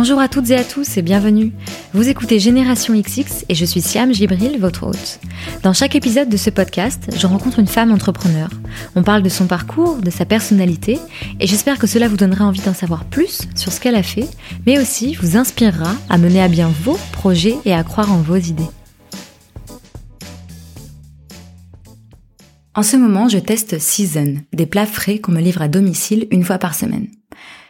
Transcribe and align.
Bonjour 0.00 0.20
à 0.20 0.28
toutes 0.28 0.50
et 0.50 0.54
à 0.54 0.62
tous 0.62 0.96
et 0.96 1.02
bienvenue. 1.02 1.50
Vous 1.92 2.08
écoutez 2.08 2.38
Génération 2.38 2.94
XX 2.94 3.44
et 3.48 3.56
je 3.56 3.64
suis 3.64 3.80
Siam 3.80 4.14
Gibril, 4.14 4.56
votre 4.60 4.86
hôte. 4.86 5.18
Dans 5.64 5.72
chaque 5.72 5.96
épisode 5.96 6.28
de 6.28 6.36
ce 6.36 6.50
podcast, 6.50 7.10
je 7.16 7.26
rencontre 7.26 7.58
une 7.58 7.66
femme 7.66 7.90
entrepreneur. 7.90 8.48
On 8.94 9.02
parle 9.02 9.24
de 9.24 9.28
son 9.28 9.48
parcours, 9.48 9.96
de 9.96 10.10
sa 10.10 10.24
personnalité 10.24 11.00
et 11.40 11.48
j'espère 11.48 11.80
que 11.80 11.88
cela 11.88 12.06
vous 12.06 12.16
donnera 12.16 12.44
envie 12.44 12.60
d'en 12.60 12.74
savoir 12.74 13.06
plus 13.06 13.40
sur 13.56 13.72
ce 13.72 13.80
qu'elle 13.80 13.96
a 13.96 14.04
fait, 14.04 14.28
mais 14.66 14.78
aussi 14.78 15.14
vous 15.16 15.36
inspirera 15.36 15.92
à 16.08 16.16
mener 16.16 16.40
à 16.40 16.46
bien 16.46 16.70
vos 16.84 16.96
projets 17.10 17.56
et 17.64 17.74
à 17.74 17.82
croire 17.82 18.12
en 18.12 18.18
vos 18.18 18.36
idées. 18.36 18.70
En 22.76 22.84
ce 22.84 22.96
moment, 22.96 23.28
je 23.28 23.38
teste 23.38 23.80
Season, 23.80 24.36
des 24.52 24.66
plats 24.66 24.86
frais 24.86 25.18
qu'on 25.18 25.32
me 25.32 25.40
livre 25.40 25.60
à 25.60 25.66
domicile 25.66 26.28
une 26.30 26.44
fois 26.44 26.58
par 26.58 26.76
semaine. 26.76 27.08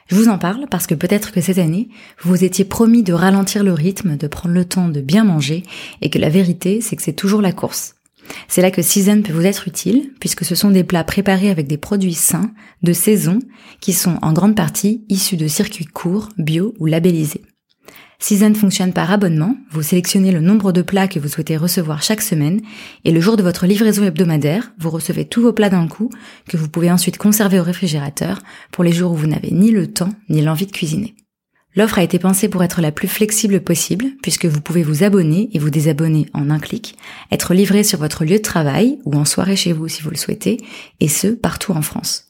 Je 0.09 0.16
vous 0.16 0.29
en 0.29 0.38
parle 0.38 0.66
parce 0.70 0.86
que 0.86 0.95
peut-être 0.95 1.32
que 1.32 1.43
cette 1.43 1.59
année, 1.59 1.91
vous 2.22 2.30
vous 2.30 2.45
étiez 2.45 2.64
promis 2.64 3.02
de 3.02 3.12
ralentir 3.12 3.62
le 3.62 3.74
rythme, 3.74 4.16
de 4.16 4.27
prendre 4.27 4.55
le 4.55 4.65
temps 4.65 4.88
de 4.88 5.02
bien 5.02 5.23
manger, 5.23 5.62
et 6.01 6.09
que 6.09 6.19
la 6.19 6.30
vérité, 6.30 6.80
c'est 6.80 6.96
que 6.96 7.02
c'est 7.02 7.12
toujours 7.12 7.42
la 7.42 7.52
course. 7.52 7.95
C'est 8.48 8.62
là 8.62 8.70
que 8.70 8.82
Season 8.82 9.23
peut 9.23 9.32
vous 9.32 9.45
être 9.45 9.68
utile, 9.68 10.10
puisque 10.18 10.46
ce 10.46 10.55
sont 10.55 10.70
des 10.70 10.84
plats 10.84 11.05
préparés 11.05 11.51
avec 11.51 11.66
des 11.66 11.77
produits 11.77 12.15
sains, 12.15 12.52
de 12.82 12.95
saison, 12.95 13.38
qui 13.80 13.92
sont 13.92 14.18
en 14.23 14.32
grande 14.32 14.56
partie 14.56 15.05
issus 15.10 15.37
de 15.37 15.46
circuits 15.46 15.84
courts, 15.84 16.30
bio 16.38 16.74
ou 16.79 16.87
labellisés. 16.87 17.43
Season 18.20 18.52
fonctionne 18.52 18.92
par 18.92 19.12
abonnement, 19.12 19.56
vous 19.70 19.82
sélectionnez 19.82 20.32
le 20.32 20.40
nombre 20.40 20.72
de 20.72 20.82
plats 20.82 21.06
que 21.06 21.20
vous 21.20 21.28
souhaitez 21.28 21.56
recevoir 21.56 22.02
chaque 22.02 22.20
semaine, 22.20 22.60
et 23.04 23.12
le 23.12 23.20
jour 23.20 23.36
de 23.36 23.45
votre 23.45 23.64
livraison 23.64 24.02
hebdomadaire, 24.02 24.72
vous 24.80 24.90
recevez 24.90 25.24
tous 25.24 25.40
vos 25.40 25.52
plats 25.52 25.70
d'un 25.70 25.86
coup, 25.86 26.10
que 26.48 26.56
vous 26.56 26.68
pouvez 26.68 26.90
ensuite 26.90 27.16
conserver 27.16 27.60
au 27.60 27.62
réfrigérateur 27.62 28.40
pour 28.73 28.82
les 28.82 28.92
jours 28.92 29.12
où 29.12 29.14
vous 29.14 29.28
n'avez 29.28 29.52
ni 29.52 29.70
le 29.70 29.86
temps 29.86 30.12
ni 30.28 30.42
l'envie 30.42 30.66
de 30.66 30.73
cuisiner. 30.73 31.14
L'offre 31.76 32.00
a 32.00 32.02
été 32.02 32.18
pensée 32.18 32.48
pour 32.48 32.64
être 32.64 32.80
la 32.80 32.90
plus 32.90 33.06
flexible 33.06 33.60
possible, 33.60 34.06
puisque 34.20 34.46
vous 34.46 34.60
pouvez 34.60 34.82
vous 34.82 35.04
abonner 35.04 35.48
et 35.52 35.60
vous 35.60 35.71
désabonner 35.71 36.26
en 36.34 36.50
un 36.50 36.59
clic, 36.59 36.96
être 37.30 37.54
livré 37.54 37.84
sur 37.84 38.00
votre 38.00 38.24
lieu 38.24 38.38
de 38.38 38.43
travail 38.43 38.98
ou 39.04 39.15
en 39.15 39.24
soirée 39.24 39.54
chez 39.54 39.73
vous 39.73 39.87
si 39.87 40.02
vous 40.02 40.10
le 40.10 40.16
souhaitez, 40.16 40.59
et 40.98 41.09
ce, 41.09 41.28
partout 41.28 41.71
en 41.71 41.82
France. 41.82 42.27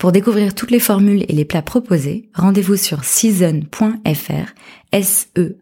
Pour 0.00 0.10
découvrir 0.12 0.54
toutes 0.54 0.70
les 0.70 0.80
formules 0.80 1.26
et 1.28 1.34
les 1.34 1.44
plats 1.44 1.60
proposés, 1.60 2.30
rendez-vous 2.34 2.76
sur 2.76 3.04
season.fr, 3.04 4.54
S-E-A-Z-O-N. 4.92 5.56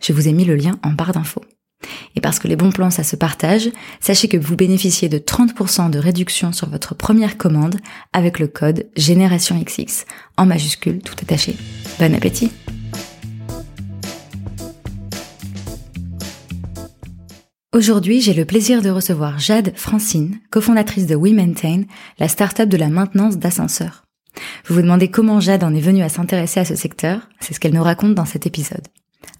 Je 0.00 0.12
vous 0.12 0.28
ai 0.28 0.32
mis 0.32 0.44
le 0.44 0.54
lien 0.54 0.78
en 0.84 0.90
barre 0.90 1.10
d'infos. 1.10 1.42
Et 2.14 2.20
parce 2.20 2.38
que 2.38 2.46
les 2.46 2.54
bons 2.54 2.70
plans, 2.70 2.90
ça 2.90 3.02
se 3.02 3.16
partage, 3.16 3.70
sachez 3.98 4.28
que 4.28 4.36
vous 4.36 4.54
bénéficiez 4.54 5.08
de 5.08 5.18
30% 5.18 5.90
de 5.90 5.98
réduction 5.98 6.52
sur 6.52 6.70
votre 6.70 6.94
première 6.94 7.38
commande 7.38 7.74
avec 8.12 8.38
le 8.38 8.46
code 8.46 8.86
GénérationXX, 8.96 10.04
en 10.36 10.46
majuscule 10.46 11.00
tout 11.00 11.16
attaché. 11.20 11.56
Bon 11.98 12.14
appétit 12.14 12.52
Aujourd'hui, 17.74 18.20
j'ai 18.20 18.34
le 18.34 18.44
plaisir 18.44 18.82
de 18.82 18.88
recevoir 18.88 19.40
Jade 19.40 19.72
Francine, 19.74 20.38
cofondatrice 20.50 21.08
de 21.08 21.16
WeMaintain, 21.16 21.82
la 22.20 22.28
start-up 22.28 22.68
de 22.68 22.76
la 22.76 22.86
maintenance 22.86 23.36
d'ascenseurs. 23.36 24.04
Vous 24.64 24.76
vous 24.76 24.82
demandez 24.82 25.08
comment 25.08 25.40
Jade 25.40 25.64
en 25.64 25.74
est 25.74 25.80
venue 25.80 26.04
à 26.04 26.08
s'intéresser 26.08 26.60
à 26.60 26.64
ce 26.64 26.76
secteur, 26.76 27.28
c'est 27.40 27.52
ce 27.52 27.58
qu'elle 27.58 27.74
nous 27.74 27.82
raconte 27.82 28.14
dans 28.14 28.26
cet 28.26 28.46
épisode. 28.46 28.86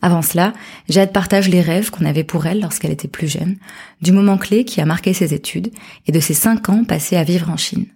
Avant 0.03 0.21
cela, 0.21 0.53
Jade 0.89 1.13
partage 1.13 1.49
les 1.49 1.61
rêves 1.61 1.93
qu'on 1.93 2.07
avait 2.07 2.25
pour 2.25 2.45
elle 2.47 2.61
lorsqu'elle 2.61 2.91
était 2.91 3.07
plus 3.07 3.29
jeune, 3.29 3.55
du 4.03 4.11
moment 4.11 4.37
clé 4.37 4.65
qui 4.65 4.81
a 4.81 4.85
marqué 4.85 5.13
ses 5.13 5.33
études 5.33 5.71
et 6.09 6.11
de 6.11 6.19
ses 6.19 6.35
cinq 6.35 6.69
ans 6.69 6.83
passés 6.83 7.17
à 7.17 7.23
vivre 7.23 7.51
en 7.51 7.57
Chine. 7.57 7.87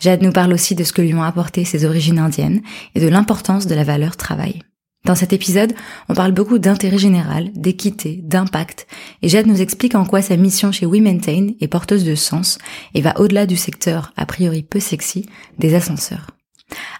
Jade 0.00 0.20
nous 0.20 0.32
parle 0.32 0.52
aussi 0.52 0.74
de 0.74 0.82
ce 0.82 0.92
que 0.92 1.02
lui 1.02 1.14
ont 1.14 1.22
apporté 1.22 1.64
ses 1.64 1.84
origines 1.84 2.18
indiennes 2.18 2.60
et 2.96 3.00
de 3.00 3.06
l'importance 3.06 3.68
de 3.68 3.74
la 3.76 3.84
valeur 3.84 4.16
travail. 4.16 4.62
Dans 5.06 5.14
cet 5.14 5.32
épisode, 5.32 5.72
on 6.08 6.14
parle 6.14 6.32
beaucoup 6.32 6.58
d'intérêt 6.58 6.98
général, 6.98 7.52
d'équité, 7.54 8.18
d'impact, 8.24 8.88
et 9.22 9.28
Jade 9.28 9.46
nous 9.46 9.62
explique 9.62 9.94
en 9.94 10.04
quoi 10.04 10.20
sa 10.20 10.36
mission 10.36 10.72
chez 10.72 10.84
WeMaintain 10.84 11.50
est 11.60 11.68
porteuse 11.68 12.04
de 12.04 12.16
sens 12.16 12.58
et 12.92 13.02
va 13.02 13.18
au-delà 13.20 13.46
du 13.46 13.56
secteur, 13.56 14.12
a 14.16 14.26
priori 14.26 14.64
peu 14.64 14.80
sexy, 14.80 15.26
des 15.60 15.76
ascenseurs. 15.76 16.32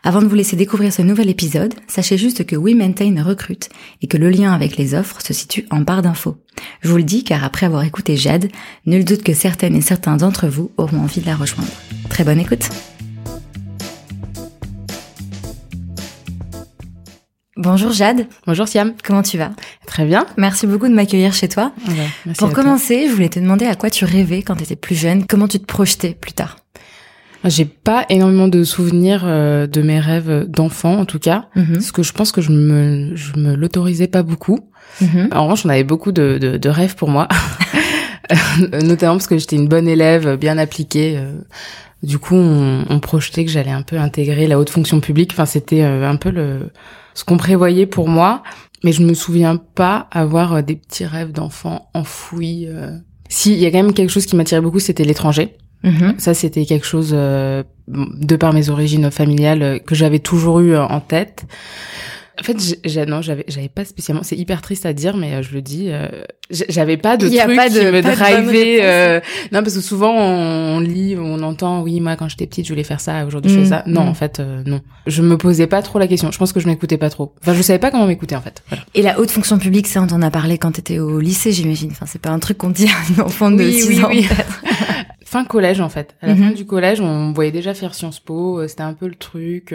Avant 0.05 0.23
de 0.23 0.29
vous 0.29 0.37
laisser 0.37 0.55
découvrir 0.55 0.93
ce 0.93 1.03
nouvel 1.03 1.29
épisode, 1.29 1.75
sachez 1.89 2.17
juste 2.17 2.47
que 2.47 2.55
WeMaintain 2.55 3.21
recrute 3.25 3.71
et 4.03 4.07
que 4.07 4.17
le 4.17 4.31
lien 4.31 4.53
avec 4.53 4.77
les 4.77 4.95
offres 4.95 5.21
se 5.21 5.33
situe 5.33 5.67
en 5.73 5.81
barre 5.81 6.03
d'infos. 6.03 6.37
Je 6.83 6.89
vous 6.89 6.99
le 6.99 7.03
dis 7.03 7.25
car 7.25 7.43
après 7.43 7.67
avoir 7.67 7.83
écouté 7.83 8.17
Jade, 8.17 8.53
nul 8.87 9.05
doute 9.05 9.25
que 9.25 9.35
certaines 9.35 9.75
et 9.75 9.81
certains 9.81 10.17
d'entre 10.17 10.47
vous 10.47 10.71
auront 10.77 11.01
envie 11.01 11.23
de 11.23 11.27
la 11.27 11.35
rejoindre. 11.35 11.73
Très 12.09 12.23
bonne 12.23 12.39
écoute 12.39 12.69
Bonjour 17.67 17.91
Jade. 17.91 18.29
Bonjour 18.47 18.69
Siam. 18.69 18.93
Comment 19.03 19.23
tu 19.23 19.39
vas? 19.39 19.51
Très 19.89 20.05
bien. 20.05 20.25
Merci 20.37 20.69
beaucoup 20.69 20.87
de 20.87 20.95
m'accueillir 20.95 21.35
chez 21.35 21.49
toi. 21.49 21.73
Pour 22.39 22.53
commencer, 22.53 23.09
je 23.09 23.13
voulais 23.13 23.29
te 23.29 23.41
demander 23.41 23.67
à 23.67 23.75
quoi 23.75 23.91
tu 23.91 24.05
rêvais 24.05 24.43
quand 24.43 24.55
tu 24.55 24.63
étais 24.63 24.77
plus 24.77 24.95
jeune, 24.95 25.27
comment 25.27 25.49
tu 25.49 25.59
te 25.59 25.65
projetais 25.65 26.15
plus 26.15 26.33
tard? 26.33 26.59
J'ai 27.45 27.65
pas 27.65 28.07
énormément 28.09 28.47
de 28.47 28.63
souvenirs 28.63 29.25
euh, 29.25 29.67
de 29.67 29.83
mes 29.83 29.99
rêves 29.99 30.47
d'enfant 30.49 30.97
en 30.97 31.05
tout 31.07 31.19
cas, 31.19 31.47
mhm. 31.57 31.73
parce 31.73 31.91
que 31.91 32.05
je 32.05 32.13
pense 32.13 32.31
que 32.31 32.41
je 32.41 32.53
me 32.53 33.17
je 33.17 33.37
me 33.37 33.57
l'autorisais 33.57 34.07
pas 34.07 34.23
beaucoup. 34.23 34.61
Mhm. 35.01 35.31
En 35.33 35.43
revanche, 35.43 35.67
on 35.67 35.69
avait 35.69 35.85
beaucoup 35.85 36.13
de, 36.13 36.39
de, 36.41 36.59
de 36.59 36.69
rêves 36.69 36.95
pour 36.95 37.09
moi, 37.09 37.27
notamment 38.85 39.15
parce 39.15 39.27
que 39.27 39.39
j'étais 39.39 39.57
une 39.57 39.69
bonne 39.69 39.89
élève, 39.89 40.37
bien 40.37 40.57
appliquée. 40.57 41.17
Euh. 41.19 41.33
Du 42.05 42.19
coup, 42.19 42.37
on, 42.37 42.85
on 42.89 43.01
projetait 43.01 43.45
que 43.45 43.51
j'allais 43.51 43.73
un 43.73 43.83
peu 43.83 43.99
intégrer 43.99 44.47
la 44.47 44.59
haute 44.59 44.71
fonction 44.71 45.01
publique. 45.01 45.31
Enfin, 45.33 45.47
c'était 45.47 45.83
euh, 45.83 46.09
un 46.09 46.17
peu 46.17 46.31
le 46.31 46.71
ce 47.17 47.25
qu'on 47.25 47.39
prévoyait 47.39 47.87
pour 47.87 48.09
moi, 48.09 48.43
mais 48.85 48.93
je 48.93 49.03
me 49.03 49.15
souviens 49.15 49.57
pas 49.57 50.07
avoir 50.13 50.53
euh, 50.53 50.63
des 50.63 50.77
petits 50.77 51.07
rêves 51.07 51.33
d'enfant 51.33 51.89
enfouis. 51.95 52.67
Euh. 52.69 52.99
Si, 53.29 53.55
il 53.55 53.59
y 53.59 53.67
a 53.67 53.71
quand 53.71 53.83
même 53.83 53.95
quelque 53.95 54.11
chose 54.11 54.27
qui 54.27 54.37
m'attirait 54.37 54.61
beaucoup, 54.61 54.79
c'était 54.79 55.03
l'étranger. 55.03 55.57
Mm-hmm. 55.83 56.19
Ça, 56.19 56.35
c'était 56.35 56.67
quelque 56.67 56.87
chose, 56.87 57.11
euh, 57.15 57.65
de 57.89 58.37
par 58.37 58.53
mes 58.53 58.69
origines 58.69 59.11
familiales, 59.11 59.81
que 59.85 59.95
j'avais 59.95 60.19
toujours 60.19 60.61
eu 60.61 60.77
en 60.77 61.01
tête. 61.01 61.47
En 62.39 62.43
fait, 62.43 62.79
j'ai, 62.85 63.07
non, 63.07 63.23
j'avais, 63.23 63.45
j'avais 63.49 63.71
pas 63.71 63.85
spécialement. 63.85 64.23
C'est 64.23 64.37
hyper 64.37 64.61
triste 64.61 64.85
à 64.85 64.93
dire, 64.93 65.17
mais 65.17 65.35
euh, 65.35 65.43
je 65.43 65.55
le 65.55 65.63
dis. 65.63 65.87
Euh, 65.89 66.07
j'avais 66.51 66.99
pas 66.99 67.17
de 67.17 67.29
truc 67.29 67.41
qui 67.41 67.47
me 67.47 68.03
drivait. 68.03 68.81
Euh, 68.83 69.21
non, 69.53 69.63
parce 69.63 69.75
que 69.75 69.81
souvent 69.81 70.13
on, 70.15 70.81
lit, 70.81 71.17
on 71.19 71.43
entend, 71.43 71.83
oui, 71.83 72.01
moi 72.01 72.17
quand 72.17 72.29
j'étais 72.29 72.47
petite, 72.47 72.67
je 72.67 72.73
voulais 72.73 72.85
faire 72.85 73.01
ça. 73.01 73.25
Aujourd'hui, 73.25 73.51
je 73.51 73.57
fais 73.57 73.65
mm, 73.65 73.69
ça. 73.69 73.83
Non, 73.87 74.05
mm. 74.05 74.09
en 74.09 74.15
fait, 74.15 74.43
non. 74.67 74.81
Je 75.07 75.23
me 75.23 75.39
posais 75.39 75.67
pas 75.67 75.81
trop 75.81 75.99
la 75.99 76.07
question. 76.07 76.31
Je 76.31 76.39
pense 76.39 76.53
que 76.53 76.61
je 76.61 76.67
m'écoutais 76.67 76.99
pas 76.99 77.09
trop. 77.09 77.33
Enfin, 77.41 77.55
je 77.55 77.63
savais 77.63 77.79
pas 77.79 77.91
comment 77.91 78.07
m'écouter 78.07 78.37
en 78.37 78.43
fait. 78.43 78.63
Et 78.95 79.03
la 79.03 79.19
haute 79.19 79.31
fonction 79.31 79.59
publique, 79.59 79.87
ça, 79.87 80.03
on 80.03 80.07
t'en 80.07 80.21
a 80.21 80.31
parlé 80.31 80.59
quand 80.59 80.73
t'étais 80.73 80.99
au 80.99 81.19
lycée, 81.21 81.53
j'imagine. 81.53 81.91
Enfin, 81.93 82.07
c'est 82.07 82.21
pas 82.21 82.31
un 82.31 82.39
truc 82.39 82.59
qu'on 82.59 82.71
dit 82.71 82.87
à 82.87 83.23
un 83.23 83.25
enfant 83.25 83.51
de 83.51 83.65
oui, 83.65 83.73
6 83.81 83.89
oui, 83.89 84.05
ans. 84.05 84.09
Oui. 84.11 84.29
fin 85.25 85.45
collège 85.45 85.81
en 85.81 85.89
fait. 85.89 86.15
À 86.21 86.29
la 86.29 86.37
fin 86.37 86.51
mm-hmm. 86.51 86.55
du 86.55 86.67
collège, 86.67 87.01
on 87.01 87.33
voyait 87.33 87.51
déjà 87.51 87.73
faire 87.73 87.95
Sciences 87.95 88.21
Po. 88.21 88.67
C'était 88.69 88.83
un 88.83 88.93
peu 88.93 89.09
le 89.09 89.15
truc. 89.15 89.75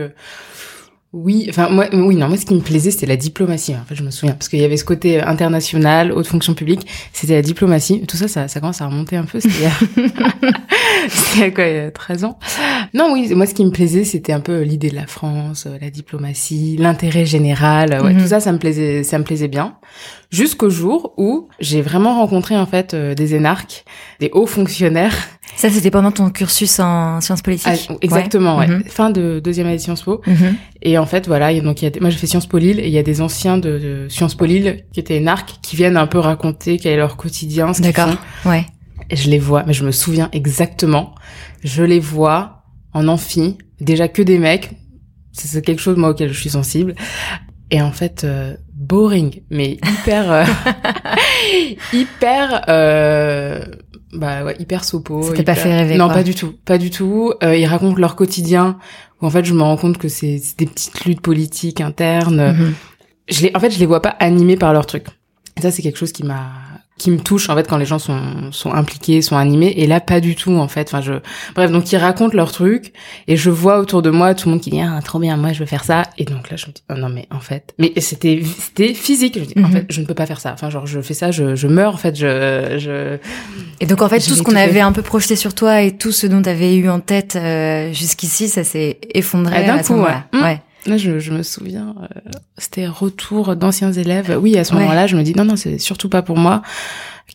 Oui, 1.14 1.48
enfin 1.50 1.70
moi, 1.70 1.88
oui, 1.92 2.16
non, 2.16 2.30
moi 2.30 2.38
ce 2.38 2.46
qui 2.46 2.56
me 2.56 2.62
plaisait 2.62 2.90
c'était 2.90 3.06
la 3.06 3.18
diplomatie. 3.18 3.76
En 3.76 3.84
fait, 3.84 3.96
je 3.96 4.04
me 4.04 4.12
souviens 4.12 4.34
parce 4.34 4.48
qu'il 4.48 4.60
y 4.60 4.64
avait 4.64 4.78
ce 4.78 4.86
côté 4.86 5.22
international, 5.22 6.14
haute 6.14 6.28
fonction 6.28 6.54
publique, 6.54 6.88
c'était 7.12 7.34
la 7.34 7.42
diplomatie. 7.42 8.02
Tout 8.08 8.16
ça, 8.16 8.30
ça, 8.30 8.48
ça 8.48 8.62
commence 8.62 8.82
à 8.82 8.88
remonter 8.88 9.18
un 9.18 9.26
peu. 9.26 9.42
C'était 9.42 9.56
il 11.36 11.40
y 11.42 11.44
a 11.44 11.52
quoi, 11.52 11.66
il 11.66 11.76
y 11.76 11.80
a 11.80 11.92
13 11.92 12.24
ans. 12.24 12.40
Non, 12.94 13.12
oui, 13.12 13.34
moi 13.36 13.46
ce 13.46 13.54
qui 13.54 13.66
me 13.66 13.72
plaisait 13.72 14.06
c'était 14.06 14.32
un 14.32 14.40
peu 14.40 14.62
l'idée 14.62 14.90
de 14.90 14.96
la 14.96 15.06
France, 15.06 15.68
la 15.82 15.90
diplomatie, 15.90 16.78
l'intérêt 16.80 17.26
général. 17.26 18.02
Ouais, 18.02 18.14
mhm. 18.14 18.22
tout 18.22 18.28
ça, 18.28 18.40
ça 18.40 18.54
me 18.54 18.58
plaisait, 18.58 19.04
ça 19.04 19.20
me 19.20 19.26
plaisait 19.26 19.50
bien. 19.50 19.76
Jusqu'au 20.32 20.70
jour 20.70 21.14
où 21.18 21.50
j'ai 21.60 21.82
vraiment 21.82 22.16
rencontré 22.16 22.56
en 22.56 22.66
fait 22.66 22.94
euh, 22.94 23.16
des 23.16 23.36
énarques, 23.36 23.84
des 24.22 24.30
hauts 24.32 24.48
fonctionnaires 24.48 25.28
ça, 25.56 25.70
c'était 25.70 25.92
pendant 25.92 26.12
ton 26.12 26.30
cursus 26.30 26.80
en 26.80 27.22
sciences 27.22 27.42
politiques. 27.42 27.88
Ah, 27.90 27.96
exactement, 28.02 28.58
ouais. 28.58 28.68
Mhm. 28.68 28.84
Fin 28.86 29.10
de 29.10 29.40
deuxième 29.44 29.68
année 29.68 29.78
de 29.78 29.82
Sciences 29.82 30.04
Po. 30.04 30.22
Mhm. 30.26 30.56
Et 30.82 30.98
en 30.98 31.06
fait, 31.06 31.28
voilà, 31.28 31.54
donc 31.60 31.82
il 31.82 31.86
y 31.86 31.88
a, 31.88 32.02
moi 32.02 32.10
j'ai 32.10 32.18
fait 32.18 32.28
Sciences 32.28 32.48
Po 32.48 32.58
Lille 32.58 32.80
et 32.80 32.88
il 32.88 32.94
y 32.94 32.98
a 32.98 33.04
des 33.04 33.22
anciens 33.22 33.58
de, 33.58 34.08
Sciences 34.10 34.36
Po 34.36 34.46
Lille 34.46 34.86
qui 34.94 35.00
étaient 35.00 35.20
narcs 35.20 35.60
qui 35.62 35.76
viennent 35.76 35.98
un 35.98 36.08
peu 36.08 36.18
raconter 36.18 36.78
quel 36.78 36.94
est 36.94 36.98
leur 36.98 37.18
quotidien, 37.18 37.74
ce 37.74 37.84
font. 37.84 38.18
Ouais. 38.46 38.66
Et 39.10 39.16
je 39.16 39.30
les 39.30 39.40
vois, 39.40 39.64
mais 39.68 39.74
je 39.74 39.84
me 39.84 39.92
souviens 39.92 40.30
exactement. 40.32 41.16
Je 41.64 41.84
les 41.84 42.00
vois 42.00 42.64
en 42.94 43.08
amphi, 43.08 43.58
déjà 43.80 44.08
que 44.08 44.22
des 44.22 44.38
mecs. 44.38 44.72
C'est 45.34 45.64
quelque 45.64 45.82
chose 45.82 45.98
moi 45.98 46.10
auquel 46.10 46.32
je 46.34 46.40
suis 46.40 46.50
sensible. 46.50 46.96
Et 47.72 47.82
en 47.82 47.92
fait, 47.92 48.26
euh, 48.26 48.56
boring, 48.74 49.44
mais 49.50 49.78
hyper, 49.88 50.32
euh, 50.32 50.46
hyper. 51.94 52.66
Euh, 52.68 53.64
bah 54.14 54.44
ouais, 54.44 54.56
hyper 54.60 54.84
sopo. 54.84 55.24
C'était 55.24 55.44
pas 55.44 55.56
fait 55.56 55.74
rêver. 55.74 55.98
Non, 55.98 56.10
pas 56.10 56.24
du 56.24 56.36
tout, 56.36 56.54
pas 56.66 56.78
du 56.78 56.90
tout. 56.90 57.34
Euh, 57.44 57.56
ils 57.56 57.66
racontent 57.66 57.98
leur 57.98 58.16
quotidien. 58.16 58.78
Où 59.22 59.26
en 59.26 59.30
fait, 59.30 59.46
je 59.46 59.54
me 59.54 59.62
rends 59.62 59.78
compte 59.78 59.98
que 59.98 60.08
c'est 60.08 60.42
des 60.58 60.66
petites 60.66 61.06
luttes 61.06 61.22
politiques 61.22 61.82
internes. 61.82 62.54
Mhm. 62.54 62.74
Je 63.30 63.42
les, 63.44 63.52
en 63.56 63.60
fait, 63.60 63.72
je 63.72 63.80
les 63.80 63.86
vois 63.86 64.02
pas 64.02 64.16
animés 64.20 64.58
par 64.58 64.74
leur 64.74 64.86
truc. 64.86 65.06
Et 65.58 65.62
ça, 65.62 65.72
c'est 65.72 65.82
quelque 65.82 65.98
chose 65.98 66.12
qui 66.12 66.24
m'a 66.24 66.52
qui 66.98 67.10
me 67.10 67.20
touche 67.20 67.50
en 67.50 67.56
fait 67.56 67.68
quand 67.68 67.78
les 67.78 67.86
gens 67.86 68.00
sont 68.00 68.52
sont 68.52 68.74
impliqués, 68.74 69.22
sont 69.22 69.36
animés 69.36 69.74
et 69.78 69.88
là 69.88 70.00
pas 70.00 70.20
du 70.20 70.36
tout 70.36 70.54
en 70.54 70.68
fait. 70.68 70.88
Enfin 70.88 71.02
je 71.02 71.14
bref 71.56 71.72
donc 71.72 71.92
ils 71.92 71.98
racontent 71.98 72.36
leur 72.36 72.52
truc 72.52 72.94
et 73.28 73.38
je 73.38 73.50
vois 73.50 73.80
autour 73.80 74.02
de 74.02 74.12
moi 74.12 74.36
tout 74.36 74.48
le 74.48 74.54
monde 74.54 74.62
qui 74.62 74.70
dit 74.70 74.82
ah 74.82 75.00
trop 75.04 75.18
bien 75.18 75.36
moi 75.38 75.52
je 75.54 75.60
veux 75.60 75.66
faire 75.66 75.84
ça 75.84 76.04
et 76.18 76.26
donc 76.26 76.52
là 76.52 76.58
je 76.58 76.68
me 76.68 76.72
dis 76.72 76.84
oh, 76.92 76.94
non 76.96 77.10
mais 77.10 77.28
en 77.32 77.40
fait 77.40 77.74
mais 77.80 77.92
c'était 77.98 78.42
c'était 78.60 78.94
physique 78.94 79.36
je 79.36 79.40
me 79.40 79.46
dis 79.46 79.54
en 79.58 79.68
mhm. 79.68 79.72
fait 79.72 79.86
je 79.90 80.02
ne 80.02 80.06
peux 80.06 80.14
pas 80.14 80.26
faire 80.26 80.40
ça. 80.40 80.52
Enfin 80.54 80.70
genre 80.70 80.86
je 80.86 81.02
fais 81.02 81.16
ça 81.16 81.32
je 81.32 81.56
je 81.56 81.68
meurs 81.68 81.96
en 81.96 81.98
fait 81.98 82.16
je 82.16 82.78
je 82.78 83.18
Et 83.80 83.88
donc 83.88 84.02
en 84.02 84.10
fait 84.10 84.20
tout 84.20 84.36
ce 84.36 84.44
qu'on 84.44 84.56
avait 84.56 84.82
un 84.82 84.92
peu 84.92 85.02
projeté 85.02 85.36
sur 85.36 85.56
toi 85.56 85.82
et 85.82 85.98
tout 85.98 86.12
ce 86.12 86.28
dont 86.28 86.42
tu 86.42 86.50
avais 86.50 86.76
eu 86.76 86.90
en 86.90 87.00
tête 87.00 87.36
euh, 87.36 87.92
jusqu'ici 87.94 88.48
ça 88.48 88.64
s'est 88.64 89.00
effondré 89.14 89.56
ah, 89.58 89.64
d'un 89.64 89.84
coup 89.84 89.96
ouais. 89.96 90.18
Mmh. 90.34 90.44
ouais. 90.44 90.62
Là, 90.88 90.98
je, 90.98 91.20
je, 91.20 91.32
me 91.32 91.44
souviens, 91.44 91.96
euh, 92.02 92.32
c'était 92.58 92.88
retour 92.88 93.56
d'anciens 93.56 93.92
élèves. 93.92 94.38
Oui, 94.42 94.58
à 94.58 94.64
ce 94.64 94.74
moment-là, 94.74 95.06
je 95.06 95.16
me 95.16 95.22
dis 95.22 95.36
non, 95.36 95.46
non, 95.46 95.56
c'est 95.56 95.78
surtout 95.78 96.10
pas 96.10 96.22
pour 96.22 96.38
moi. 96.38 96.64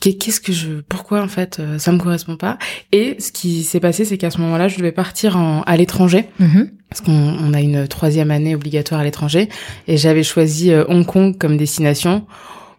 Qu'est-ce 0.01 0.41
que 0.41 0.53
je, 0.53 0.81
pourquoi 0.89 1.23
en 1.23 1.29
fait, 1.29 1.59
euh, 1.59 1.79
ça 1.79 1.93
me 1.93 1.99
correspond 1.99 2.37
pas? 2.37 2.59
Et 2.93 3.17
ce 3.19 3.33
qui 3.33 3.63
s'est 3.63 3.81
passé, 3.81 4.05
c'est 4.05 4.19
qu'à 4.19 4.31
ce 4.31 4.39
moment-là, 4.41 4.69
je 4.69 4.77
devais 4.77 4.93
partir 4.93 5.37
en, 5.37 5.63
à 5.63 5.77
l'étranger. 5.77 6.27
Mm-hmm. 6.41 6.71
Parce 6.91 7.01
qu'on 7.01 7.13
on 7.13 7.55
a 7.55 7.61
une 7.61 7.89
troisième 7.89 8.31
année 8.31 8.55
obligatoire 8.55 9.01
à 9.01 9.05
l'étranger. 9.05 9.49
Et 9.87 9.97
j'avais 9.97 10.23
choisi 10.23 10.73
euh, 10.73 10.85
Hong 10.89 11.07
Kong 11.07 11.39
comme 11.39 11.57
destination. 11.57 12.27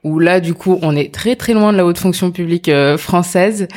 Où 0.04 0.19
là, 0.19 0.40
du 0.40 0.54
coup, 0.54 0.78
on 0.81 0.96
est 0.96 1.14
très 1.14 1.36
très 1.36 1.54
loin 1.54 1.72
de 1.72 1.78
la 1.78 1.86
haute 1.86 1.98
fonction 1.98 2.31
publique 2.31 2.72
française 2.98 3.68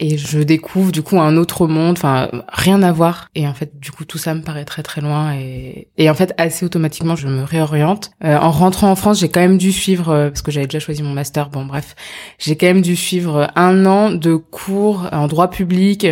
et 0.00 0.16
je 0.16 0.38
découvre 0.38 0.92
du 0.92 1.02
coup 1.02 1.20
un 1.20 1.36
autre 1.36 1.66
monde, 1.66 1.96
enfin 1.98 2.30
rien 2.48 2.82
à 2.82 2.92
voir. 2.92 3.28
Et 3.34 3.48
en 3.48 3.54
fait, 3.54 3.78
du 3.80 3.90
coup, 3.90 4.04
tout 4.04 4.18
ça 4.18 4.34
me 4.34 4.42
paraît 4.42 4.64
très 4.64 4.82
très 4.82 5.00
loin. 5.00 5.34
Et, 5.34 5.88
et 5.96 6.08
en 6.08 6.14
fait, 6.14 6.34
assez 6.38 6.64
automatiquement, 6.64 7.16
je 7.16 7.26
me 7.26 7.42
réoriente. 7.42 8.12
Euh, 8.24 8.36
en 8.36 8.50
rentrant 8.50 8.90
en 8.90 8.96
France, 8.96 9.18
j'ai 9.18 9.28
quand 9.28 9.40
même 9.40 9.58
dû 9.58 9.72
suivre, 9.72 10.10
euh, 10.10 10.28
parce 10.28 10.42
que 10.42 10.52
j'avais 10.52 10.66
déjà 10.66 10.78
choisi 10.78 11.02
mon 11.02 11.12
master. 11.12 11.50
Bon, 11.50 11.64
bref, 11.64 11.96
j'ai 12.38 12.56
quand 12.56 12.66
même 12.66 12.82
dû 12.82 12.94
suivre 12.94 13.50
un 13.56 13.86
an 13.86 14.10
de 14.10 14.36
cours 14.36 15.08
en 15.10 15.26
droit 15.26 15.50
public. 15.50 16.06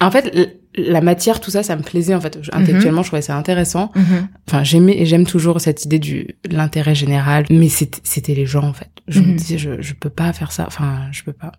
En 0.00 0.10
fait, 0.10 0.60
la 0.76 1.00
matière, 1.00 1.40
tout 1.40 1.50
ça, 1.50 1.62
ça 1.62 1.76
me 1.76 1.82
plaisait 1.82 2.14
en 2.14 2.20
fait. 2.20 2.38
Intellectuellement, 2.52 3.02
je 3.02 3.08
trouvais 3.08 3.22
ça 3.22 3.36
intéressant. 3.36 3.92
Mhm. 3.94 4.28
Enfin, 4.48 4.64
j'aimais 4.64 4.98
et 4.98 5.06
j'aime 5.06 5.24
toujours 5.24 5.60
cette 5.60 5.84
idée 5.84 6.00
du 6.00 6.36
de 6.48 6.56
l'intérêt 6.56 6.94
général. 6.94 7.46
Mais 7.50 7.68
c'était 7.68 8.34
les 8.34 8.46
gens 8.46 8.64
en 8.64 8.72
fait. 8.72 8.90
Je 9.06 9.20
me 9.20 9.28
mhm. 9.28 9.36
disais, 9.36 9.58
je 9.58 9.80
je 9.80 9.94
peux 9.94 10.10
pas 10.10 10.32
faire 10.32 10.50
ça. 10.50 10.64
Enfin, 10.66 11.02
je 11.12 11.22
peux 11.22 11.32
pas. 11.32 11.52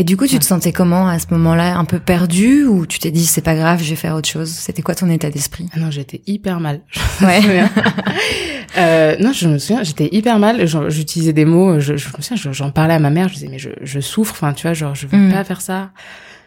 Et 0.00 0.04
du 0.04 0.16
coup, 0.16 0.28
tu 0.28 0.38
te 0.38 0.44
sentais 0.44 0.70
comment 0.70 1.08
à 1.08 1.18
ce 1.18 1.26
moment-là 1.32 1.76
Un 1.76 1.84
peu 1.84 1.98
perdu 1.98 2.64
ou 2.64 2.86
tu 2.86 3.00
t'es 3.00 3.10
dit 3.10 3.26
c'est 3.26 3.42
pas 3.42 3.56
grave, 3.56 3.82
je 3.82 3.90
vais 3.90 3.96
faire 3.96 4.14
autre 4.14 4.28
chose? 4.28 4.48
C'était 4.48 4.80
quoi 4.80 4.94
ton 4.94 5.10
état 5.10 5.28
d'esprit? 5.28 5.68
Ah 5.74 5.80
Non, 5.80 5.90
j'étais 5.90 6.22
hyper 6.26 6.60
mal. 6.60 6.80
Ouais. 7.20 7.40
euh, 8.78 9.16
non, 9.18 9.32
je 9.32 9.48
me 9.48 9.58
souviens, 9.58 9.82
j'étais 9.82 10.08
hyper 10.12 10.38
mal. 10.38 10.64
J'utilisais 10.88 11.32
des 11.32 11.44
mots. 11.44 11.80
Je, 11.80 11.96
je 11.96 12.08
me 12.16 12.22
souviens, 12.22 12.52
j'en 12.52 12.70
parlais 12.70 12.94
à 12.94 13.00
ma 13.00 13.10
mère. 13.10 13.28
Je 13.28 13.34
disais 13.34 13.48
mais 13.50 13.58
je, 13.58 13.70
je 13.82 13.98
souffre. 13.98 14.34
Enfin, 14.34 14.52
tu 14.52 14.62
vois, 14.62 14.72
genre 14.74 14.94
je 14.94 15.08
veux 15.08 15.18
mm. 15.18 15.32
pas 15.32 15.42
faire 15.42 15.60
ça. 15.60 15.90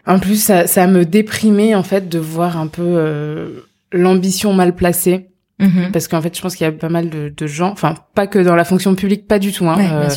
En 0.08 0.18
plus, 0.18 0.42
ça, 0.42 0.66
ça 0.66 0.88
me 0.88 1.04
déprimait 1.04 1.76
en 1.76 1.84
fait 1.84 2.08
de 2.08 2.20
voir 2.20 2.58
un 2.58 2.68
peu 2.68 2.82
euh, 2.86 3.66
l'ambition 3.92 4.54
mal 4.54 4.74
placée. 4.76 5.28
Mm-hmm. 5.60 5.92
Parce 5.92 6.08
qu'en 6.08 6.22
fait, 6.22 6.36
je 6.36 6.42
pense 6.42 6.56
qu'il 6.56 6.66
y 6.66 6.70
a 6.70 6.72
pas 6.72 6.90
mal 6.90 7.10
de, 7.10 7.32
de, 7.36 7.48
gens, 7.48 7.72
enfin 7.72 7.96
pas 8.16 8.28
que 8.28 8.40
dans 8.40 8.56
la 8.56 8.64
fonction 8.64 8.96
publique, 8.96 9.28
pas 9.28 9.38
du 9.38 9.52
tout, 9.52 9.68
hein, 9.70 9.78
ouais, 9.78 9.90
euh, 9.92 10.10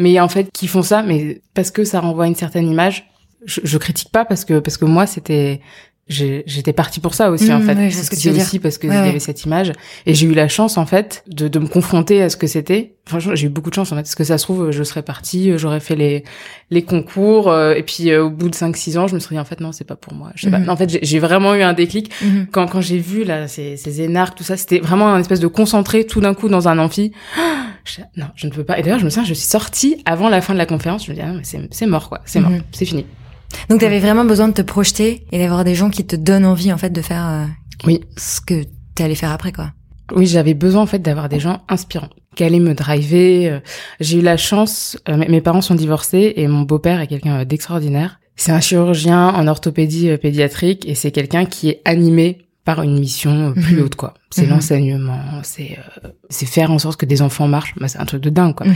mais 0.00 0.18
en 0.18 0.28
fait 0.28 0.50
qui 0.52 0.66
font 0.66 0.82
ça, 0.82 1.02
mais 1.02 1.40
parce 1.54 1.70
que 1.70 1.84
ça 1.84 2.00
renvoie 2.00 2.26
une 2.26 2.34
certaine 2.34 2.68
image. 2.68 3.10
Je, 3.44 3.60
je 3.64 3.78
critique 3.78 4.10
pas 4.10 4.24
parce 4.24 4.44
que 4.44 4.58
parce 4.58 4.76
que 4.76 4.84
moi 4.84 5.06
c'était 5.06 5.60
j'étais 6.10 6.72
partie 6.72 6.98
pour 6.98 7.14
ça 7.14 7.30
aussi 7.30 7.52
en 7.52 7.60
mmh, 7.60 7.66
fait. 7.66 7.90
c'est 7.90 8.16
ce 8.16 8.30
aussi 8.30 8.58
parce 8.58 8.78
que 8.78 8.86
il 8.88 8.92
y 8.92 8.96
avait 8.96 9.20
cette 9.20 9.44
image. 9.44 9.72
Et 10.06 10.14
j'ai 10.14 10.26
eu 10.26 10.34
la 10.34 10.48
chance 10.48 10.76
en 10.76 10.86
fait 10.86 11.22
de, 11.28 11.46
de 11.46 11.58
me 11.58 11.68
confronter 11.68 12.20
à 12.22 12.28
ce 12.28 12.36
que 12.36 12.46
c'était. 12.46 12.94
Franchement 13.06 13.34
j'ai 13.34 13.46
eu 13.46 13.50
beaucoup 13.50 13.70
de 13.70 13.74
chance 13.74 13.92
en 13.92 13.96
fait 13.96 14.02
parce 14.02 14.16
que 14.16 14.24
ça 14.24 14.36
se 14.36 14.44
trouve 14.44 14.72
je 14.72 14.82
serais 14.82 15.02
partie 15.02 15.56
j'aurais 15.56 15.80
fait 15.80 15.96
les 15.96 16.24
les 16.70 16.82
concours 16.82 17.50
euh, 17.50 17.74
et 17.74 17.82
puis 17.82 18.10
euh, 18.10 18.24
au 18.24 18.30
bout 18.30 18.48
de 18.48 18.54
5 18.54 18.76
6 18.76 18.98
ans 18.98 19.06
je 19.06 19.14
me 19.14 19.20
serais 19.20 19.36
dit 19.36 19.40
en 19.40 19.44
fait 19.44 19.60
non 19.60 19.72
c'est 19.72 19.84
pas 19.84 19.96
pour 19.96 20.14
moi. 20.14 20.32
Je 20.34 20.46
sais 20.46 20.50
pas. 20.50 20.58
Mmh. 20.58 20.68
en 20.68 20.76
fait 20.76 20.98
j'ai 21.00 21.18
vraiment 21.20 21.54
eu 21.54 21.62
un 21.62 21.74
déclic. 21.74 22.10
Mmh. 22.22 22.46
quand 22.50 22.66
quand 22.66 22.80
j'ai 22.80 22.98
vu 22.98 23.24
là 23.24 23.46
ces 23.46 23.76
ces 23.76 24.02
énarques 24.02 24.36
tout 24.36 24.44
ça 24.44 24.56
c'était 24.56 24.80
vraiment 24.80 25.12
un 25.14 25.20
espèce 25.20 25.40
de 25.40 25.46
concentré 25.46 26.04
tout 26.04 26.20
d'un 26.20 26.34
coup 26.34 26.48
dans 26.48 26.66
un 26.66 26.78
amphi 26.78 27.12
non 28.16 28.26
je 28.34 28.46
ne 28.46 28.52
peux 28.52 28.64
pas 28.64 28.78
et 28.78 28.82
d'ailleurs 28.82 28.98
je 28.98 29.04
me 29.04 29.10
souviens 29.10 29.24
je 29.24 29.34
suis 29.34 29.46
sortie 29.46 30.02
avant 30.04 30.28
la 30.28 30.40
fin 30.40 30.52
de 30.52 30.58
la 30.58 30.66
conférence 30.66 31.06
je 31.06 31.10
me 31.10 31.16
dis 31.16 31.22
ah, 31.22 31.34
c'est 31.42 31.72
c'est 31.72 31.86
mort 31.86 32.08
quoi 32.08 32.20
c'est 32.24 32.40
mort 32.40 32.52
c'est 32.72 32.84
fini 32.84 33.06
donc 33.68 33.80
tu 33.80 33.86
avais 33.86 34.00
vraiment 34.00 34.24
besoin 34.24 34.48
de 34.48 34.52
te 34.52 34.62
projeter 34.62 35.26
et 35.32 35.38
d'avoir 35.38 35.64
des 35.64 35.74
gens 35.74 35.90
qui 35.90 36.06
te 36.06 36.16
donnent 36.16 36.46
envie 36.46 36.72
en 36.72 36.78
fait 36.78 36.90
de 36.90 37.02
faire 37.02 37.28
euh, 37.28 37.44
oui 37.86 38.00
ce 38.16 38.40
que 38.40 38.64
tu 38.94 39.02
allais 39.02 39.14
faire 39.14 39.30
après 39.30 39.52
quoi. 39.52 39.72
Oui, 40.12 40.26
j'avais 40.26 40.54
besoin 40.54 40.82
en 40.82 40.86
fait 40.86 40.98
d'avoir 40.98 41.28
des 41.28 41.38
gens 41.38 41.62
inspirants 41.68 42.08
qui 42.34 42.42
allaient 42.42 42.58
me 42.58 42.74
driver. 42.74 43.48
Euh. 43.48 43.60
J'ai 44.00 44.18
eu 44.18 44.22
la 44.22 44.36
chance, 44.36 44.98
euh, 45.08 45.16
mes 45.16 45.40
parents 45.40 45.60
sont 45.60 45.76
divorcés 45.76 46.32
et 46.36 46.48
mon 46.48 46.62
beau-père 46.62 47.00
est 47.00 47.06
quelqu'un 47.06 47.44
d'extraordinaire. 47.44 48.18
C'est 48.34 48.50
un 48.52 48.60
chirurgien 48.60 49.28
en 49.28 49.46
orthopédie 49.46 50.16
pédiatrique 50.16 50.88
et 50.88 50.94
c'est 50.94 51.12
quelqu'un 51.12 51.44
qui 51.44 51.68
est 51.68 51.82
animé 51.84 52.38
par 52.64 52.82
une 52.82 52.98
mission 52.98 53.52
plus 53.54 53.76
mhm. 53.76 53.82
haute 53.82 53.94
quoi. 53.94 54.14
C'est 54.30 54.44
mhm. 54.44 54.50
l'enseignement, 54.50 55.40
c'est 55.42 55.78
c'est 56.28 56.46
faire 56.46 56.70
en 56.70 56.78
sorte 56.78 57.00
que 57.00 57.06
des 57.06 57.22
enfants 57.22 57.48
marchent. 57.48 57.74
Bah, 57.76 57.88
c'est 57.88 57.98
un 57.98 58.06
truc 58.06 58.22
de 58.22 58.30
dingue 58.30 58.54
quoi. 58.54 58.66
Mhm. 58.66 58.74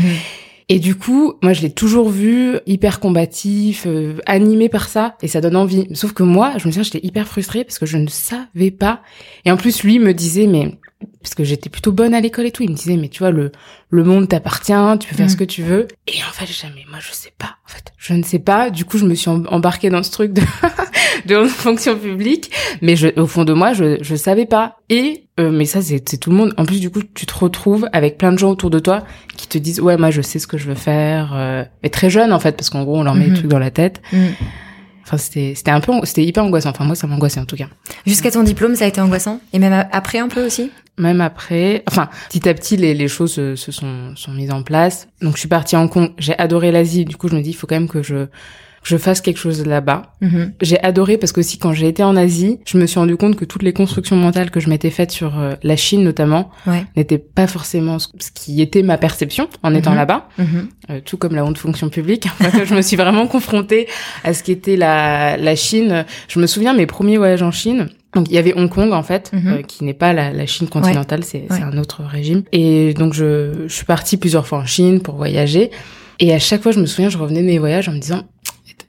Et 0.71 0.79
du 0.79 0.95
coup, 0.95 1.35
moi, 1.43 1.53
je 1.53 1.61
l'ai 1.61 1.71
toujours 1.71 2.09
vu 2.09 2.59
hyper 2.67 2.99
combatif, 2.99 3.85
euh, 3.87 4.17
animé 4.25 4.71
par 4.71 4.89
ça, 4.89 5.17
et 5.21 5.29
ça 5.29 5.43
donne 5.43 5.57
envie. 5.57 5.87
Sauf 5.93 6.13
que 6.13 6.23
moi, 6.23 6.53
je 6.57 6.67
me 6.67 6.73
souviens, 6.73 6.83
j'étais 6.83 7.07
hyper 7.07 7.29
frustrée 7.29 7.65
parce 7.65 7.79
que 7.79 7.85
je 7.85 7.99
ne 7.99 8.09
savais 8.09 8.71
pas. 8.71 9.03
Et 9.45 9.51
en 9.51 9.59
plus, 9.59 9.83
lui 9.83 9.99
me 9.99 10.15
disait, 10.15 10.47
mais 10.47 10.79
parce 11.23 11.35
que 11.35 11.45
j'étais 11.45 11.71
plutôt 11.71 11.93
bonne 11.93 12.15
à 12.15 12.21
l'école 12.21 12.47
et 12.47 12.53
tout, 12.53 12.63
il 12.63 12.71
me 12.71 12.75
disait, 12.75 12.97
mais 12.97 13.09
tu 13.09 13.21
vois, 13.21 13.31
le 13.31 13.53
le 13.91 14.03
monde 14.03 14.29
t'appartient, 14.29 14.99
tu 14.99 15.09
peux 15.09 15.15
faire 15.15 15.31
ce 15.31 15.37
mm. 15.37 15.39
que 15.39 15.45
tu 15.45 15.63
veux. 15.63 15.87
Et 16.09 16.19
en 16.29 16.33
fait, 16.33 16.47
jamais, 16.47 16.85
moi, 16.91 16.99
je 17.01 17.13
sais 17.13 17.33
pas. 17.39 17.57
En 17.65 17.73
fait, 17.73 17.93
je 17.97 18.13
ne 18.13 18.25
sais 18.25 18.41
pas. 18.41 18.71
Du 18.71 18.85
coup, 18.85 18.99
je 18.99 19.05
me 19.05 19.15
suis 19.15 19.31
embarquée 19.31 19.89
dans 19.89 20.03
ce 20.03 20.11
truc 20.11 20.33
de 20.33 20.43
de 21.27 21.45
fonction 21.45 21.97
publique, 21.97 22.51
mais 22.83 22.97
je, 22.97 23.09
au 23.21 23.29
fond 23.29 23.45
de 23.45 23.53
moi, 23.53 23.73
je 23.73 23.99
je 24.03 24.17
savais 24.17 24.47
pas. 24.47 24.79
Et 24.91 25.25
euh, 25.39 25.51
mais 25.51 25.65
ça, 25.65 25.81
c'est 25.83 26.01
tout 26.19 26.31
le 26.31 26.37
monde. 26.37 26.55
En 26.57 26.65
plus, 26.65 26.81
du 26.81 26.91
coup, 26.91 27.03
tu 27.15 27.27
te 27.27 27.35
retrouves 27.35 27.89
avec 27.93 28.19
plein 28.19 28.33
de 28.33 28.39
gens 28.39 28.51
autour 28.51 28.71
de 28.71 28.79
toi 28.79 29.05
qui 29.37 29.47
te 29.47 29.59
disent, 29.59 29.81
ouais, 29.81 29.97
moi, 29.97 30.11
je 30.11 30.23
sais 30.23 30.39
ce 30.39 30.47
que 30.47 30.59
je 30.59 30.67
veux 30.67 30.75
faire. 30.75 31.33
Euh, 31.35 31.65
mais 31.83 31.89
très 31.89 32.11
jeune, 32.11 32.33
en 32.33 32.39
fait, 32.39 32.57
parce 32.57 32.71
qu'en 32.71 32.85
gros, 32.85 32.99
on 32.99 33.03
leur 33.03 33.15
met 33.15 33.25
des 33.25 33.31
mhm. 33.31 33.37
trucs 33.37 33.51
dans 33.51 33.59
la 33.59 33.71
tête. 33.71 34.03
Mhm. 34.13 34.35
Enfin, 35.05 35.19
c'était, 35.19 35.53
c'était 35.55 35.71
un 35.71 35.81
peu, 35.81 35.93
c'était 36.05 36.25
hyper 36.25 36.45
angoissant. 36.45 36.71
Enfin, 36.71 36.85
moi, 36.85 36.95
ça 36.95 37.07
m'angoissait 37.07 37.41
en 37.41 37.45
tout 37.45 37.57
cas. 37.57 37.69
Jusqu'à 38.07 38.31
ton 38.31 38.43
diplôme, 38.43 38.75
ça 38.75 38.87
a 38.87 38.89
été 38.89 39.01
angoissant? 39.01 39.41
Et 39.53 39.59
même 39.59 39.87
après 39.93 40.19
un 40.19 40.29
peu 40.29 40.47
aussi? 40.47 40.71
Même 40.99 41.21
après. 41.21 41.83
Enfin, 41.89 42.09
petit 42.29 42.49
à 42.49 42.55
petit, 42.55 42.77
les, 42.77 42.95
les 42.95 43.09
choses 43.09 43.33
se, 43.33 43.57
se 43.57 43.73
sont, 43.73 44.15
sont 44.17 44.33
mises 44.33 44.53
en 44.53 44.63
place. 44.63 45.09
Donc, 45.21 45.35
je 45.35 45.41
suis 45.41 45.49
partie 45.49 45.77
en 45.77 45.89
Hong 45.93 46.13
J'ai 46.19 46.39
adoré 46.39 46.71
l'Asie. 46.71 47.05
Du 47.05 47.17
coup, 47.17 47.29
je 47.29 47.35
me 47.35 47.43
dis, 47.43 47.51
il 47.51 47.55
faut 47.55 47.67
quand 47.67 47.77
même 47.77 47.89
que 47.89 48.03
je 48.03 48.27
je 48.85 48.99
fasse 48.99 49.21
quelque 49.21 49.39
chose 49.39 49.67
là-bas. 49.67 50.15
Mhm. 50.21 50.53
J'ai 50.61 50.81
adoré 50.83 51.17
parce 51.17 51.33
que 51.33 51.41
aussi 51.41 51.59
quand 51.59 51.73
j'ai 51.73 51.89
été 51.89 52.05
en 52.05 52.17
Asie, 52.17 52.61
je 52.67 52.79
me 52.79 52.87
suis 52.87 53.01
rendu 53.01 53.17
compte 53.17 53.35
que 53.35 53.45
toutes 53.45 53.63
les 53.63 53.73
constructions 53.73 54.17
mentales 54.17 54.51
que 54.51 54.61
je 54.61 54.69
m'étais 54.69 54.91
faites 54.91 55.11
sur 55.11 55.39
euh, 55.39 55.55
la 55.63 55.77
Chine 55.77 56.05
notamment 56.05 56.51
n'étaient 56.97 57.19
pas 57.19 57.47
forcément 57.47 57.99
ce 57.99 58.09
qui 58.35 58.61
était 58.61 58.83
ma 58.83 58.99
perception 58.99 59.49
en 59.63 59.75
étant 59.75 59.93
mhm. 59.93 59.97
là-bas. 59.97 60.29
Mhm. 60.39 60.69
Euh, 60.91 61.01
tout 61.05 61.17
comme 61.17 61.35
la 61.35 61.45
honte 61.45 61.59
fonction 61.59 61.89
publique. 61.89 62.29
je 62.65 62.75
me 62.75 62.83
suis 62.83 62.97
vraiment 62.97 63.27
confrontée 63.27 63.89
à 64.23 64.35
ce 64.35 64.43
qu'était 64.43 64.77
la, 64.77 65.37
la 65.39 65.57
Chine. 65.57 66.05
Je 66.29 66.39
me 66.39 66.47
souviens 66.47 66.75
mes 66.75 66.87
premiers 66.87 67.17
voyages 67.17 67.43
en 67.43 67.51
Chine. 67.51 67.89
Donc 68.15 68.29
il 68.29 68.35
y 68.35 68.39
avait 68.39 68.55
Hong 68.55 68.69
Kong 68.69 68.93
en 68.93 69.03
fait, 69.03 69.31
euh, 69.35 69.63
qui 69.63 69.85
n'est 69.85 69.95
pas 69.95 70.13
la, 70.13 70.33
la, 70.33 70.47
Chine 70.47 70.69
continentale, 70.69 71.25
c'est 71.25 71.47
un 71.51 71.77
autre 71.79 72.03
régime. 72.05 72.43
Et 72.53 72.95
donc 72.95 73.13
je, 73.13 73.65
je 73.67 73.75
suis 73.75 73.85
partie 73.85 74.17
plusieurs 74.17 74.47
fois 74.47 74.59
en 74.59 74.67
Chine 74.67 75.01
pour 75.01 75.17
voyager. 75.17 75.71
Et 76.21 76.33
à 76.33 76.39
chaque 76.39 76.63
fois, 76.63 76.71
je 76.71 76.79
me 76.79 76.87
souviens, 76.87 77.09
je 77.09 77.19
revenais 77.19 77.41
de 77.41 77.47
mes 77.47 77.59
voyages 77.59 77.89
en 77.89 77.93
me 77.93 77.99
disant, 77.99 78.23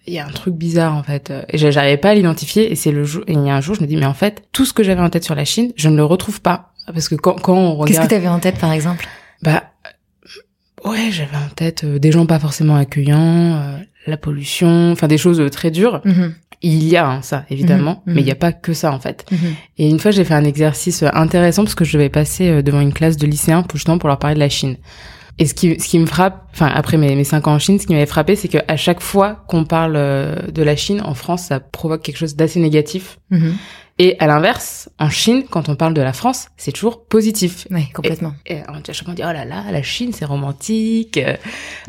il 0.07 0.13
y 0.13 0.19
a 0.19 0.25
un 0.25 0.31
truc 0.31 0.53
bizarre 0.53 0.95
en 0.95 1.03
fait. 1.03 1.33
Et 1.49 1.57
j'arrivais 1.57 1.97
pas 1.97 2.09
à 2.09 2.15
l'identifier. 2.15 2.71
Et 2.71 2.75
c'est 2.75 2.91
le 2.91 3.03
jour 3.03 3.23
et 3.27 3.33
il 3.33 3.45
y 3.45 3.49
a 3.49 3.55
un 3.55 3.61
jour 3.61 3.75
je 3.75 3.81
me 3.81 3.87
dis 3.87 3.97
mais 3.97 4.05
en 4.05 4.13
fait 4.13 4.43
tout 4.51 4.65
ce 4.65 4.73
que 4.73 4.83
j'avais 4.83 5.01
en 5.01 5.09
tête 5.09 5.23
sur 5.23 5.35
la 5.35 5.45
Chine 5.45 5.71
je 5.75 5.89
ne 5.89 5.95
le 5.95 6.03
retrouve 6.03 6.41
pas. 6.41 6.73
Parce 6.87 7.09
que 7.09 7.15
quand 7.15 7.41
quand 7.41 7.57
on 7.57 7.75
regarde 7.75 7.87
qu'est-ce 7.87 8.01
que 8.01 8.13
t'avais 8.13 8.27
en 8.27 8.39
tête 8.39 8.59
par 8.59 8.71
exemple? 8.71 9.07
Bah 9.41 9.63
ouais 10.85 11.09
j'avais 11.11 11.37
en 11.37 11.49
tête 11.55 11.83
euh, 11.83 11.99
des 11.99 12.11
gens 12.11 12.25
pas 12.25 12.39
forcément 12.39 12.75
accueillants 12.75 13.55
euh, 13.55 13.77
la 14.05 14.17
pollution 14.17 14.91
enfin 14.91 15.07
des 15.07 15.17
choses 15.17 15.41
très 15.51 15.71
dures. 15.71 16.01
Mm-hmm. 16.05 16.31
Il 16.61 16.83
y 16.83 16.97
a 16.97 17.07
hein, 17.07 17.21
ça, 17.21 17.45
évidemment, 17.49 18.03
mm-hmm. 18.07 18.13
mais 18.13 18.21
il 18.21 18.25
n'y 18.25 18.31
a 18.31 18.35
pas 18.35 18.51
que 18.51 18.73
ça, 18.73 18.91
en 18.91 18.99
fait. 18.99 19.25
Mm-hmm. 19.31 19.53
Et 19.77 19.89
une 19.89 19.99
fois, 19.99 20.11
j'ai 20.11 20.23
fait 20.23 20.33
un 20.33 20.43
exercice 20.43 21.03
intéressant 21.13 21.63
parce 21.63 21.75
que 21.75 21.85
je 21.85 21.93
devais 21.93 22.09
passer 22.09 22.63
devant 22.63 22.81
une 22.81 22.93
classe 22.93 23.17
de 23.17 23.27
lycéens, 23.27 23.63
justement, 23.73 23.97
pour 23.97 24.09
leur 24.09 24.19
parler 24.19 24.35
de 24.35 24.39
la 24.39 24.49
Chine. 24.49 24.77
Et 25.37 25.45
ce 25.45 25.53
qui, 25.53 25.77
ce 25.79 25.87
qui 25.87 25.99
me 25.99 26.05
frappe, 26.05 26.47
enfin 26.53 26.71
après 26.73 26.97
mes, 26.97 27.13
mes 27.15 27.25
cinq 27.25 27.47
ans 27.47 27.55
en 27.55 27.59
Chine, 27.59 27.77
ce 27.77 27.87
qui 27.87 27.93
m'avait 27.93 28.05
frappé, 28.05 28.35
c'est 28.35 28.47
qu'à 28.47 28.77
chaque 28.77 29.01
fois 29.01 29.43
qu'on 29.47 29.65
parle 29.65 29.95
euh, 29.97 30.35
de 30.49 30.63
la 30.63 30.77
Chine 30.77 31.01
en 31.03 31.13
France, 31.13 31.43
ça 31.43 31.59
provoque 31.59 32.03
quelque 32.03 32.17
chose 32.17 32.35
d'assez 32.35 32.59
négatif. 32.59 33.19
Et 33.97 34.17
à 34.19 34.27
l'inverse, 34.27 34.89
en 34.99 35.09
Chine, 35.09 35.45
quand 35.49 35.69
on 35.69 35.75
parle 35.75 35.93
de 35.93 36.01
la 36.01 36.11
France, 36.11 36.49
c'est 36.57 36.73
toujours 36.73 37.05
positif. 37.05 37.65
Oui, 37.71 37.89
complètement. 37.93 38.33
Et, 38.45 38.57
on 38.67 38.79
dit 38.79 39.21
oh 39.23 39.31
là 39.31 39.45
là, 39.45 39.63
la 39.71 39.83
Chine, 39.83 40.11
c'est 40.11 40.25
romantique. 40.25 41.17
Euh, 41.17 41.37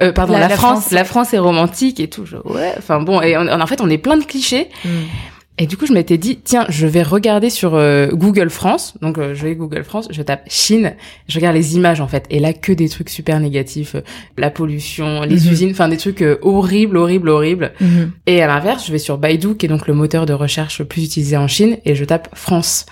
euh 0.01 0.13
pardon, 0.13 0.39
la, 0.39 0.49
France, 0.49 0.93
la 0.93 1.05
France 1.05 1.35
est 1.35 1.39
romantique 1.39 1.99
et 1.99 2.09
tout. 2.09 2.25
ouais, 2.45 2.75
enfin 2.79 3.01
bon, 3.01 3.21
et 3.23 3.37
en 3.37 3.67
fait, 3.67 3.81
on 3.81 3.91
est 3.91 3.99
plein 3.99 4.17
de 4.17 4.25
clichés. 4.25 4.69
Mm. 4.85 4.89
Et 5.59 5.67
du 5.67 5.79
coup, 5.79 5.87
je 5.87 5.93
m'étais 5.93 6.19
dit, 6.19 6.39
tiens, 6.43 6.67
je 6.69 6.87
vais 6.87 7.03
regarder 7.03 7.49
sur 7.49 7.75
euh, 7.75 8.09
Google 8.09 8.51
France. 8.51 8.95
Donc, 9.01 9.17
euh, 9.17 9.35
je 9.35 9.43
vais 9.43 9.55
Google 9.55 9.85
France, 9.85 10.07
je 10.11 10.21
tape 10.21 10.43
Chine, 10.49 10.95
je 11.29 11.39
regarde 11.39 11.57
les 11.57 11.77
images 11.77 12.01
en 12.01 12.09
fait. 12.09 12.27
Et 12.29 12.41
là, 12.41 12.53
que 12.53 12.73
des 12.73 12.89
trucs 12.91 13.09
super 13.09 13.41
négatifs, 13.41 13.95
euh, 13.95 14.03
la 14.37 14.51
pollution, 14.51 15.23
les 15.23 15.47
mhm. 15.47 15.53
usines, 15.53 15.71
enfin 15.71 15.89
des 15.89 15.97
trucs 15.97 16.23
horribles, 16.43 16.99
horribles, 16.99 17.31
horribles. 17.31 17.73
Mhm. 17.81 18.13
Et 18.27 18.43
à 18.43 18.47
l'inverse, 18.47 18.87
je 18.87 18.93
vais 18.93 18.99
sur 18.99 19.17
Baidu, 19.17 19.57
qui 19.57 19.67
est 19.67 19.69
donc 19.69 19.87
le 19.87 19.95
moteur 19.95 20.27
de 20.27 20.35
recherche 20.35 20.81
le 20.81 20.85
plus 20.85 21.05
utilisé 21.05 21.37
en 21.39 21.49
Chine, 21.49 21.79
et 21.87 21.95
je 21.95 22.05
tape 22.05 22.29
France 22.35 22.85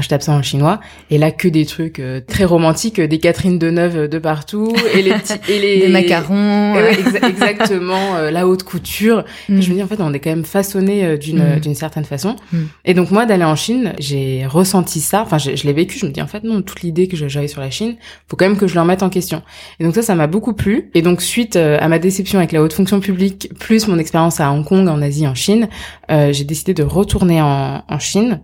je 0.00 0.08
tape 0.08 0.22
ça 0.22 0.32
en 0.32 0.42
chinois 0.42 0.80
et 1.10 1.18
là 1.18 1.30
que 1.30 1.46
des 1.46 1.64
trucs 1.64 2.00
euh, 2.00 2.20
très 2.26 2.44
romantiques, 2.44 3.00
des 3.00 3.18
Catherine 3.18 3.56
Deneuve 3.56 4.08
de 4.08 4.18
partout 4.18 4.74
et 4.92 5.02
les 5.02 5.12
petits 5.12 5.34
et 5.48 5.60
les 5.60 5.80
des 5.86 5.88
macarons, 5.88 6.74
exactement 7.22 8.16
euh, 8.16 8.32
la 8.32 8.48
haute 8.48 8.64
couture. 8.64 9.24
Mm. 9.48 9.60
je 9.60 9.70
me 9.70 9.74
dis 9.76 9.82
en 9.82 9.86
fait 9.86 10.00
on 10.00 10.12
est 10.12 10.18
quand 10.18 10.30
même 10.30 10.44
façonné 10.44 11.04
euh, 11.04 11.16
d'une 11.16 11.56
mm. 11.56 11.60
d'une 11.60 11.76
certaine 11.76 12.04
façon. 12.04 12.34
Mm. 12.52 12.58
Et 12.84 12.94
donc 12.94 13.12
moi 13.12 13.26
d'aller 13.26 13.44
en 13.44 13.54
Chine, 13.54 13.92
j'ai 14.00 14.44
ressenti 14.46 14.98
ça. 15.00 15.22
Enfin 15.22 15.38
je, 15.38 15.54
je 15.54 15.64
l'ai 15.64 15.72
vécu. 15.72 15.98
Je 16.00 16.06
me 16.06 16.10
dis 16.10 16.20
en 16.20 16.26
fait 16.26 16.42
non 16.42 16.62
toute 16.62 16.82
l'idée 16.82 17.06
que 17.06 17.16
j'avais 17.16 17.48
sur 17.48 17.60
la 17.60 17.70
Chine, 17.70 17.94
faut 18.28 18.36
quand 18.36 18.48
même 18.48 18.58
que 18.58 18.66
je 18.66 18.74
le 18.74 18.80
remette 18.80 19.04
en 19.04 19.10
question. 19.10 19.42
Et 19.78 19.84
donc 19.84 19.94
ça 19.94 20.02
ça 20.02 20.16
m'a 20.16 20.26
beaucoup 20.26 20.52
plu. 20.52 20.90
Et 20.94 21.02
donc 21.02 21.22
suite 21.22 21.54
à 21.54 21.86
ma 21.86 22.00
déception 22.00 22.40
avec 22.40 22.50
la 22.50 22.60
haute 22.60 22.72
fonction 22.72 22.98
publique 22.98 23.50
plus 23.60 23.86
mon 23.86 23.98
expérience 23.98 24.40
à 24.40 24.50
Hong 24.50 24.64
Kong, 24.64 24.88
en 24.88 25.00
Asie, 25.00 25.28
en 25.28 25.36
Chine, 25.36 25.68
j'ai 26.08 26.44
décidé 26.44 26.74
de 26.74 26.82
retourner 26.82 27.40
en, 27.40 27.82
en 27.88 27.98
Chine. 27.98 28.40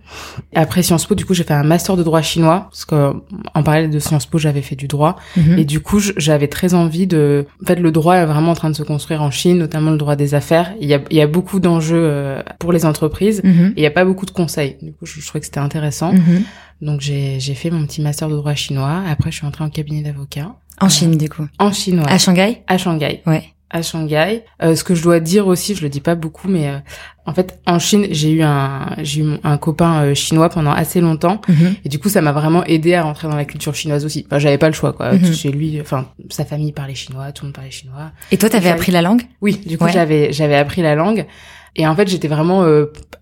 Après 0.54 0.82
Sciences 0.82 1.06
Po 1.06 1.14
du 1.14 1.24
coup 1.24 1.34
j'ai 1.34 1.44
fait 1.44 1.54
un 1.54 1.62
master 1.62 1.96
de 1.96 2.02
droit 2.02 2.22
chinois 2.22 2.68
parce 2.70 2.84
que 2.84 3.12
en 3.54 3.62
parallèle 3.62 3.90
de 3.90 3.98
Sciences 3.98 4.26
Po, 4.26 4.38
j'avais 4.38 4.62
fait 4.62 4.76
du 4.76 4.88
droit 4.88 5.16
mhm. 5.36 5.58
et 5.58 5.64
du 5.64 5.80
coup, 5.80 6.00
j'avais 6.16 6.48
très 6.48 6.74
envie 6.74 7.06
de. 7.06 7.46
En 7.62 7.66
fait, 7.66 7.76
le 7.76 7.92
droit 7.92 8.16
est 8.16 8.26
vraiment 8.26 8.52
en 8.52 8.54
train 8.54 8.70
de 8.70 8.76
se 8.76 8.82
construire 8.82 9.22
en 9.22 9.30
Chine, 9.30 9.58
notamment 9.58 9.90
le 9.90 9.98
droit 9.98 10.16
des 10.16 10.34
affaires. 10.34 10.74
Il 10.80 10.88
y 10.88 10.94
a, 10.94 11.00
il 11.10 11.16
y 11.16 11.20
a 11.20 11.26
beaucoup 11.26 11.60
d'enjeux 11.60 12.02
euh, 12.02 12.42
pour 12.58 12.72
les 12.72 12.84
entreprises 12.84 13.42
mhm. 13.44 13.74
et 13.76 13.80
il 13.80 13.82
y 13.82 13.86
a 13.86 13.90
pas 13.90 14.04
beaucoup 14.04 14.26
de 14.26 14.30
conseils. 14.30 14.76
Du 14.82 14.92
coup, 14.92 15.06
je, 15.06 15.20
trouvais 15.20 15.40
que 15.40 15.46
c'était 15.46 15.60
intéressant. 15.60 16.12
Mhm. 16.12 16.42
Donc 16.80 17.00
j'ai 17.00 17.38
j'ai 17.38 17.54
fait 17.54 17.70
mon 17.70 17.86
petit 17.86 18.02
master 18.02 18.28
de 18.28 18.36
droit 18.36 18.54
chinois. 18.54 19.02
Après, 19.08 19.30
je 19.30 19.36
suis 19.36 19.46
entrée 19.46 19.64
en 19.64 19.70
cabinet 19.70 20.02
d'avocat. 20.02 20.56
En 20.80 20.88
Chine, 20.88 21.16
du 21.16 21.28
coup. 21.28 21.46
En 21.58 21.70
Chine, 21.70 22.00
ouais. 22.00 22.10
À 22.10 22.18
Shanghai? 22.18 22.62
À 22.66 22.78
Shanghai. 22.78 23.22
Ouais 23.26 23.44
à 23.72 23.82
Shanghai. 23.82 24.44
Euh, 24.62 24.76
ce 24.76 24.84
que 24.84 24.94
je 24.94 25.02
dois 25.02 25.18
dire 25.18 25.46
aussi, 25.46 25.74
je 25.74 25.82
le 25.82 25.88
dis 25.88 26.00
pas 26.00 26.14
beaucoup, 26.14 26.48
mais 26.48 26.68
euh, 26.68 26.78
en 27.26 27.32
fait, 27.32 27.58
en 27.66 27.78
Chine, 27.78 28.06
j'ai 28.10 28.30
eu 28.30 28.42
un 28.42 28.94
j'ai 29.02 29.22
eu 29.22 29.38
un 29.42 29.56
copain 29.56 30.02
euh, 30.02 30.14
chinois 30.14 30.50
pendant 30.50 30.72
assez 30.72 31.00
longtemps, 31.00 31.40
mhm. 31.48 31.74
et 31.84 31.88
du 31.88 31.98
coup, 31.98 32.08
ça 32.08 32.20
m'a 32.20 32.32
vraiment 32.32 32.64
aidé 32.64 32.94
à 32.94 33.02
rentrer 33.02 33.28
dans 33.28 33.36
la 33.36 33.46
culture 33.46 33.74
chinoise 33.74 34.04
aussi. 34.04 34.24
Enfin, 34.26 34.38
j'avais 34.38 34.58
pas 34.58 34.68
le 34.68 34.74
choix, 34.74 34.92
quoi. 34.92 35.12
Mhm. 35.14 35.32
Chez 35.32 35.50
lui, 35.50 35.80
enfin, 35.80 36.06
sa 36.28 36.44
famille 36.44 36.72
parlait 36.72 36.94
chinois, 36.94 37.32
tout 37.32 37.44
le 37.44 37.48
monde 37.48 37.54
parlait 37.54 37.70
chinois. 37.70 38.12
Et 38.30 38.38
toi, 38.38 38.50
t'avais 38.50 38.70
appris 38.70 38.92
la 38.92 39.02
langue? 39.02 39.22
Oui, 39.40 39.60
du 39.66 39.78
coup, 39.78 39.88
j'avais 39.88 40.32
j'avais 40.32 40.56
appris 40.56 40.82
la 40.82 40.94
langue. 40.94 41.26
Et 41.74 41.86
en 41.86 41.96
fait, 41.96 42.06
j'étais 42.06 42.28
vraiment 42.28 42.66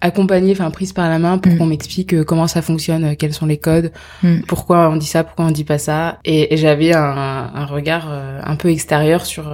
accompagnée, 0.00 0.50
enfin 0.50 0.72
prise 0.72 0.92
par 0.92 1.08
la 1.08 1.20
main 1.20 1.38
pour 1.38 1.52
mhm. 1.52 1.58
qu'on 1.58 1.66
m'explique 1.66 2.24
comment 2.24 2.48
ça 2.48 2.62
fonctionne, 2.62 3.14
quels 3.14 3.32
sont 3.32 3.46
les 3.46 3.58
codes, 3.58 3.92
pourquoi 4.48 4.90
on 4.90 4.96
dit 4.96 5.06
ça, 5.06 5.22
pourquoi 5.22 5.44
on 5.44 5.52
dit 5.52 5.62
pas 5.62 5.78
ça. 5.78 6.18
Et, 6.24 6.52
et 6.52 6.56
j'avais 6.56 6.92
un, 6.92 7.00
un, 7.54 7.64
regard 7.64 8.08
un 8.10 8.56
peu 8.56 8.70
extérieur 8.70 9.24
sur 9.24 9.52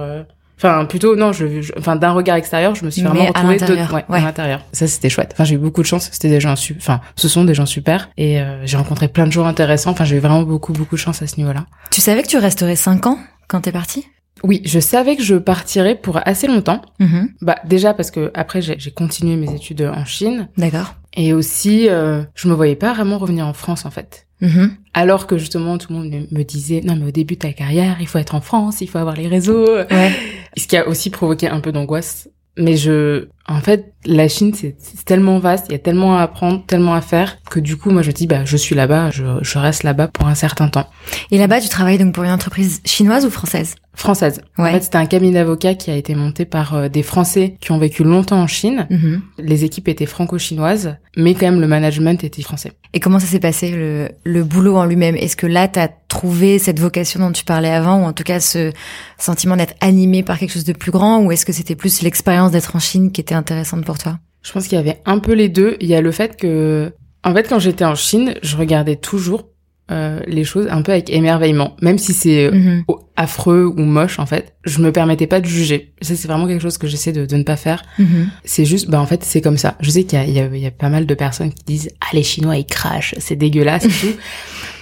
Enfin, 0.57 0.85
plutôt, 0.85 1.15
non, 1.15 1.33
je, 1.33 1.45
enfin, 1.77 1.95
d'un 1.95 2.11
regard 2.11 2.35
extérieur, 2.35 2.73
je 2.73 2.83
me 2.83 2.89
suis 2.89 3.03
vraiment 3.03 3.25
retrouvée 3.25 3.57
de, 3.57 3.93
ouais, 3.93 4.03
à 4.09 4.21
l'intérieur. 4.21 4.61
Ça, 4.71 4.87
c'était 4.87 5.09
chouette. 5.09 5.31
Enfin, 5.33 5.43
j'ai 5.43 5.55
eu 5.55 5.59
beaucoup 5.59 5.81
de 5.81 5.87
chance. 5.87 6.09
C'était 6.11 6.29
des 6.29 6.39
gens, 6.39 6.53
enfin, 6.77 6.99
ce 7.15 7.27
sont 7.27 7.45
des 7.45 7.53
gens 7.53 7.67
super. 7.67 8.09
Et 8.17 8.41
euh, 8.41 8.65
j'ai 8.65 8.77
rencontré 8.77 9.07
plein 9.07 9.27
de 9.27 9.31
gens 9.31 9.45
intéressants. 9.45 9.91
Enfin, 9.91 10.03
j'ai 10.03 10.15
eu 10.15 10.19
vraiment 10.19 10.41
beaucoup, 10.41 10.73
beaucoup 10.73 10.95
de 10.95 10.99
chance 10.99 11.21
à 11.21 11.27
ce 11.27 11.37
niveau-là. 11.37 11.65
Tu 11.91 12.01
savais 12.01 12.23
que 12.23 12.27
tu 12.27 12.37
resterais 12.37 12.75
cinq 12.75 13.05
ans 13.05 13.19
quand 13.47 13.61
t'es 13.61 13.71
partie? 13.71 14.07
Oui, 14.43 14.61
je 14.65 14.79
savais 14.79 15.15
que 15.15 15.23
je 15.23 15.35
partirais 15.35 15.95
pour 15.95 16.19
assez 16.27 16.47
longtemps. 16.47 16.81
Mm-hmm. 16.99 17.27
Bah 17.41 17.55
déjà 17.65 17.93
parce 17.93 18.11
que 18.11 18.31
après 18.35 18.61
j'ai 18.61 18.91
continué 18.91 19.35
mes 19.35 19.51
études 19.51 19.81
en 19.81 20.05
Chine. 20.05 20.47
D'accord. 20.57 20.93
Et 21.15 21.33
aussi, 21.33 21.89
euh, 21.89 22.21
je 22.35 22.47
me 22.47 22.53
voyais 22.53 22.75
pas 22.75 22.93
vraiment 22.93 23.17
revenir 23.17 23.47
en 23.47 23.53
France 23.53 23.85
en 23.85 23.89
fait. 23.89 24.26
Mm-hmm. 24.41 24.69
Alors 24.93 25.27
que 25.27 25.37
justement, 25.37 25.77
tout 25.77 25.91
le 25.91 25.99
monde 25.99 26.27
me 26.31 26.43
disait, 26.43 26.81
non 26.83 26.95
mais 26.95 27.07
au 27.07 27.11
début 27.11 27.35
de 27.35 27.39
ta 27.39 27.53
carrière, 27.53 27.97
il 27.99 28.07
faut 28.07 28.19
être 28.19 28.35
en 28.35 28.41
France, 28.41 28.81
il 28.81 28.89
faut 28.89 28.99
avoir 28.99 29.15
les 29.15 29.27
réseaux. 29.27 29.75
Ouais. 29.75 30.11
Ce 30.55 30.67
qui 30.67 30.77
a 30.77 30.87
aussi 30.87 31.09
provoqué 31.09 31.47
un 31.47 31.59
peu 31.59 31.71
d'angoisse. 31.71 32.29
Mais 32.59 32.75
je, 32.75 33.27
en 33.47 33.61
fait, 33.61 33.93
la 34.05 34.27
Chine, 34.27 34.53
c'est 34.53 34.75
tellement 35.05 35.39
vaste, 35.39 35.67
il 35.69 35.71
y 35.71 35.75
a 35.75 35.79
tellement 35.79 36.17
à 36.17 36.21
apprendre, 36.21 36.65
tellement 36.65 36.93
à 36.93 37.01
faire, 37.01 37.37
que 37.49 37.59
du 37.59 37.77
coup, 37.77 37.91
moi, 37.91 38.01
je 38.01 38.11
dis, 38.11 38.27
bah, 38.27 38.45
je 38.45 38.57
suis 38.57 38.75
là-bas, 38.75 39.09
je, 39.11 39.23
je 39.41 39.57
reste 39.57 39.83
là-bas 39.83 40.07
pour 40.07 40.27
un 40.27 40.35
certain 40.35 40.67
temps. 40.69 40.87
Et 41.31 41.37
là-bas, 41.37 41.61
tu 41.61 41.69
travailles 41.69 41.97
donc 41.97 42.13
pour 42.13 42.23
une 42.23 42.31
entreprise 42.31 42.81
chinoise 42.85 43.25
ou 43.25 43.29
française? 43.29 43.75
Française. 43.93 44.41
Ouais. 44.59 44.69
En 44.69 44.73
fait, 44.73 44.83
c'était 44.83 44.97
un 44.97 45.07
cabinet 45.07 45.33
d'avocats 45.33 45.73
qui 45.73 45.89
a 45.89 45.95
été 45.95 46.13
monté 46.13 46.45
par 46.45 46.75
euh, 46.75 46.87
des 46.87 47.01
Français 47.01 47.57
qui 47.59 47.71
ont 47.71 47.79
vécu 47.79 48.03
longtemps 48.03 48.39
en 48.39 48.45
Chine. 48.45 48.85
Mm-hmm. 48.91 49.19
Les 49.39 49.63
équipes 49.63 49.87
étaient 49.87 50.05
franco-chinoises, 50.05 50.97
mais 51.15 51.33
quand 51.33 51.47
même, 51.47 51.59
le 51.59 51.67
management 51.67 52.23
était 52.23 52.43
français. 52.43 52.73
Et 52.93 52.99
comment 52.99 53.17
ça 53.17 53.25
s'est 53.25 53.39
passé, 53.39 53.71
le, 53.71 54.09
le 54.23 54.43
boulot 54.43 54.77
en 54.77 54.85
lui-même? 54.85 55.15
Est-ce 55.15 55.35
que 55.35 55.47
là, 55.47 55.67
tu 55.67 55.79
as 55.79 55.89
trouvé 56.09 56.59
cette 56.59 56.79
vocation 56.79 57.19
dont 57.19 57.31
tu 57.31 57.43
parlais 57.43 57.71
avant, 57.71 58.03
ou 58.03 58.05
en 58.05 58.13
tout 58.13 58.23
cas 58.23 58.39
ce 58.39 58.71
sentiment 59.17 59.57
d'être 59.57 59.73
animé 59.81 60.21
par 60.21 60.37
quelque 60.37 60.53
chose 60.53 60.63
de 60.63 60.73
plus 60.73 60.91
grand, 60.91 61.23
ou 61.23 61.31
est-ce 61.31 61.45
que 61.45 61.51
c'était 61.51 61.75
plus 61.75 62.03
l'expérience 62.03 62.51
d'être 62.51 62.75
en 62.75 62.79
Chine 62.79 63.11
qui 63.11 63.19
était 63.19 63.35
intéressante 63.37 63.85
pour 63.85 63.97
toi? 63.97 64.19
Je 64.41 64.51
pense 64.51 64.67
qu'il 64.67 64.77
y 64.77 64.79
avait 64.79 65.01
un 65.05 65.19
peu 65.19 65.33
les 65.33 65.49
deux. 65.49 65.77
Il 65.79 65.87
y 65.87 65.95
a 65.95 66.01
le 66.01 66.11
fait 66.11 66.37
que, 66.37 66.93
en 67.23 67.33
fait, 67.33 67.47
quand 67.47 67.59
j'étais 67.59 67.85
en 67.85 67.95
Chine, 67.95 68.35
je 68.41 68.57
regardais 68.57 68.95
toujours 68.95 69.49
euh, 69.89 70.19
les 70.27 70.43
choses 70.43 70.67
un 70.69 70.81
peu 70.81 70.91
avec 70.91 71.09
émerveillement, 71.09 71.77
même 71.81 71.97
si 71.97 72.11
c'est 72.11 72.47
euh, 72.47 72.51
mhm. 72.51 72.83
affreux 73.15 73.63
ou 73.65 73.79
moche 73.79 74.19
en 74.19 74.25
fait. 74.25 74.53
Je 74.65 74.81
me 74.81 74.91
permettais 74.91 75.27
pas 75.27 75.39
de 75.39 75.45
juger. 75.45 75.93
Ça 76.01 76.17
c'est 76.17 76.27
vraiment 76.27 76.45
quelque 76.45 76.61
chose 76.61 76.77
que 76.77 76.87
j'essaie 76.87 77.13
de, 77.13 77.25
de, 77.25 77.35
ne 77.37 77.43
pas 77.43 77.55
faire. 77.55 77.85
Mhm. 77.97 78.29
C'est 78.43 78.65
juste, 78.65 78.89
bah 78.89 78.99
en 78.99 79.05
fait 79.05 79.23
c'est 79.23 79.39
comme 79.39 79.55
ça. 79.55 79.75
Je 79.79 79.89
sais 79.89 80.03
qu'il 80.03 80.19
y, 80.19 80.39
y, 80.39 80.59
y 80.59 80.65
a, 80.65 80.71
pas 80.71 80.89
mal 80.89 81.05
de 81.05 81.13
personnes 81.13 81.53
qui 81.53 81.63
disent 81.63 81.89
ah 82.01 82.07
les 82.11 82.23
Chinois 82.23 82.57
ils 82.57 82.65
crachent, 82.65 83.15
c'est 83.19 83.37
dégueulasse 83.37 83.85
et 83.85 83.87
tout. 83.87 84.15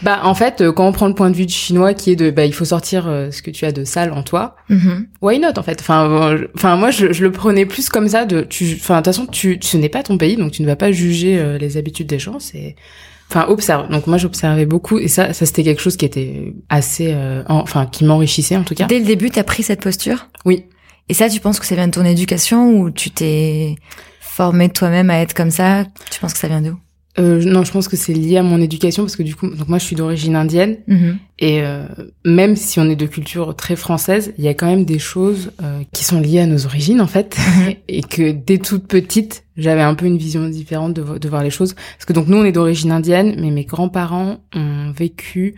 Bah 0.01 0.19
en 0.23 0.35
fait 0.35 0.59
euh, 0.59 0.73
quand 0.73 0.85
on 0.85 0.91
prend 0.91 1.07
le 1.07 1.13
point 1.13 1.31
de 1.31 1.35
vue 1.35 1.45
du 1.45 1.53
Chinois 1.53 1.93
qui 1.93 2.11
est 2.11 2.15
de 2.17 2.29
bah 2.29 2.45
il 2.45 2.53
faut 2.53 2.65
sortir 2.65 3.05
ce 3.31 3.41
que 3.41 3.49
tu 3.49 3.65
as 3.65 3.71
de 3.71 3.85
sale 3.85 4.11
en 4.11 4.23
toi. 4.23 4.57
Mhm. 4.69 5.07
Why 5.21 5.39
not 5.39 5.57
en 5.57 5.63
fait? 5.63 5.79
Enfin 5.79 6.37
enfin 6.53 6.75
moi 6.75 6.91
je, 6.91 7.13
je, 7.13 7.23
le 7.23 7.31
prenais 7.31 7.65
plus 7.65 7.89
comme 7.89 8.09
ça 8.09 8.25
de 8.25 8.41
tu 8.41 8.77
enfin 8.79 8.95
de 8.95 8.99
toute 8.99 9.05
façon 9.05 9.25
tu 9.25 9.57
ce 9.61 9.77
n'est 9.77 9.87
pas 9.87 10.03
ton 10.03 10.17
pays 10.17 10.35
donc 10.35 10.51
tu 10.51 10.63
ne 10.63 10.67
vas 10.67 10.75
pas 10.75 10.91
juger 10.91 11.57
les 11.59 11.77
habitudes 11.77 12.07
des 12.07 12.19
gens 12.19 12.39
c'est 12.39 12.75
enfin 13.29 13.45
observe. 13.47 13.89
Donc 13.89 14.07
moi 14.07 14.17
j'observais 14.17 14.65
beaucoup 14.65 14.99
et 14.99 15.07
ça 15.07 15.33
ça 15.33 15.45
c'était 15.45 15.63
quelque 15.63 15.81
chose 15.81 15.97
qui 15.97 16.05
était 16.05 16.53
assez 16.69 17.11
euh, 17.13 17.43
enfin 17.47 17.85
qui 17.85 18.05
m'enrichissait 18.05 18.57
en 18.57 18.63
tout 18.63 18.75
cas. 18.75 18.85
Dès 18.85 18.99
le 18.99 19.05
début 19.05 19.29
t'as 19.29 19.43
pris 19.43 19.63
cette 19.63 19.81
posture? 19.81 20.29
Oui. 20.45 20.65
Et 21.09 21.13
ça 21.13 21.29
tu 21.29 21.39
penses 21.39 21.59
que 21.59 21.65
ça 21.65 21.75
vient 21.75 21.87
de 21.87 21.93
ton 21.93 22.05
éducation 22.05 22.71
ou 22.79 22.91
tu 22.91 23.11
t'es 23.11 23.75
formé 24.19 24.69
toi-même 24.69 25.09
à 25.09 25.19
être 25.19 25.33
comme 25.33 25.51
ça? 25.51 25.85
Tu 26.11 26.19
penses 26.19 26.33
que 26.33 26.39
ça 26.39 26.47
vient 26.47 26.61
d'où? 26.61 26.77
Euh, 27.17 27.43
non, 27.45 27.63
je 27.63 27.71
pense 27.71 27.87
que 27.87 27.95
c'est 27.95 28.13
lié 28.13 28.37
à 28.37 28.43
mon 28.43 28.59
éducation 28.59 29.03
parce 29.03 29.15
que 29.15 29.23
du 29.23 29.35
coup, 29.35 29.47
donc 29.47 29.69
moi 29.69 29.77
je 29.77 29.85
suis 29.85 29.95
d'origine 29.95 30.35
indienne. 30.35 30.77
Mm-hmm. 30.87 31.15
et 31.39 31.61
euh, 31.61 31.85
même 32.25 32.55
si 32.55 32.79
on 32.79 32.89
est 32.89 32.95
de 32.95 33.05
culture 33.05 33.55
très 33.55 33.75
française, 33.75 34.33
il 34.37 34.43
y 34.43 34.47
a 34.47 34.53
quand 34.53 34.67
même 34.67 34.85
des 34.85 34.99
choses 34.99 35.51
euh, 35.63 35.81
qui 35.93 36.03
sont 36.03 36.19
liées 36.19 36.41
à 36.41 36.45
nos 36.45 36.65
origines 36.65 37.01
en 37.01 37.07
fait. 37.07 37.35
Mm-hmm. 37.37 37.77
et 37.87 38.01
que 38.01 38.31
dès 38.31 38.57
toute 38.57 38.87
petite, 38.87 39.44
j'avais 39.57 39.81
un 39.81 39.95
peu 39.95 40.05
une 40.05 40.17
vision 40.17 40.47
différente 40.49 40.93
de, 40.93 41.17
de, 41.17 41.29
voir 41.29 41.43
les 41.43 41.49
choses 41.49 41.73
parce 41.73 42.05
que 42.05 42.13
donc 42.13 42.27
nous 42.27 42.37
on 42.37 42.45
est 42.45 42.51
d'origine 42.51 42.91
indienne, 42.91 43.35
mais 43.39 43.51
mes 43.51 43.65
grands-parents 43.65 44.37
ont 44.55 44.91
vécu 44.91 45.55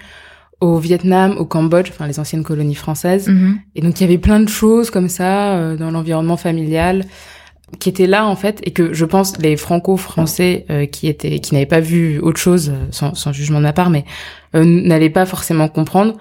au 0.59 0.77
Vietnam, 0.77 1.35
au 1.37 1.45
Cambodge, 1.45 1.89
enfin 1.89 2.07
les 2.07 2.19
anciennes 2.19 2.43
colonies 2.43 2.75
françaises 2.75 3.29
mm-hmm. 3.29 3.55
et 3.75 3.81
donc 3.81 3.99
il 3.99 4.03
y 4.03 4.05
avait 4.05 4.17
plein 4.17 4.39
de 4.39 4.49
choses 4.49 4.89
comme 4.89 5.09
ça 5.09 5.53
euh, 5.53 5.77
dans 5.77 5.91
l'environnement 5.91 6.37
familial 6.37 7.05
qui 7.79 7.89
était 7.89 8.07
là 8.07 8.25
en 8.25 8.35
fait 8.35 8.59
et 8.63 8.71
que 8.71 8.93
je 8.93 9.05
pense 9.05 9.37
les 9.39 9.57
franco-français 9.57 10.65
euh, 10.69 10.85
qui 10.85 11.07
étaient 11.07 11.39
qui 11.39 11.53
n'avaient 11.53 11.65
pas 11.65 11.81
vu 11.81 12.19
autre 12.19 12.39
chose 12.39 12.69
euh, 12.69 12.85
sans, 12.91 13.13
sans 13.13 13.33
jugement 13.33 13.57
de 13.57 13.63
ma 13.63 13.73
part 13.73 13.89
mais 13.89 14.05
euh, 14.55 14.63
n'allaient 14.63 15.09
pas 15.09 15.25
forcément 15.25 15.67
comprendre 15.67 16.15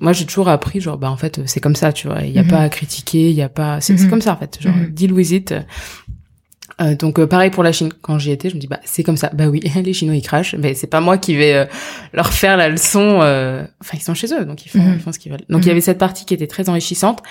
moi 0.00 0.12
j'ai 0.12 0.24
toujours 0.24 0.48
appris 0.48 0.80
genre 0.80 0.98
bah 0.98 1.10
en 1.10 1.16
fait 1.16 1.40
c'est 1.46 1.58
comme 1.58 1.74
ça 1.74 1.92
tu 1.92 2.06
vois 2.06 2.20
il 2.22 2.30
y 2.30 2.38
a 2.38 2.44
mhm. 2.44 2.48
pas 2.48 2.60
à 2.60 2.68
critiquer 2.68 3.28
il 3.30 3.34
y 3.34 3.42
a 3.42 3.48
pas 3.48 3.80
c'est 3.80 3.92
mhm. 3.94 4.08
comme 4.08 4.20
ça 4.20 4.32
en 4.32 4.36
fait 4.36 4.56
genre 4.60 4.72
deal 4.92 5.12
with 5.12 5.32
it 5.32 5.52
euh, 6.80 6.94
donc 6.94 7.18
euh, 7.18 7.26
pareil 7.26 7.50
pour 7.50 7.62
la 7.62 7.72
Chine. 7.72 7.90
Quand 8.02 8.18
j'y 8.18 8.30
étais, 8.30 8.50
je 8.50 8.54
me 8.54 8.60
dis 8.60 8.66
bah 8.66 8.80
c'est 8.84 9.02
comme 9.02 9.16
ça. 9.16 9.30
Bah 9.34 9.48
oui, 9.48 9.60
les 9.84 9.92
Chinois 9.92 10.16
ils 10.16 10.22
crachent, 10.22 10.54
mais 10.58 10.74
c'est 10.74 10.86
pas 10.86 11.00
moi 11.00 11.18
qui 11.18 11.34
vais 11.34 11.54
euh, 11.54 11.64
leur 12.12 12.32
faire 12.32 12.56
la 12.56 12.68
leçon. 12.68 13.16
Enfin 13.80 13.94
ils 13.94 14.02
sont 14.02 14.14
chez 14.14 14.32
eux, 14.34 14.44
donc 14.44 14.64
ils 14.66 14.68
font, 14.68 14.78
mhm. 14.78 15.12
ce 15.12 15.18
qu'ils 15.18 15.32
veulent. 15.32 15.44
Donc 15.48 15.62
il 15.62 15.64
y 15.64 15.68
mhm. 15.68 15.72
avait 15.72 15.80
cette 15.80 15.98
partie 15.98 16.24
qui 16.24 16.34
était 16.34 16.46
très 16.46 16.68
enrichissante. 16.68 17.22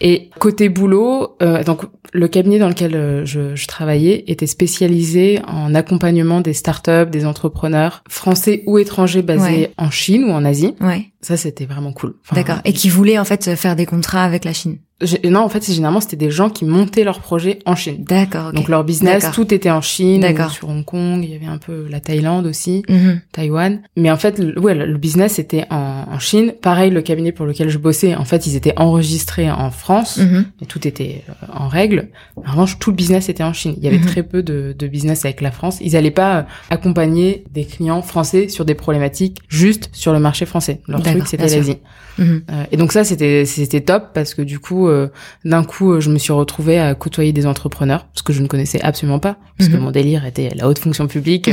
Et 0.00 0.30
côté 0.38 0.68
boulot, 0.68 1.36
donc 1.66 1.82
le 2.12 2.28
cabinet 2.28 2.58
dans 2.58 2.68
lequel 2.68 3.24
je, 3.24 3.54
je, 3.54 3.66
travaillais 3.66 4.24
était 4.28 4.46
spécialisé 4.46 5.40
en 5.46 5.74
accompagnement 5.74 6.40
des 6.40 6.54
startups, 6.54 7.10
des 7.10 7.26
entrepreneurs 7.26 8.02
français 8.08 8.62
ou 8.66 8.78
étrangers 8.78 9.22
basés 9.22 9.70
en 9.76 9.90
Chine 9.90 10.24
ou 10.24 10.30
en 10.30 10.44
Asie. 10.44 10.74
Ouais 10.80 11.06
Ça, 11.20 11.36
c'était 11.36 11.66
vraiment 11.66 11.92
cool. 11.92 12.14
D'accord. 12.32 12.58
Et 12.64 12.72
qui 12.72 12.88
voulaient 12.88 13.18
en 13.18 13.24
fait 13.24 13.56
faire 13.56 13.76
des 13.76 13.86
contrats 13.86 14.24
avec 14.24 14.44
la 14.44 14.52
Chine. 14.52 14.78
Non, 15.24 15.40
en 15.40 15.48
fait, 15.48 15.64
généralement 15.64 16.00
c'était 16.00 16.16
des 16.16 16.32
gens 16.32 16.50
qui 16.50 16.64
montaient 16.64 17.04
leurs 17.04 17.20
projets 17.20 17.60
en 17.66 17.76
Chine. 17.76 18.02
D'accord. 18.02 18.52
Donc 18.52 18.68
leur 18.68 18.82
business, 18.82 19.30
tout 19.32 19.54
était 19.54 19.70
en 19.70 19.80
Chine, 19.80 20.22
D'accord. 20.22 20.50
sur 20.50 20.68
Hong 20.68 20.84
Kong. 20.84 21.20
Il 21.22 21.30
y 21.30 21.36
avait 21.36 21.46
un 21.46 21.58
peu 21.58 21.86
la 21.88 22.00
Thaïlande 22.00 22.46
aussi, 22.46 22.82
mm 22.88 23.20
Taïwan. 23.30 23.80
Mais 23.96 24.10
en 24.10 24.16
fait, 24.16 24.40
le, 24.40 24.58
ouais, 24.58 24.74
le 24.74 24.98
business 24.98 25.38
était 25.38 25.66
en, 25.70 26.04
en, 26.10 26.18
Chine. 26.18 26.52
Pareil, 26.60 26.90
le 26.90 27.00
cabinet 27.00 27.30
pour 27.30 27.46
lequel 27.46 27.68
je 27.68 27.78
bossais, 27.78 28.16
en 28.16 28.24
fait, 28.24 28.48
ils 28.48 28.56
étaient 28.56 28.76
enregistrés 28.76 29.48
en 29.48 29.70
France, 29.70 30.18
mm 30.18 30.44
mais 30.60 30.66
tout 30.66 30.86
était 30.88 31.22
euh, 31.28 31.46
en 31.52 31.68
règle. 31.68 32.08
En 32.36 32.50
revanche, 32.50 32.80
tout 32.80 32.90
le 32.90 32.96
business 32.96 33.28
était 33.28 33.44
en 33.44 33.52
Chine. 33.52 33.74
Il 33.78 33.84
y 33.84 33.86
avait 33.86 33.98
mhm. 33.98 34.06
très 34.06 34.24
peu 34.24 34.42
de, 34.42 34.74
de, 34.76 34.86
business 34.88 35.24
avec 35.24 35.40
la 35.42 35.52
France. 35.52 35.78
Ils 35.80 35.92
n'allaient 35.92 36.10
pas 36.10 36.38
euh, 36.38 36.42
accompagner 36.70 37.44
des 37.52 37.64
clients 37.64 38.02
français 38.02 38.48
sur 38.48 38.64
des 38.64 38.74
problématiques 38.74 39.38
juste 39.48 39.90
sur 39.92 40.12
le 40.12 40.18
marché 40.18 40.44
français. 40.44 40.80
Leur 40.88 41.02
truc, 41.12 41.26
c'était 41.26 41.48
l'Asie. 41.48 41.78
Mhm. 42.18 42.42
Euh, 42.50 42.64
et 42.72 42.76
donc 42.76 42.92
ça, 42.92 43.04
c'était 43.04 43.44
c'était 43.44 43.80
top 43.80 44.10
parce 44.12 44.34
que 44.34 44.42
du 44.42 44.58
coup, 44.58 44.88
euh, 44.88 45.08
d'un 45.44 45.64
coup, 45.64 46.00
je 46.00 46.10
me 46.10 46.18
suis 46.18 46.32
retrouvée 46.32 46.78
à 46.78 46.94
côtoyer 46.94 47.32
des 47.32 47.46
entrepreneurs, 47.46 48.06
ce 48.14 48.22
que 48.22 48.32
je 48.32 48.42
ne 48.42 48.48
connaissais 48.48 48.80
absolument 48.82 49.18
pas, 49.18 49.36
parce 49.56 49.70
que 49.70 49.76
mhm. 49.76 49.82
mon 49.82 49.90
délire 49.90 50.24
était 50.24 50.50
la 50.54 50.68
haute 50.68 50.78
fonction 50.78 51.06
publique. 51.06 51.50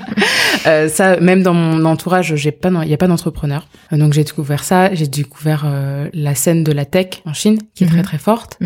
euh, 0.66 0.88
ça, 0.88 1.18
même 1.20 1.42
dans 1.42 1.54
mon 1.54 1.84
entourage, 1.84 2.34
j'ai 2.36 2.52
pas, 2.52 2.70
il 2.82 2.88
y 2.88 2.94
a 2.94 2.98
pas 2.98 3.08
d'entrepreneurs. 3.08 3.66
donc 3.92 4.12
j'ai 4.12 4.24
découvert 4.24 4.64
ça. 4.64 4.94
J'ai 4.94 5.06
découvert 5.06 5.66
la 6.12 6.34
scène 6.34 6.64
de 6.64 6.72
la 6.72 6.84
tech 6.84 7.22
en 7.24 7.32
Chine, 7.32 7.58
qui 7.74 7.84
est 7.84 7.88
très 7.88 7.98
mhm. 7.98 8.04
très 8.04 8.18
forte. 8.18 8.58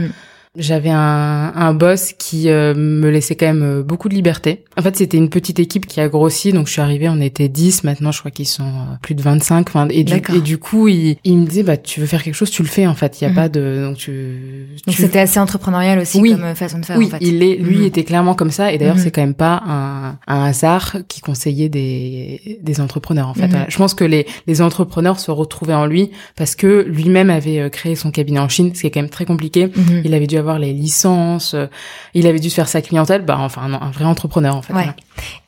J'avais 0.58 0.90
un, 0.90 1.52
un 1.54 1.72
boss 1.72 2.14
qui 2.18 2.50
euh, 2.50 2.74
me 2.74 3.08
laissait 3.10 3.36
quand 3.36 3.46
même 3.46 3.62
euh, 3.62 3.82
beaucoup 3.84 4.08
de 4.08 4.14
liberté. 4.14 4.64
En 4.76 4.82
fait, 4.82 4.96
c'était 4.96 5.16
une 5.16 5.30
petite 5.30 5.60
équipe 5.60 5.86
qui 5.86 6.00
a 6.00 6.08
grossi, 6.08 6.52
donc 6.52 6.66
je 6.66 6.72
suis 6.72 6.80
arrivée, 6.80 7.08
on 7.08 7.20
était 7.20 7.48
10, 7.48 7.84
maintenant 7.84 8.10
je 8.10 8.18
crois 8.18 8.32
qu'ils 8.32 8.48
sont 8.48 8.64
euh, 8.64 8.96
plus 9.00 9.14
de 9.14 9.22
25. 9.22 9.68
Enfin, 9.68 9.86
et, 9.90 10.02
du, 10.02 10.14
et 10.34 10.40
du 10.40 10.58
coup, 10.58 10.88
il, 10.88 11.16
il, 11.22 11.38
me 11.38 11.46
disait, 11.46 11.62
bah, 11.62 11.76
tu 11.76 12.00
veux 12.00 12.06
faire 12.06 12.24
quelque 12.24 12.34
chose, 12.34 12.50
tu 12.50 12.62
le 12.62 12.68
fais 12.68 12.88
en 12.88 12.94
fait. 12.94 13.20
Il 13.20 13.24
y 13.24 13.26
a 13.26 13.30
mhm. 13.30 13.36
pas 13.36 13.48
de... 13.48 13.84
Donc, 13.86 13.98
tu, 13.98 14.66
donc 14.84 14.96
c'était 14.96 15.20
assez 15.20 15.38
entrepreneurial 15.38 16.00
aussi 16.00 16.20
comme 16.20 16.54
façon 16.56 16.80
de 16.80 16.84
faire 16.84 16.98
oui, 16.98 17.06
en 17.06 17.10
fait. 17.10 17.18
il 17.20 17.42
est, 17.44 17.56
lui 17.56 17.78
mhm. 17.78 17.84
était 17.84 18.02
clairement 18.02 18.34
comme 18.34 18.50
ça. 18.50 18.72
Et 18.72 18.78
d'ailleurs, 18.78 18.96
mhm. 18.96 19.02
c'est 19.02 19.10
quand 19.12 19.22
même 19.22 19.34
pas 19.34 19.62
un, 19.64 20.18
un, 20.26 20.44
hasard 20.44 20.96
qui 21.06 21.20
conseillait 21.20 21.68
des, 21.68 22.58
des 22.60 22.80
entrepreneurs 22.80 23.28
en 23.28 23.34
fait. 23.34 23.48
Je 23.68 23.76
pense 23.76 23.94
que 23.94 24.04
les, 24.04 24.26
les 24.48 24.60
entrepreneurs 24.60 25.20
se 25.20 25.30
retrouvaient 25.30 25.74
en 25.74 25.86
lui 25.86 26.10
parce 26.36 26.56
que 26.56 26.84
lui-même 26.88 27.30
avait 27.30 27.70
créé 27.70 27.94
son 27.94 28.10
cabinet 28.10 28.40
en 28.40 28.48
Chine, 28.48 28.74
ce 28.74 28.80
qui 28.80 28.86
est 28.88 28.90
quand 28.90 29.02
même 29.02 29.10
très 29.10 29.24
compliqué. 29.24 29.70
Il 30.04 30.14
avait 30.14 30.26
dû 30.26 30.36
avoir 30.36 30.47
les 30.56 30.72
licences, 30.72 31.54
euh, 31.54 31.66
il 32.14 32.26
avait 32.26 32.38
dû 32.38 32.48
se 32.48 32.54
faire 32.54 32.68
sa 32.68 32.80
clientèle, 32.80 33.22
bah 33.22 33.36
enfin 33.38 33.62
un, 33.62 33.90
vrai 33.90 34.04
entrepreneur 34.04 34.56
en 34.56 34.62
fait. 34.62 34.72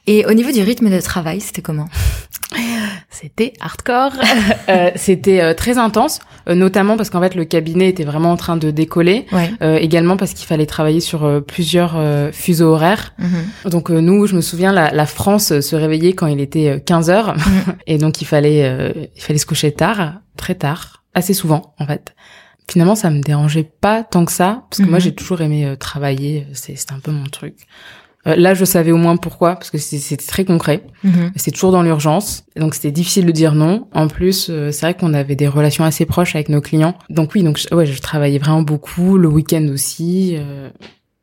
Et 0.07 0.27
au 0.27 0.33
niveau 0.33 0.51
du 0.51 0.61
rythme 0.61 0.91
de 0.91 1.01
travail, 1.01 1.41
c'était 1.41 1.63
comment? 1.63 1.89
C'était 3.11 3.53
hardcore, 3.61 4.13
euh, 4.69 4.91
c'était 4.97 5.41
euh, 5.41 5.55
très 5.55 5.79
intense, 5.79 6.21
notamment 6.49 6.97
parce 6.97 7.11
qu'en 7.11 7.21
fait 7.21 7.35
le 7.35 7.45
cabinet 7.45 7.89
était 7.89 8.05
vraiment 8.05 8.33
en 8.33 8.37
train 8.37 8.57
de 8.57 8.71
décoller, 8.71 9.27
également 9.61 10.17
parce 10.17 10.33
qu'il 10.33 10.47
fallait 10.47 10.67
travailler 10.67 11.01
sur 11.01 11.43
plusieurs 11.45 12.01
fuseaux 12.33 12.73
horaires. 12.73 13.15
Mhm. 13.19 13.71
Donc 13.71 13.91
nous, 13.91 14.27
je 14.27 14.35
me 14.35 14.41
souviens, 14.41 14.73
la, 14.73 15.07
France 15.07 15.61
se 15.61 15.77
réveillait 15.77 16.15
quand 16.15 16.27
il 16.27 16.41
était 16.41 16.83
15 16.85 17.11
heures, 17.11 17.37
mhm. 17.37 17.75
et 17.87 17.99
donc 17.99 18.21
il 18.21 18.25
fallait 18.25 19.09
il 19.15 19.23
fallait 19.23 19.39
se 19.39 19.47
coucher 19.47 19.73
tard, 19.73 20.15
très 20.37 20.55
tard, 20.55 21.05
assez 21.15 21.35
souvent 21.35 21.75
en 21.79 21.87
fait 21.87 22.15
finalement 22.71 22.95
ça 22.95 23.11
me 23.11 23.21
dérangeait 23.21 23.69
pas 23.81 24.05
tant 24.05 24.25
que 24.25 24.33
ça 24.33 24.65
parce 24.71 24.83
que 24.83 24.87
moi 24.87 24.99
mhm. 24.99 25.05
j'ai 25.05 25.15
toujours 25.15 25.41
aimé 25.41 25.67
euh, 25.67 25.77
travailler 25.77 26.47
euh, 26.49 26.55
c'était 26.55 26.93
un 26.93 27.01
peu 27.01 27.11
mon 27.11 27.25
truc. 27.25 27.55
Euh, 28.27 28.37
là 28.37 28.55
je 28.55 28.65
savais 28.65 28.93
au 28.93 28.97
moins 28.97 29.17
pourquoi 29.17 29.55
parce 29.55 29.71
que 29.71 29.79
c'était 29.79 30.17
très 30.25 30.45
concret. 30.45 30.85
Mhm. 31.03 31.33
c'est 31.37 31.51
toujours 31.51 31.73
dans 31.73 31.83
l'urgence. 31.83 32.45
Donc 32.57 32.75
c'était 32.75 32.93
difficile 32.93 33.27
de 33.27 33.33
dire 33.33 33.55
non. 33.55 33.89
En 33.93 34.09
plus 34.09 34.51
c'est 34.71 34.81
vrai 34.81 34.95
qu'on 34.95 35.15
avait 35.15 35.37
des 35.37 35.49
relations 35.49 35.85
assez 35.85 36.07
proches 36.07 36.35
avec 36.35 36.49
nos 36.49 36.61
clients. 36.61 36.97
Donc 37.09 37.33
oui 37.35 37.43
donc 37.43 37.61
ouais 37.73 37.87
je 37.87 38.01
travaillais 38.01 38.39
vraiment 38.39 38.63
beaucoup 38.63 39.19
le 39.19 39.29
week-end 39.29 39.67
aussi 39.73 40.37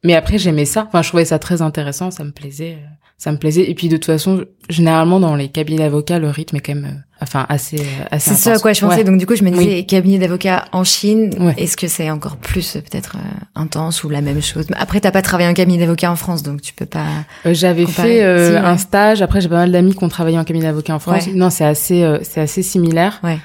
mais 0.03 0.15
après 0.15 0.37
j'aimais 0.37 0.65
ça. 0.65 0.85
Enfin 0.87 1.01
je 1.01 1.09
trouvais 1.09 1.25
ça 1.25 1.39
très 1.39 1.61
intéressant 1.61 2.11
ça 2.11 2.23
me 2.23 2.31
plaisait 2.31 2.77
ça 3.17 3.31
me 3.31 3.37
plaisait. 3.37 3.69
Et 3.69 3.73
puis 3.73 3.89
de 3.89 3.97
toute 3.97 4.05
façon 4.05 4.45
généralement 4.69 5.19
dans 5.19 5.35
les 5.35 5.49
cabinets 5.49 5.79
d'avocats 5.79 6.19
le 6.19 6.29
rythme 6.29 6.57
est 6.57 6.59
quand 6.59 6.75
même 6.75 7.03
enfin 7.19 7.47
assez 7.49 7.81
assez 8.11 8.31
c'est 8.31 8.35
ça 8.35 8.53
à 8.53 8.59
quoi 8.59 8.73
je 8.73 8.81
pensais. 8.81 9.03
Donc 9.03 9.17
du 9.17 9.25
coup 9.25 9.35
je 9.35 9.43
me 9.43 9.49
disais 9.49 9.83
cabinet 9.85 10.19
d'avocats 10.19 10.65
en 10.71 10.83
Chine 10.83 11.31
est-ce 11.57 11.75
que 11.75 11.87
c'est 11.87 12.11
encore 12.11 12.37
plus 12.37 12.73
peut-être 12.73 13.17
euh, 13.17 13.29
intense 13.55 14.03
ou 14.03 14.09
la 14.09 14.21
même 14.21 14.41
chose? 14.41 14.67
Après 14.77 14.99
t'as 14.99 15.11
pas 15.11 15.23
travaillé 15.23 15.49
en 15.49 15.53
cabinet 15.53 15.79
d'avocats 15.79 16.11
en 16.11 16.15
France 16.15 16.43
donc 16.43 16.61
tu 16.61 16.73
peux 16.73 16.85
pas 16.85 17.05
euh, 17.45 17.53
j'avais 17.53 17.87
fait 17.87 18.23
euh, 18.23 18.63
un 18.63 18.77
stage. 18.77 19.21
Après 19.23 19.41
j'ai 19.41 19.49
pas 19.49 19.55
mal 19.55 19.71
d'amis 19.71 19.95
qui 19.95 20.03
ont 20.03 20.09
travaillé 20.09 20.37
en 20.37 20.43
cabinet 20.43 20.65
d'avocats 20.65 20.95
en 20.95 20.99
France. 20.99 21.27
Non 21.33 21.49
c'est 21.49 21.65
assez 21.65 22.07
c'est 22.21 22.41
assez 22.41 22.61
similaire. 22.61 23.19
Ouais. 23.23 23.39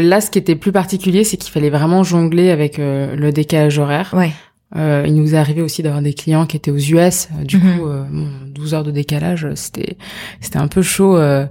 là 0.00 0.20
ce 0.22 0.30
qui 0.30 0.38
était 0.38 0.56
plus 0.56 0.72
particulier 0.72 1.24
c'est 1.24 1.36
qu'il 1.36 1.52
fallait 1.52 1.70
vraiment 1.70 2.02
jongler 2.02 2.50
avec 2.50 2.78
le 2.78 3.30
décalage 3.30 3.78
horaire. 3.78 4.14
Ouais. 4.16 4.32
Euh, 4.76 5.04
il 5.06 5.14
nous 5.14 5.34
est 5.34 5.38
arrivé 5.38 5.60
aussi 5.60 5.82
d'avoir 5.82 6.02
des 6.02 6.14
clients 6.14 6.46
qui 6.46 6.56
étaient 6.56 6.70
aux 6.70 6.76
US. 6.76 7.28
Du 7.44 7.58
mhm. 7.58 7.78
coup, 7.78 7.86
euh, 7.86 8.04
12 8.46 8.74
heures 8.74 8.84
de 8.84 8.90
décalage, 8.90 9.46
c'était 9.54 9.96
c'était 10.40 10.58
un 10.58 10.68
peu 10.68 10.82
chaud. 10.82 11.16
Euh, 11.16 11.46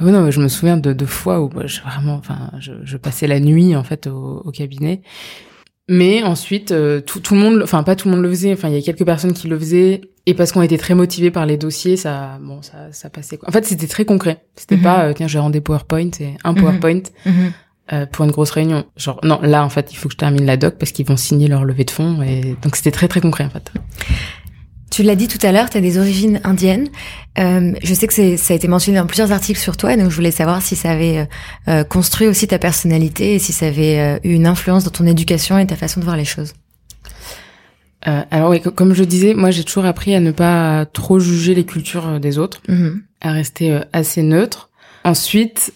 Oh 0.00 0.06
non, 0.06 0.28
je 0.28 0.40
me 0.40 0.48
souviens 0.48 0.76
de 0.76 0.92
deux 0.92 1.06
fois 1.06 1.40
où 1.40 1.50
je 1.66 1.80
vraiment, 1.80 2.14
enfin, 2.14 2.50
je, 2.58 2.72
je, 2.82 2.96
passais 2.96 3.28
la 3.28 3.38
nuit 3.38 3.76
en 3.76 3.84
fait 3.84 4.08
au, 4.08 4.42
au 4.44 4.50
cabinet. 4.50 5.02
Mais 5.88 6.22
ensuite, 6.22 6.72
euh, 6.72 7.00
tout, 7.00 7.20
tout, 7.20 7.34
le 7.34 7.40
monde, 7.40 7.60
enfin 7.62 7.82
pas 7.82 7.94
tout 7.94 8.08
le 8.08 8.14
monde 8.14 8.24
le 8.24 8.30
faisait. 8.30 8.52
Enfin, 8.52 8.68
il 8.68 8.74
y 8.74 8.78
a 8.78 8.82
quelques 8.82 9.04
personnes 9.04 9.34
qui 9.34 9.48
le 9.48 9.58
faisaient, 9.58 10.00
et 10.24 10.32
parce 10.32 10.52
qu'on 10.52 10.62
était 10.62 10.78
très 10.78 10.94
motivés 10.94 11.30
par 11.30 11.44
les 11.44 11.58
dossiers, 11.58 11.96
ça, 11.96 12.38
bon, 12.40 12.62
ça, 12.62 12.90
ça 12.90 13.10
passait. 13.10 13.36
Quoi. 13.36 13.50
En 13.50 13.52
fait, 13.52 13.66
c'était 13.66 13.86
très 13.86 14.06
concret. 14.06 14.44
C'était 14.56 14.76
mhm. 14.76 14.82
pas, 14.82 15.04
euh, 15.04 15.12
tiens, 15.14 15.28
j'ai 15.28 15.38
rendu 15.38 15.60
PowerPoint, 15.60 16.08
c'est 16.16 16.34
un 16.42 16.52
mhm. 16.52 16.60
PowerPoint. 16.60 17.02
Mhm. 17.26 17.52
Euh, 17.92 18.06
pour 18.06 18.24
une 18.24 18.30
grosse 18.30 18.50
réunion. 18.50 18.86
Genre 18.96 19.20
non, 19.22 19.38
là 19.42 19.62
en 19.62 19.68
fait, 19.68 19.92
il 19.92 19.96
faut 19.96 20.08
que 20.08 20.14
je 20.14 20.16
termine 20.16 20.46
la 20.46 20.56
doc 20.56 20.76
parce 20.78 20.90
qu'ils 20.90 21.04
vont 21.04 21.18
signer 21.18 21.48
leur 21.48 21.66
levée 21.66 21.84
de 21.84 21.90
fonds 21.90 22.22
et 22.22 22.56
donc 22.62 22.76
c'était 22.76 22.90
très 22.90 23.08
très 23.08 23.20
concret 23.20 23.44
en 23.44 23.50
fait. 23.50 23.70
Tu 24.90 25.02
l'as 25.02 25.16
dit 25.16 25.28
tout 25.28 25.44
à 25.44 25.50
l'heure, 25.52 25.68
tu 25.68 25.76
as 25.76 25.80
des 25.80 25.98
origines 25.98 26.40
indiennes. 26.44 26.88
Euh, 27.38 27.72
je 27.82 27.92
sais 27.92 28.06
que 28.06 28.36
ça 28.36 28.54
a 28.54 28.56
été 28.56 28.68
mentionné 28.68 28.96
dans 28.96 29.06
plusieurs 29.06 29.32
articles 29.32 29.60
sur 29.60 29.76
toi, 29.76 29.96
donc 29.96 30.08
je 30.08 30.14
voulais 30.14 30.30
savoir 30.30 30.62
si 30.62 30.76
ça 30.76 30.92
avait 30.92 31.18
euh, 31.18 31.24
euh, 31.66 31.84
construit 31.84 32.26
aussi 32.26 32.46
ta 32.46 32.58
personnalité 32.58 33.34
et 33.34 33.38
si 33.38 33.52
ça 33.52 33.66
avait 33.66 34.20
eu 34.22 34.32
une 34.32 34.46
influence 34.46 34.84
dans 34.84 34.90
ton 34.90 35.04
éducation 35.04 35.58
et 35.58 35.66
ta 35.66 35.76
façon 35.76 36.00
de 36.00 36.04
voir 36.06 36.16
les 36.16 36.24
choses. 36.24 36.54
alors 38.02 38.50
oui, 38.50 38.62
comme 38.62 38.94
je 38.94 39.04
disais, 39.04 39.34
moi 39.34 39.50
j'ai 39.50 39.64
toujours 39.64 39.84
appris 39.84 40.14
à 40.14 40.20
ne 40.20 40.30
pas 40.30 40.86
trop 40.86 41.18
juger 41.18 41.54
les 41.54 41.64
cultures 41.64 42.20
des 42.20 42.38
autres, 42.38 42.62
mm-hmm. 42.68 43.00
à 43.20 43.32
rester 43.32 43.80
assez 43.92 44.22
neutre. 44.22 44.70
Ensuite, 45.04 45.74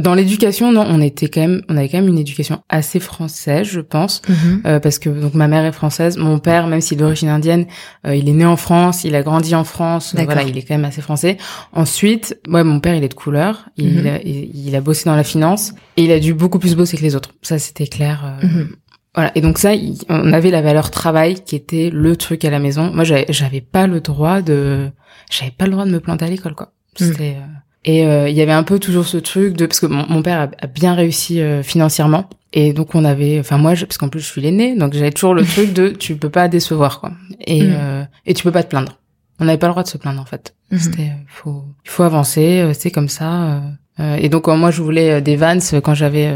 dans 0.00 0.14
l'éducation, 0.14 0.72
non, 0.72 0.84
on 0.88 1.00
était 1.00 1.28
quand 1.28 1.40
même, 1.40 1.62
on 1.68 1.76
avait 1.76 1.88
quand 1.88 1.98
même 1.98 2.08
une 2.08 2.18
éducation 2.18 2.62
assez 2.68 3.00
française, 3.00 3.66
je 3.66 3.80
pense, 3.80 4.22
mhm. 4.28 4.62
euh, 4.66 4.80
parce 4.80 4.98
que 4.98 5.08
donc 5.08 5.34
ma 5.34 5.48
mère 5.48 5.64
est 5.64 5.72
française, 5.72 6.16
mon 6.16 6.38
père, 6.38 6.66
même 6.66 6.80
s'il 6.80 6.98
est 6.98 7.00
d'origine 7.00 7.28
indienne, 7.28 7.66
euh, 8.06 8.14
il 8.14 8.28
est 8.28 8.32
né 8.32 8.44
en 8.44 8.56
France, 8.56 9.04
il 9.04 9.14
a 9.14 9.22
grandi 9.22 9.54
en 9.54 9.64
France, 9.64 10.14
voilà, 10.14 10.42
il 10.42 10.56
est 10.56 10.62
quand 10.62 10.74
même 10.74 10.84
assez 10.84 11.02
français. 11.02 11.36
Ensuite, 11.72 12.38
ouais, 12.48 12.64
mon 12.64 12.80
père, 12.80 12.94
il 12.94 13.04
est 13.04 13.08
de 13.08 13.14
couleur, 13.14 13.68
il, 13.76 14.00
mhm. 14.00 14.06
a, 14.06 14.18
il, 14.22 14.74
a 14.74 14.80
bossé 14.80 15.04
dans 15.04 15.16
la 15.16 15.24
finance 15.24 15.72
et 15.96 16.04
il 16.04 16.12
a 16.12 16.18
dû 16.18 16.34
beaucoup 16.34 16.58
plus 16.58 16.74
bosser 16.74 16.96
que 16.96 17.02
les 17.02 17.14
autres. 17.14 17.30
Ça, 17.42 17.58
c'était 17.58 17.86
clair. 17.86 18.24
Euh, 18.24 18.46
mhm. 18.46 18.68
Voilà. 19.14 19.32
Et 19.34 19.40
donc 19.40 19.58
ça, 19.58 19.72
on 20.08 20.32
avait 20.32 20.50
la 20.50 20.62
valeur 20.62 20.90
travail 20.90 21.42
qui 21.44 21.56
était 21.56 21.90
le 21.90 22.16
truc 22.16 22.44
à 22.44 22.50
la 22.50 22.60
maison. 22.60 22.92
Moi, 22.92 23.04
j'avais 23.04 23.60
pas 23.60 23.86
le 23.86 24.00
droit 24.00 24.40
de, 24.40 24.88
j'avais 25.30 25.50
pas 25.50 25.64
le 25.66 25.72
droit 25.72 25.84
de 25.84 25.90
me 25.90 26.00
planter 26.00 26.26
à 26.26 26.28
l'école, 26.28 26.54
quoi. 26.54 26.72
C'était 26.96 27.36
et 27.84 28.06
euh, 28.06 28.28
il 28.28 28.34
y 28.34 28.42
avait 28.42 28.52
un 28.52 28.62
peu 28.62 28.78
toujours 28.78 29.06
ce 29.06 29.16
truc 29.16 29.56
de 29.56 29.66
parce 29.66 29.80
que 29.80 29.86
mon, 29.86 30.22
père 30.22 30.50
a, 30.60 30.66
bien 30.66 30.94
réussi 30.94 31.40
euh, 31.40 31.62
financièrement 31.62 32.28
et 32.52 32.72
donc 32.72 32.94
on 32.94 33.04
avait 33.04 33.40
enfin 33.40 33.56
moi 33.56 33.72
parce 33.74 33.96
qu'en 33.96 34.08
plus 34.08 34.20
je 34.20 34.26
suis 34.26 34.40
l'aîné 34.42 34.76
donc 34.76 34.92
j'avais 34.92 35.12
toujours 35.12 35.34
le 35.34 35.44
truc 35.46 35.72
de 35.72 35.88
tu 35.88 36.16
peux 36.16 36.28
pas 36.28 36.48
décevoir 36.48 37.00
quoi 37.00 37.12
et 37.46 37.62
mm. 37.62 37.74
euh, 37.74 38.04
et 38.26 38.34
tu 38.34 38.42
peux 38.42 38.52
pas 38.52 38.62
te 38.62 38.68
plaindre. 38.68 38.98
On 39.42 39.46
n'avait 39.46 39.58
pas 39.58 39.68
le 39.68 39.72
droit 39.72 39.82
de 39.82 39.88
se 39.88 39.96
plaindre 39.96 40.20
en 40.20 40.26
fait. 40.26 40.54
Mm-hmm. 40.70 40.78
C'était 40.78 41.12
faut 41.26 41.64
il 41.84 41.90
faut 41.90 42.02
avancer, 42.02 42.70
c'est 42.74 42.90
comme 42.90 43.08
ça. 43.08 43.62
et 43.98 44.28
donc 44.28 44.48
moi 44.48 44.70
je 44.70 44.82
voulais 44.82 45.22
des 45.22 45.36
Vans 45.36 45.58
quand 45.82 45.94
j'avais 45.94 46.30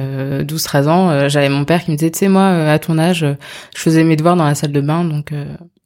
12-13 0.44 0.88
ans, 0.88 1.28
j'avais 1.28 1.50
mon 1.50 1.66
père 1.66 1.84
qui 1.84 1.90
me 1.90 1.96
disait 1.96 2.10
tu 2.10 2.20
sais 2.20 2.28
moi 2.28 2.46
à 2.46 2.78
ton 2.78 2.96
âge, 2.98 3.26
je 3.76 3.80
faisais 3.80 4.04
mes 4.04 4.16
devoirs 4.16 4.36
dans 4.36 4.46
la 4.46 4.54
salle 4.54 4.72
de 4.72 4.80
bain 4.80 5.04
donc 5.04 5.34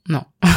non. 0.09 0.23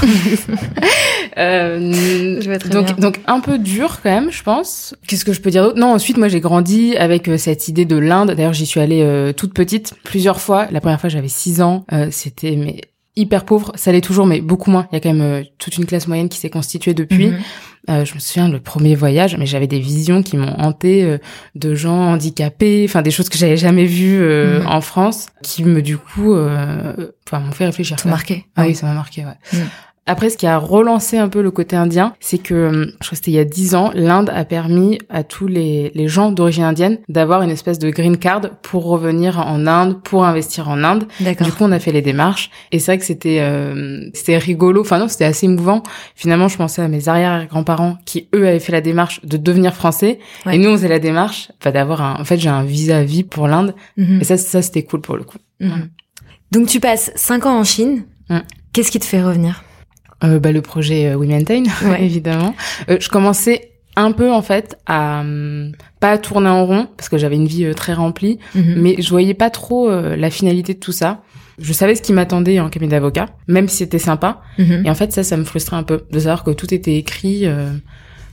euh, 1.38 2.42
donc, 2.70 3.00
donc 3.00 3.20
un 3.28 3.42
peu 3.42 3.58
dur 3.58 4.00
quand 4.02 4.10
même, 4.10 4.32
je 4.32 4.44
pense. 4.44 4.96
Qu'est-ce 5.08 5.26
que 5.26 5.34
je 5.34 5.42
peux 5.42 5.50
dire 5.50 5.64
d'autre? 5.64 5.78
Non, 5.78 5.94
ensuite 5.94 6.18
moi 6.18 6.30
j'ai 6.30 6.40
grandi 6.40 6.96
avec 6.96 7.28
euh, 7.28 7.38
cette 7.38 7.68
idée 7.68 7.86
de 7.86 7.98
l'Inde. 7.98 8.32
D'ailleurs 8.32 8.54
j'y 8.54 8.66
suis 8.66 8.80
allée 8.80 9.02
euh, 9.02 9.34
toute 9.34 9.54
petite 9.54 9.94
plusieurs 10.04 10.40
fois. 10.40 10.68
La 10.72 10.80
première 10.80 11.02
fois 11.02 11.10
j'avais 11.10 11.28
6 11.28 11.62
ans. 11.62 11.86
Euh, 11.92 12.08
c'était 12.12 12.56
mais 12.56 12.82
hyper 13.16 13.46
pauvre. 13.46 13.72
Ça 13.76 13.92
l'est 13.92 14.02
toujours, 14.02 14.26
mais 14.26 14.42
beaucoup 14.42 14.72
moins. 14.72 14.88
Il 14.92 14.96
y 14.96 14.98
a 14.98 15.00
quand 15.02 15.14
même 15.14 15.46
toute 15.58 15.78
une 15.78 15.86
classe 15.86 16.08
moyenne 16.08 16.30
qui 16.30 16.38
s'est 16.38 16.50
constituée 16.50 16.94
depuis. 16.94 17.28
Mhm. 17.28 17.40
Euh, 17.90 18.06
je 18.06 18.14
me 18.14 18.20
souviens 18.20 18.48
le 18.48 18.60
premier 18.60 18.94
voyage, 18.94 19.36
mais 19.38 19.48
j'avais 19.48 19.66
des 19.68 19.80
visions 19.80 20.22
qui 20.22 20.38
m'ont 20.38 20.54
hanté 20.60 21.04
euh, 21.04 21.18
de 21.56 21.74
gens 21.74 22.12
handicapés, 22.12 22.86
enfin 22.88 23.02
des 23.02 23.10
choses 23.10 23.28
que 23.28 23.40
j'avais 23.40 23.58
jamais 23.58 23.86
vues 23.86 24.22
euh, 24.22 24.60
mhm. 24.60 24.68
en 24.68 24.82
France, 24.82 25.28
qui 25.42 25.64
me 25.64 25.82
du 25.82 25.98
coup, 25.98 26.36
enfin 26.36 27.40
m'ont 27.40 27.52
fait 27.52 27.66
réfléchir. 27.66 28.00
Ça 28.00 28.10
marqué. 28.10 28.46
Ah 28.56 28.66
oui, 28.68 28.76
ça 28.76 28.86
m'a 28.86 28.94
marqué. 28.94 29.26
Ouais. 29.26 29.38
Mhm. 29.54 29.68
Après, 30.08 30.32
ce 30.32 30.38
qui 30.38 30.48
a 30.48 30.58
relancé 30.58 31.20
un 31.20 31.30
peu 31.30 31.44
le 31.44 31.52
côté 31.52 31.76
indien, 31.76 32.16
c'est 32.20 32.40
que, 32.40 32.56
euh, 32.56 32.86
je 32.86 33.06
crois 33.06 33.10
que 33.12 33.16
c'était 33.18 33.32
il 33.32 33.36
y 33.36 33.40
a 33.40 33.46
dix 33.46 33.76
ans, 33.76 33.92
l'Inde 33.94 34.32
a 34.34 34.46
permis 34.46 34.98
à 35.10 35.24
tous 35.24 35.46
les, 35.46 35.92
les 35.94 36.08
gens 36.08 36.32
d'origine 36.32 36.64
indienne 36.64 36.98
d'avoir 37.08 37.44
une 37.44 37.52
espèce 37.52 37.78
de 37.78 37.92
green 37.92 38.18
card 38.18 38.42
pour 38.64 38.86
revenir 38.86 39.38
en 39.38 39.68
Inde, 39.68 40.02
pour 40.02 40.26
investir 40.26 40.70
en 40.70 40.84
Inde. 40.84 41.06
Du 41.20 41.52
coup, 41.52 41.64
on 41.64 41.72
a 41.72 41.80
fait 41.80 41.92
les 41.92 42.02
démarches. 42.02 42.50
Et 42.72 42.80
c'est 42.80 42.94
vrai 42.94 42.98
que 42.98 43.06
c'était 43.06 43.40
euh, 43.42 44.10
c'était 44.16 44.40
rigolo. 44.40 44.82
Enfin 44.82 44.98
non, 44.98 45.08
c'était 45.08 45.26
assez 45.26 45.46
émouvant. 45.46 45.84
Finalement, 46.16 46.48
je 46.48 46.58
pensais 46.58 46.82
à 46.82 46.88
mes 46.88 47.08
arrière-grands-parents 47.08 47.98
qui, 48.06 48.28
eux, 48.34 48.48
avaient 48.48 48.60
fait 48.60 48.72
la 48.72 48.82
démarche 48.82 49.24
de 49.24 49.38
devenir 49.38 49.76
français. 49.76 50.18
Et 50.52 50.58
nous, 50.58 50.70
on 50.70 50.74
faisait 50.74 50.88
la 50.88 51.00
démarche 51.00 51.52
enfin, 51.62 51.72
d'avoir 51.72 52.02
un... 52.02 52.16
En 52.20 52.26
fait, 52.26 52.38
j'ai 52.38 52.50
un 52.50 52.64
visa 52.64 52.98
à 52.98 53.04
vie 53.04 53.24
pour 53.24 53.48
l'Inde. 53.48 53.76
Mhm. 53.98 54.20
Et 54.22 54.24
ça, 54.24 54.36
ça 54.38 54.64
c'était 54.64 54.84
cool 54.84 55.02
pour 55.02 55.16
le 55.16 55.24
coup. 55.24 55.38
Mhm. 55.60 55.90
Donc, 56.52 56.68
tu 56.68 56.80
passes 56.80 57.12
cinq 57.16 57.46
ans 57.46 57.60
en 57.60 57.64
Chine. 57.64 58.04
Qu'est-ce 58.74 58.90
qui 58.92 59.00
te 59.00 59.06
fait 59.06 59.22
revenir? 59.22 59.64
Euh, 60.24 60.40
bah, 60.40 60.52
le 60.52 60.62
projet 60.62 61.10
euh, 61.10 61.16
We 61.16 61.28
Maintain, 61.28 61.64
évidemment. 62.00 62.56
Euh, 62.90 62.98
je 63.00 63.10
commençais 63.10 63.72
un 63.96 64.12
peu 64.12 64.32
en 64.32 64.42
fait 64.42 64.78
à 64.86 65.22
hum, 65.22 65.74
pas 66.00 66.18
tourner 66.18 66.50
en 66.50 66.66
rond 66.66 66.88
parce 66.96 67.10
que 67.10 67.18
j'avais 67.18 67.36
une 67.36 67.48
vie 67.48 67.66
euh, 67.66 67.74
très 67.74 67.94
remplie, 67.94 68.40
mhm. 68.56 68.76
mais 68.78 68.96
je 69.00 69.10
voyais 69.10 69.34
pas 69.34 69.50
trop 69.50 69.90
la 69.92 70.30
finalité 70.30 70.74
de 70.74 70.80
tout 70.80 70.92
ça. 70.92 71.22
Je 71.60 71.74
savais 71.74 71.96
ce 71.96 72.02
qui 72.02 72.14
m'attendait 72.14 72.60
en 72.60 72.70
cabinet 72.70 72.92
d'avocat, 72.92 73.28
même 73.48 73.68
si 73.68 73.78
c'était 73.78 74.00
sympa. 74.00 74.42
Mhm. 74.58 74.84
Et 74.86 74.90
en 74.90 74.96
fait, 74.96 75.12
ça, 75.12 75.24
ça 75.24 75.38
me 75.38 75.44
frustrait 75.44 75.76
un 75.76 75.84
peu 75.84 76.04
de 76.10 76.20
savoir 76.20 76.44
que 76.44 76.52
tout 76.52 76.74
était 76.74 76.96
écrit. 76.96 77.46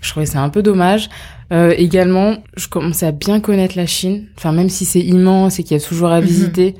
je 0.00 0.10
trouvais 0.10 0.26
ça 0.26 0.40
un 0.40 0.48
peu 0.48 0.62
dommage. 0.62 1.10
également, 1.50 2.36
je 2.56 2.68
commençais 2.68 3.06
à 3.06 3.12
bien 3.12 3.40
connaître 3.40 3.76
la 3.76 3.86
Chine. 3.86 4.28
Enfin, 4.38 4.52
même 4.52 4.70
si 4.70 4.84
c'est 4.84 5.00
immense 5.00 5.58
et 5.58 5.64
qu'il 5.64 5.76
y 5.76 5.80
a 5.80 5.84
toujours 5.84 6.08
à 6.08 6.20
mhm. 6.20 6.26
visiter. 6.26 6.74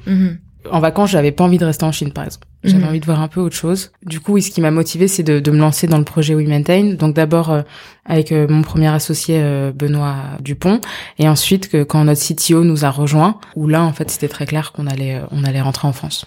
En 0.71 0.81
vacances, 0.81 1.11
j'avais 1.11 1.33
pas 1.33 1.45
envie 1.45 1.59
de 1.59 1.65
rester 1.65 1.85
en 1.85 1.93
Chine, 1.93 2.13
par 2.13 2.25
exemple. 2.25 2.49
J'avais 2.65 2.83
mhm. 2.83 2.89
envie 2.89 3.01
de 3.01 3.07
voir 3.07 3.23
un 3.23 3.29
peu 3.29 3.41
autre 3.41 3.55
chose. 3.55 3.93
Du 4.05 4.19
coup, 4.19 4.33
oui, 4.33 4.43
ce 4.43 4.51
qui 4.51 4.61
m'a 4.61 4.73
motivé, 4.73 5.07
c'est 5.07 5.23
de, 5.23 5.39
de, 5.39 5.51
me 5.53 5.59
lancer 5.59 5.87
dans 5.87 5.99
le 5.99 6.05
projet 6.05 6.35
We 6.35 6.49
Maintain. 6.49 6.95
Donc 6.95 7.15
d'abord 7.15 7.53
euh, 7.53 7.63
avec 8.05 8.33
euh, 8.33 8.49
mon 8.49 8.63
premier 8.63 8.89
associé 8.89 9.39
euh, 9.41 9.71
Benoît 9.73 10.17
Dupont, 10.41 10.81
et 11.21 11.29
ensuite 11.29 11.69
que 11.69 11.85
quand 11.85 12.03
notre 12.03 12.21
CTO 12.21 12.65
nous 12.65 12.85
a 12.85 12.91
rejoint, 12.91 13.39
où 13.55 13.69
là, 13.69 13.85
en 13.85 13.93
fait, 13.93 14.11
c'était 14.11 14.27
très 14.27 14.45
clair 14.45 14.73
qu'on 14.73 14.89
allait 14.89 15.21
on 15.31 15.45
allait 15.45 15.61
rentrer 15.61 15.87
en 15.87 15.93
France. 15.93 16.27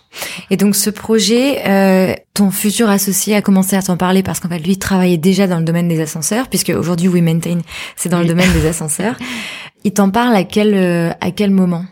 Et 0.50 0.56
donc 0.56 0.78
ce 0.78 0.90
projet, 0.90 2.16
ton 2.34 2.50
futur 2.50 2.90
associé 2.90 3.36
a 3.36 3.42
commencé 3.42 3.76
à 3.76 3.82
t'en 3.82 3.98
parler 3.98 4.24
parce 4.24 4.40
qu'en 4.40 4.48
fait, 4.48 4.60
lui 4.60 4.78
travaillait 4.78 5.18
déjà 5.18 5.48
dans 5.48 5.60
le 5.60 5.66
domaine 5.66 5.90
des 5.90 6.00
ascenseurs, 6.00 6.48
puisque 6.48 6.70
aujourd'hui 6.70 7.10
We 7.10 7.22
Maintain, 7.22 7.60
c'est 7.98 8.10
dans 8.10 8.22
le 8.22 8.26
domaine 8.26 8.52
des 8.54 8.66
ascenseurs. 8.68 9.16
Il 9.84 9.94
t'en 9.94 10.12
parle 10.12 10.36
à 10.36 10.44
quel 10.44 11.16
à 11.20 11.32
quel 11.32 11.50
moment? 11.50 11.86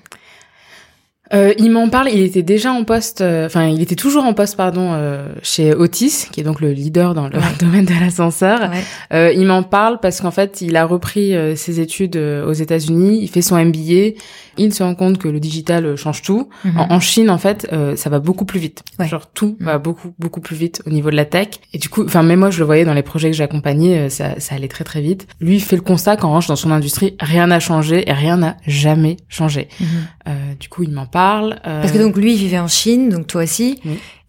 Euh, 1.31 1.53
il 1.59 1.69
m'en 1.69 1.89
parle, 1.89 2.09
il 2.09 2.21
était 2.21 2.41
déjà 2.41 2.71
en 2.71 2.83
poste, 2.83 3.21
euh, 3.21 3.45
enfin 3.45 3.67
il 3.67 3.81
était 3.81 3.95
toujours 3.95 4.23
en 4.23 4.33
poste 4.33 4.57
pardon 4.57 4.93
euh, 4.93 5.27
chez 5.43 5.75
Otis, 5.75 6.27
qui 6.31 6.41
est 6.41 6.43
donc 6.43 6.59
le 6.59 6.71
leader 6.71 7.13
dans 7.13 7.27
le 7.27 7.37
domaine 7.59 7.85
de 7.85 7.93
l'ascenseur. 7.93 8.71
Euh, 9.13 9.31
il 9.35 9.45
m'en 9.45 9.61
parle 9.61 9.99
parce 9.99 10.21
qu'en 10.21 10.31
fait 10.31 10.61
il 10.61 10.75
a 10.75 10.85
repris 10.85 11.35
ses 11.55 11.79
études 11.79 12.17
aux 12.17 12.53
États-Unis, 12.53 13.19
il 13.21 13.27
fait 13.27 13.41
son 13.41 13.63
MBA, 13.63 14.17
il 14.59 14.73
se 14.73 14.83
rend 14.83 14.95
compte 14.95 15.17
que 15.17 15.27
le 15.27 15.39
digital 15.39 15.95
change 15.95 16.21
tout. 16.21 16.49
Mhm. 16.65 16.77
en, 16.77 16.99
Chine 16.99 17.29
en 17.29 17.37
fait 17.37 17.67
ça 17.95 18.09
va 18.09 18.19
beaucoup 18.19 18.45
plus 18.45 18.59
vite, 18.59 18.83
genre 18.99 19.27
tout 19.31 19.57
mhm. 19.59 19.65
va 19.65 19.77
beaucoup 19.77 20.13
beaucoup 20.19 20.41
plus 20.41 20.55
vite 20.55 20.81
au 20.85 20.89
niveau 20.89 21.09
de 21.09 21.15
la 21.15 21.25
tech. 21.25 21.47
Et 21.73 21.77
du 21.77 21.89
coup, 21.89 22.03
enfin 22.03 22.23
même 22.23 22.39
moi 22.39 22.51
je 22.51 22.59
le 22.59 22.65
voyais 22.65 22.85
dans 22.85 22.93
les 22.93 23.03
projets 23.03 23.31
que 23.31 23.35
j'accompagnais, 23.35 24.09
ça, 24.09 24.39
ça 24.39 24.55
allait 24.55 24.67
très 24.67 24.83
très 24.83 25.01
vite. 25.01 25.27
Lui 25.39 25.55
il 25.55 25.61
fait 25.61 25.75
le 25.75 25.81
constat 25.81 26.17
qu'en 26.17 26.29
revanche 26.29 26.47
dans 26.47 26.55
son 26.55 26.71
industrie 26.71 27.15
rien 27.19 27.47
n'a 27.47 27.59
changé 27.59 28.07
et 28.09 28.13
rien 28.13 28.37
n'a 28.37 28.57
jamais 28.67 29.17
changé. 29.29 29.69
Mhm. 29.79 30.55
du 30.59 30.69
coup 30.69 30.83
il 30.83 30.91
m'en 30.91 31.05
parle. 31.05 31.59
Euh, 31.65 31.81
Parce 31.81 31.91
que 31.91 31.97
donc 31.97 32.17
lui 32.17 32.33
il 32.33 32.37
vivait 32.37 32.59
en 32.59 32.67
Chine, 32.67 33.09
donc 33.09 33.27
toi 33.27 33.43
aussi, 33.43 33.79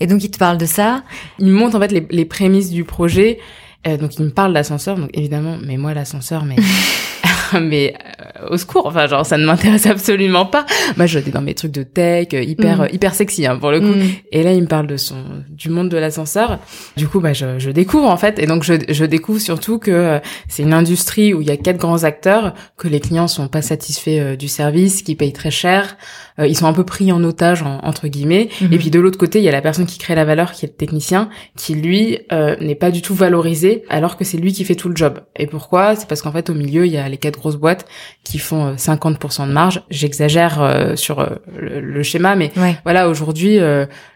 et 0.01 0.07
donc 0.07 0.25
il 0.25 0.31
te 0.31 0.39
parle 0.39 0.59
de 0.59 0.67
ça. 0.67 1.03
Il 1.39 1.47
me 1.47 1.53
montre 1.53 1.77
en 1.77 1.81
fait 1.81 1.93
les, 1.93 2.07
les 2.11 2.25
prémices 2.25 2.71
du 2.71 2.85
projet. 2.85 3.39
Euh, 3.87 3.97
donc 3.97 4.19
il 4.19 4.25
me 4.27 4.31
parle 4.31 4.53
d'ascenseur, 4.53 4.99
donc 4.99 5.09
évidemment, 5.15 5.57
mais 5.65 5.79
moi 5.79 5.95
l'ascenseur, 5.95 6.45
mais 6.45 6.57
mais 7.61 7.95
euh, 7.95 8.20
au 8.49 8.57
secours, 8.57 8.87
enfin 8.87 9.07
genre 9.07 9.27
ça 9.27 9.37
ne 9.39 9.45
m'intéresse 9.45 9.87
absolument 9.87 10.47
pas. 10.47 10.67
Moi 10.97 11.07
j'étais 11.07 11.31
dans 11.31 11.43
mes 11.43 11.55
trucs 11.55 11.73
de 11.73 11.83
tech, 11.83 12.29
euh, 12.35 12.43
hyper 12.43 12.83
mm. 12.83 12.89
hyper 12.93 13.15
sexy 13.15 13.47
hein, 13.47 13.57
pour 13.57 13.71
le 13.71 13.81
coup. 13.81 13.87
Mm. 13.87 14.11
Et 14.33 14.43
là 14.43 14.53
il 14.53 14.63
me 14.63 14.67
parle 14.67 14.87
de 14.87 14.97
son 14.97 15.23
du 15.49 15.69
monde 15.69 15.89
de 15.89 15.97
l'ascenseur. 15.97 16.59
Du 16.97 17.09
coup 17.09 17.21
bah 17.21 17.33
je, 17.33 17.59
je 17.59 17.71
découvre 17.71 18.09
en 18.09 18.17
fait, 18.17 18.39
et 18.39 18.47
donc 18.47 18.63
je, 18.63 18.75
je 18.89 19.05
découvre 19.05 19.41
surtout 19.41 19.79
que 19.79 20.21
c'est 20.49 20.63
une 20.63 20.75
industrie 20.75 21.35
où 21.35 21.41
il 21.41 21.49
y 21.49 21.51
a 21.51 21.57
quatre 21.57 21.79
grands 21.79 22.05
acteurs, 22.05 22.55
que 22.77 22.89
les 22.89 23.01
clients 23.01 23.29
sont 23.29 23.49
pas 23.49 23.63
satisfaits 23.63 24.37
du 24.37 24.49
service, 24.49 25.03
qui 25.03 25.15
payent 25.15 25.33
très 25.33 25.51
cher. 25.51 25.97
Euh, 26.41 26.47
ils 26.47 26.57
sont 26.57 26.67
un 26.67 26.73
peu 26.73 26.85
pris 26.85 27.13
en 27.13 27.23
otage 27.25 27.63
entre 27.63 28.09
guillemets. 28.09 28.49
Mhm. 28.61 28.73
Et 28.73 28.79
puis 28.79 28.91
de 28.91 28.99
l'autre 28.99 29.19
côté, 29.19 29.39
il 29.39 29.45
y 29.45 29.49
a 29.49 29.53
la 29.53 29.63
personne 29.63 29.87
qui 29.87 29.99
crée 29.99 30.15
la 30.15 30.25
valeur, 30.25 30.53
qui 30.53 30.65
est 30.65 30.69
le 30.69 30.75
technicien, 30.75 31.29
qui 31.57 31.75
lui 31.75 32.19
euh, 32.33 32.57
n'est 32.61 32.75
pas 32.75 32.91
du 32.91 33.03
tout 33.03 33.15
valorisé, 33.15 33.85
alors 33.89 34.17
que 34.17 34.25
c'est 34.25 34.39
lui 34.39 34.53
qui 34.53 34.65
fait 34.65 34.75
tout 34.75 34.89
le 34.89 34.97
job. 34.97 35.21
Et 35.37 35.47
pourquoi? 35.47 35.97
C'est 35.97 36.09
parce 36.09 36.23
qu'en 36.23 36.33
fait 36.33 36.51
au 36.51 36.55
milieu, 36.55 36.87
il 36.87 36.93
y 36.93 36.99
a 36.99 37.09
les 37.09 37.19
quatre 37.19 37.39
grosses 37.39 37.57
boîtes 37.57 37.87
qui 38.25 38.39
font 38.39 38.75
50% 38.75 39.43
euh, 39.43 39.47
de 39.47 39.53
marge. 39.53 39.83
J'exagère 39.91 40.95
sur 40.97 41.27
le, 41.57 42.03
schéma, 42.03 42.37
mais 42.37 42.53
voilà, 42.85 43.09
aujourd'hui, 43.09 43.59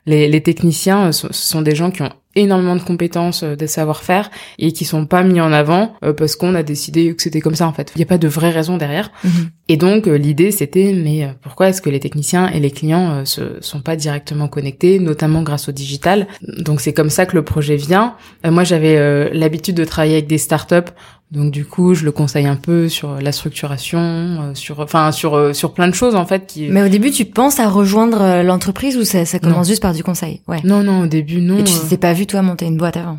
les, 0.06 0.28
les, 0.28 0.40
techniciens, 0.42 1.12
ce 1.12 1.28
sont 1.32 1.62
des 1.62 1.74
gens 1.74 1.90
qui 1.90 2.02
ont 2.02 2.10
énormément 2.36 2.76
de 2.76 2.82
compétences, 2.82 3.42
euh, 3.42 3.56
de 3.56 3.66
savoir-faire 3.66 4.30
et 4.58 4.72
qui 4.72 4.84
sont 4.84 5.06
pas 5.06 5.22
mis 5.22 5.40
en 5.40 5.52
avant 5.52 5.94
euh, 6.04 6.12
parce 6.12 6.36
qu'on 6.36 6.54
a 6.54 6.62
décidé 6.62 7.14
que 7.14 7.22
c'était 7.22 7.40
comme 7.40 7.54
ça 7.54 7.66
en 7.66 7.72
fait. 7.72 7.92
Il 7.94 7.98
n'y 7.98 8.04
a 8.04 8.06
pas 8.06 8.18
de 8.18 8.28
vraie 8.28 8.50
raison 8.50 8.76
derrière. 8.76 9.12
Mhm. 9.22 9.50
Et 9.68 9.76
donc 9.76 10.06
euh, 10.06 10.16
l'idée 10.16 10.50
c'était 10.50 10.92
mais 10.92 11.28
pourquoi 11.42 11.68
est-ce 11.68 11.80
que 11.80 11.90
les 11.90 12.00
techniciens 12.00 12.48
et 12.48 12.60
les 12.60 12.70
clients 12.70 13.24
se 13.24 13.58
sont 13.60 13.80
pas 13.80 13.96
directement 13.96 14.48
connectés, 14.48 14.98
notamment 14.98 15.42
grâce 15.42 15.68
au 15.68 15.72
digital? 15.72 16.26
Donc 16.58 16.80
c'est 16.80 16.92
comme 16.92 17.10
ça 17.10 17.26
que 17.26 17.36
le 17.36 17.42
projet 17.42 17.76
vient. 17.76 18.14
moi 18.44 18.64
j'avais 18.64 19.30
l'habitude 19.32 19.76
de 19.76 19.84
travailler 19.84 20.14
avec 20.14 20.26
des 20.26 20.38
startups 20.38 20.92
donc 21.30 21.50
du 21.50 21.64
coup, 21.64 21.94
je 21.94 22.04
le 22.04 22.12
conseille 22.12 22.46
un 22.46 22.56
peu 22.56 22.88
sur 22.88 23.20
la 23.20 23.32
structuration, 23.32 23.98
euh, 23.98 24.54
sur 24.54 24.80
enfin 24.80 25.10
sur 25.10 25.34
euh, 25.34 25.52
sur 25.52 25.74
plein 25.74 25.88
de 25.88 25.94
choses 25.94 26.14
en 26.14 26.26
fait. 26.26 26.46
Qui... 26.46 26.68
Mais 26.68 26.82
au 26.82 26.88
début, 26.88 27.10
tu 27.10 27.24
penses 27.24 27.58
à 27.58 27.68
rejoindre 27.68 28.20
euh, 28.22 28.42
l'entreprise 28.42 28.96
ou 28.96 29.04
ça, 29.04 29.24
ça 29.24 29.38
commence 29.38 29.66
juste 29.66 29.82
par 29.82 29.94
du 29.94 30.04
conseil? 30.04 30.42
Ouais. 30.46 30.60
Non 30.64 30.82
non, 30.82 31.02
au 31.02 31.06
début 31.06 31.40
non. 31.40 31.58
Et 31.58 31.64
tu 31.64 31.74
t'es 31.88 31.96
pas 31.96 32.12
vu 32.12 32.26
toi 32.26 32.42
monter 32.42 32.66
une 32.66 32.76
boîte 32.76 32.96
avant? 32.96 33.18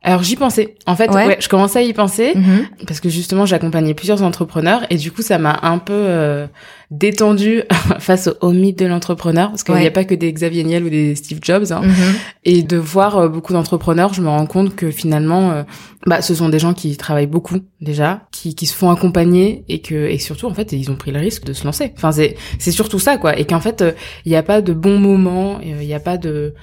Alors 0.00 0.22
j'y 0.22 0.36
pensais. 0.36 0.76
En 0.86 0.94
fait, 0.94 1.10
ouais. 1.10 1.38
je 1.40 1.48
commençais 1.48 1.80
à 1.80 1.82
y 1.82 1.92
penser 1.92 2.32
mhm. 2.36 2.68
parce 2.86 3.00
que 3.00 3.08
justement 3.08 3.46
j'accompagnais 3.46 3.94
plusieurs 3.94 4.22
entrepreneurs 4.22 4.82
et 4.90 4.96
du 4.96 5.10
coup 5.10 5.22
ça 5.22 5.38
m'a 5.38 5.58
un 5.62 5.78
peu 5.78 5.92
euh, 5.92 6.46
détendu 6.92 7.62
face 7.98 8.30
au, 8.40 8.52
mythe 8.52 8.78
de 8.78 8.86
l'entrepreneur 8.86 9.50
parce 9.50 9.64
qu'il 9.64 9.74
n'y 9.74 9.88
a 9.88 9.90
pas 9.90 10.04
que 10.04 10.14
des 10.14 10.32
Xavier 10.32 10.62
Niel 10.62 10.84
ou 10.84 10.88
des 10.88 11.16
Steve 11.16 11.40
Jobs 11.42 11.72
hein. 11.72 11.80
mhm. 11.82 12.14
et 12.44 12.62
de 12.62 12.76
voir 12.76 13.18
euh, 13.18 13.28
beaucoup 13.28 13.52
d'entrepreneurs, 13.52 14.14
je 14.14 14.22
me 14.22 14.28
rends 14.28 14.46
compte 14.46 14.76
que 14.76 14.92
finalement 14.92 15.50
euh, 15.50 15.62
bah 16.06 16.22
ce 16.22 16.32
sont 16.32 16.48
des 16.48 16.60
gens 16.60 16.74
qui 16.74 16.96
travaillent 16.96 17.26
beaucoup 17.26 17.56
déjà, 17.80 18.22
qui, 18.30 18.54
qui 18.54 18.66
se 18.66 18.74
font 18.74 18.90
accompagner 18.90 19.64
et 19.68 19.80
que 19.80 19.96
et 19.96 20.18
surtout 20.18 20.46
en 20.46 20.54
fait 20.54 20.70
ils 20.70 20.92
ont 20.92 20.96
pris 20.96 21.10
le 21.10 21.18
risque 21.18 21.44
de 21.44 21.52
se 21.52 21.64
lancer. 21.64 21.92
Enfin 21.96 22.12
c'est 22.12 22.36
c'est 22.60 22.72
surtout 22.72 23.00
ça 23.00 23.16
quoi 23.16 23.36
et 23.36 23.46
qu'en 23.46 23.60
fait 23.60 23.84
il 24.24 24.30
n'y 24.30 24.36
a 24.36 24.44
pas 24.44 24.62
de 24.62 24.72
bon 24.72 24.96
moment, 25.00 25.58
il 25.60 25.74
n'y 25.74 25.94
a 25.94 26.00
pas 26.00 26.18
de 26.18 26.54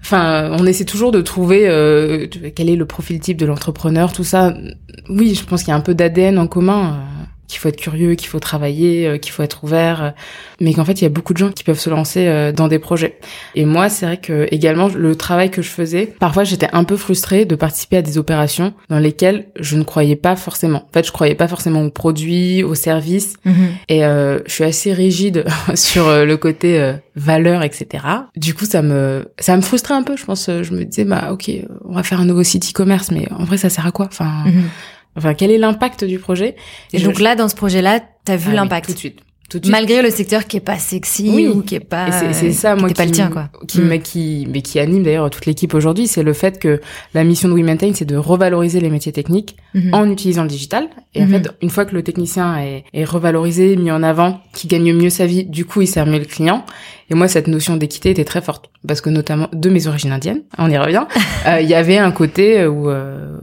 Enfin, 0.00 0.50
on 0.58 0.66
essaie 0.66 0.84
toujours 0.84 1.12
de 1.12 1.20
trouver 1.20 1.68
euh, 1.68 2.26
quel 2.54 2.70
est 2.70 2.76
le 2.76 2.86
profil 2.86 3.20
type 3.20 3.36
de 3.36 3.46
l'entrepreneur, 3.46 4.12
tout 4.12 4.24
ça. 4.24 4.54
Oui, 5.08 5.34
je 5.34 5.44
pense 5.44 5.62
qu'il 5.62 5.70
y 5.70 5.72
a 5.72 5.76
un 5.76 5.80
peu 5.80 5.94
d'ADN 5.94 6.38
en 6.38 6.46
commun. 6.46 7.00
Euh 7.48 7.58
qu'il 7.58 7.58
faut 7.58 7.68
être 7.68 7.76
curieux, 7.76 8.14
qu'il 8.14 8.28
faut 8.28 8.38
travailler, 8.38 9.06
euh, 9.06 9.18
qu'il 9.18 9.32
faut 9.32 9.42
être 9.42 9.64
ouvert, 9.64 10.02
euh, 10.02 10.10
mais 10.60 10.74
qu'en 10.74 10.84
fait 10.84 11.00
il 11.00 11.02
y 11.02 11.06
a 11.06 11.10
beaucoup 11.10 11.32
de 11.32 11.38
gens 11.38 11.50
qui 11.50 11.64
peuvent 11.64 11.78
se 11.78 11.90
lancer 11.90 12.26
euh, 12.28 12.52
dans 12.52 12.68
des 12.68 12.78
projets. 12.78 13.18
Et 13.54 13.64
moi, 13.64 13.88
c'est 13.88 14.06
vrai 14.06 14.16
que 14.18 14.46
également 14.52 14.88
le 14.88 15.16
travail 15.16 15.50
que 15.50 15.62
je 15.62 15.70
faisais, 15.70 16.06
parfois 16.20 16.44
j'étais 16.44 16.68
un 16.72 16.84
peu 16.84 16.96
frustrée 16.96 17.46
de 17.46 17.56
participer 17.56 17.96
à 17.96 18.02
des 18.02 18.18
opérations 18.18 18.74
dans 18.90 18.98
lesquelles 18.98 19.46
je 19.58 19.76
ne 19.76 19.82
croyais 19.82 20.14
pas 20.14 20.36
forcément. 20.36 20.84
En 20.88 20.92
fait, 20.92 21.06
je 21.06 21.12
croyais 21.12 21.34
pas 21.34 21.48
forcément 21.48 21.82
aux 21.82 21.90
produits, 21.90 22.62
aux 22.62 22.74
services, 22.74 23.36
mhm. 23.44 23.68
et 23.88 24.00
je 24.00 24.42
suis 24.52 24.64
assez 24.64 24.92
rigide 24.92 25.44
sur 25.74 26.08
le 26.08 26.36
côté 26.36 26.94
valeur, 27.16 27.62
etc. 27.62 28.04
Du 28.36 28.54
coup, 28.54 28.66
ça 28.66 28.82
me 28.82 29.26
ça 29.38 29.56
me 29.56 29.62
frustrait 29.62 29.94
un 29.94 30.02
peu. 30.02 30.16
Je 30.16 30.24
pense, 30.24 30.46
je 30.48 30.72
me 30.72 30.84
disais 30.84 31.04
bah 31.04 31.30
ok, 31.32 31.50
on 31.84 31.94
va 31.94 32.02
faire 32.02 32.20
un 32.20 32.26
nouveau 32.26 32.42
site 32.42 32.70
e-commerce, 32.70 33.10
mais 33.10 33.26
en 33.32 33.44
vrai 33.44 33.56
ça 33.56 33.70
sert 33.70 33.86
à 33.86 33.90
quoi? 33.90 34.06
Enfin. 34.06 34.44
Mhm. 34.46 34.64
Enfin, 35.18 35.34
quel 35.34 35.50
est 35.50 35.58
l'impact 35.58 36.04
du 36.04 36.18
projet 36.18 36.56
Et, 36.92 37.00
donc 37.00 37.20
là, 37.20 37.36
dans 37.36 37.48
ce 37.48 37.56
projet-là, 37.56 38.00
t'as 38.24 38.36
vu 38.36 38.50
ah 38.52 38.54
l'impact 38.54 38.86
tout 38.86 38.92
de 38.94 38.98
suite. 38.98 39.20
Tout 39.48 39.58
de 39.58 39.64
suite. 39.64 39.72
Malgré 39.72 40.02
le 40.02 40.10
secteur 40.10 40.46
qui 40.46 40.58
est 40.58 40.60
pas 40.60 40.76
sexy 40.76 41.48
ou 41.48 41.62
qui 41.62 41.74
est 41.74 41.80
pas 41.80 42.12
c'est 42.12 42.52
ça 42.52 42.76
moi 42.76 42.88
qui, 42.88 42.94
pas 42.94 43.06
le 43.06 43.12
tien 43.12 43.30
quoi. 43.30 43.48
qui 43.66 43.80
mm. 43.80 43.98
qui 44.00 44.46
mais 44.52 44.60
qui 44.60 44.78
anime 44.78 45.02
d'ailleurs 45.02 45.30
toute 45.30 45.46
l'équipe 45.46 45.72
aujourd'hui 45.72 46.06
c'est 46.06 46.22
le 46.22 46.34
fait 46.34 46.58
que 46.58 46.82
la 47.14 47.24
mission 47.24 47.48
de 47.48 47.54
We 47.54 47.64
Maintain 47.64 47.92
c'est 47.94 48.04
de 48.04 48.16
revaloriser 48.16 48.78
les 48.80 48.90
métiers 48.90 49.10
techniques 49.10 49.56
mm-hmm. 49.74 49.94
en 49.94 50.10
utilisant 50.10 50.42
le 50.42 50.50
digital 50.50 50.88
et 51.14 51.22
en 51.22 51.26
mm-hmm. 51.26 51.30
fait 51.44 51.50
une 51.62 51.70
fois 51.70 51.86
que 51.86 51.94
le 51.94 52.02
technicien 52.02 52.58
est, 52.58 52.84
est 52.92 53.04
revalorisé 53.04 53.74
mis 53.76 53.90
en 53.90 54.02
avant 54.02 54.42
qui 54.52 54.68
gagne 54.68 54.92
mieux 54.92 55.08
sa 55.08 55.24
vie 55.24 55.46
du 55.46 55.64
coup 55.64 55.80
il 55.80 55.86
sert 55.86 56.04
mieux 56.04 56.18
le 56.18 56.26
client 56.26 56.66
et 57.08 57.14
moi 57.14 57.26
cette 57.26 57.46
notion 57.46 57.78
d'équité 57.78 58.10
était 58.10 58.26
très 58.26 58.42
forte 58.42 58.68
parce 58.86 59.00
que 59.00 59.08
notamment 59.08 59.48
de 59.54 59.70
mes 59.70 59.86
origines 59.86 60.12
indiennes 60.12 60.42
on 60.58 60.70
y 60.70 60.76
revient 60.76 61.06
euh, 61.46 61.62
il 61.62 61.68
y 61.70 61.74
avait 61.74 61.96
un 61.96 62.10
côté 62.10 62.66
où 62.66 62.90
euh, 62.90 63.38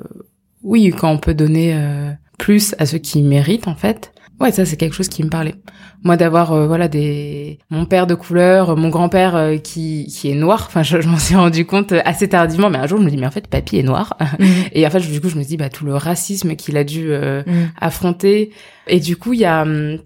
oui, 0.65 0.91
quand 0.97 1.11
on 1.11 1.17
peut 1.17 1.33
donner 1.33 1.73
euh, 1.73 2.11
plus 2.37 2.75
à 2.79 2.85
ceux 2.85 2.97
qui 2.97 3.21
méritent 3.21 3.67
en 3.67 3.75
fait, 3.75 4.11
Ouais, 4.39 4.51
ça 4.51 4.65
c'est 4.65 4.75
quelque 4.75 4.93
chose 4.93 5.07
qui 5.07 5.23
me 5.23 5.29
parlait. 5.29 5.55
Moi 6.03 6.17
d'avoir 6.17 6.51
euh, 6.51 6.67
voilà 6.67 6.89
des 6.89 7.59
mon 7.69 7.85
père 7.85 8.05
de 8.05 8.15
couleur, 8.15 8.75
mon 8.75 8.89
grand-père 8.89 9.35
euh, 9.35 9.57
qui 9.57 10.07
qui 10.07 10.29
est 10.29 10.35
noir. 10.35 10.65
Enfin, 10.67 10.83
je, 10.83 10.97
m'en 11.07 11.17
suis 11.17 11.35
rendu 11.35 11.65
compte 11.65 11.93
assez 12.03 12.27
tardivement, 12.27 12.69
mais 12.69 12.77
un 12.77 12.85
jour 12.85 12.99
je 12.99 13.05
me 13.05 13.09
dis 13.09 13.17
mais 13.17 13.27
en 13.27 13.31
fait 13.31 13.47
papy 13.47 13.77
est 13.77 13.83
noir. 13.83 14.17
Mhm. 14.39 14.47
Et 14.73 14.85
en 14.85 14.89
fait 14.89 14.99
du 14.99 15.21
coup 15.21 15.29
je 15.29 15.37
me 15.37 15.43
dis 15.43 15.55
bah 15.55 15.69
tout 15.69 15.85
le 15.85 15.95
racisme 15.95 16.55
qu'il 16.55 16.75
a 16.77 16.83
dû 16.83 17.11
euh, 17.11 17.41
mhm. 17.45 17.71
affronter. 17.79 18.51
Et 18.87 18.99
du 18.99 19.15
coup 19.15 19.33
il 19.33 19.39
y 19.39 19.45
a 19.45 19.61
hum, 19.61 19.99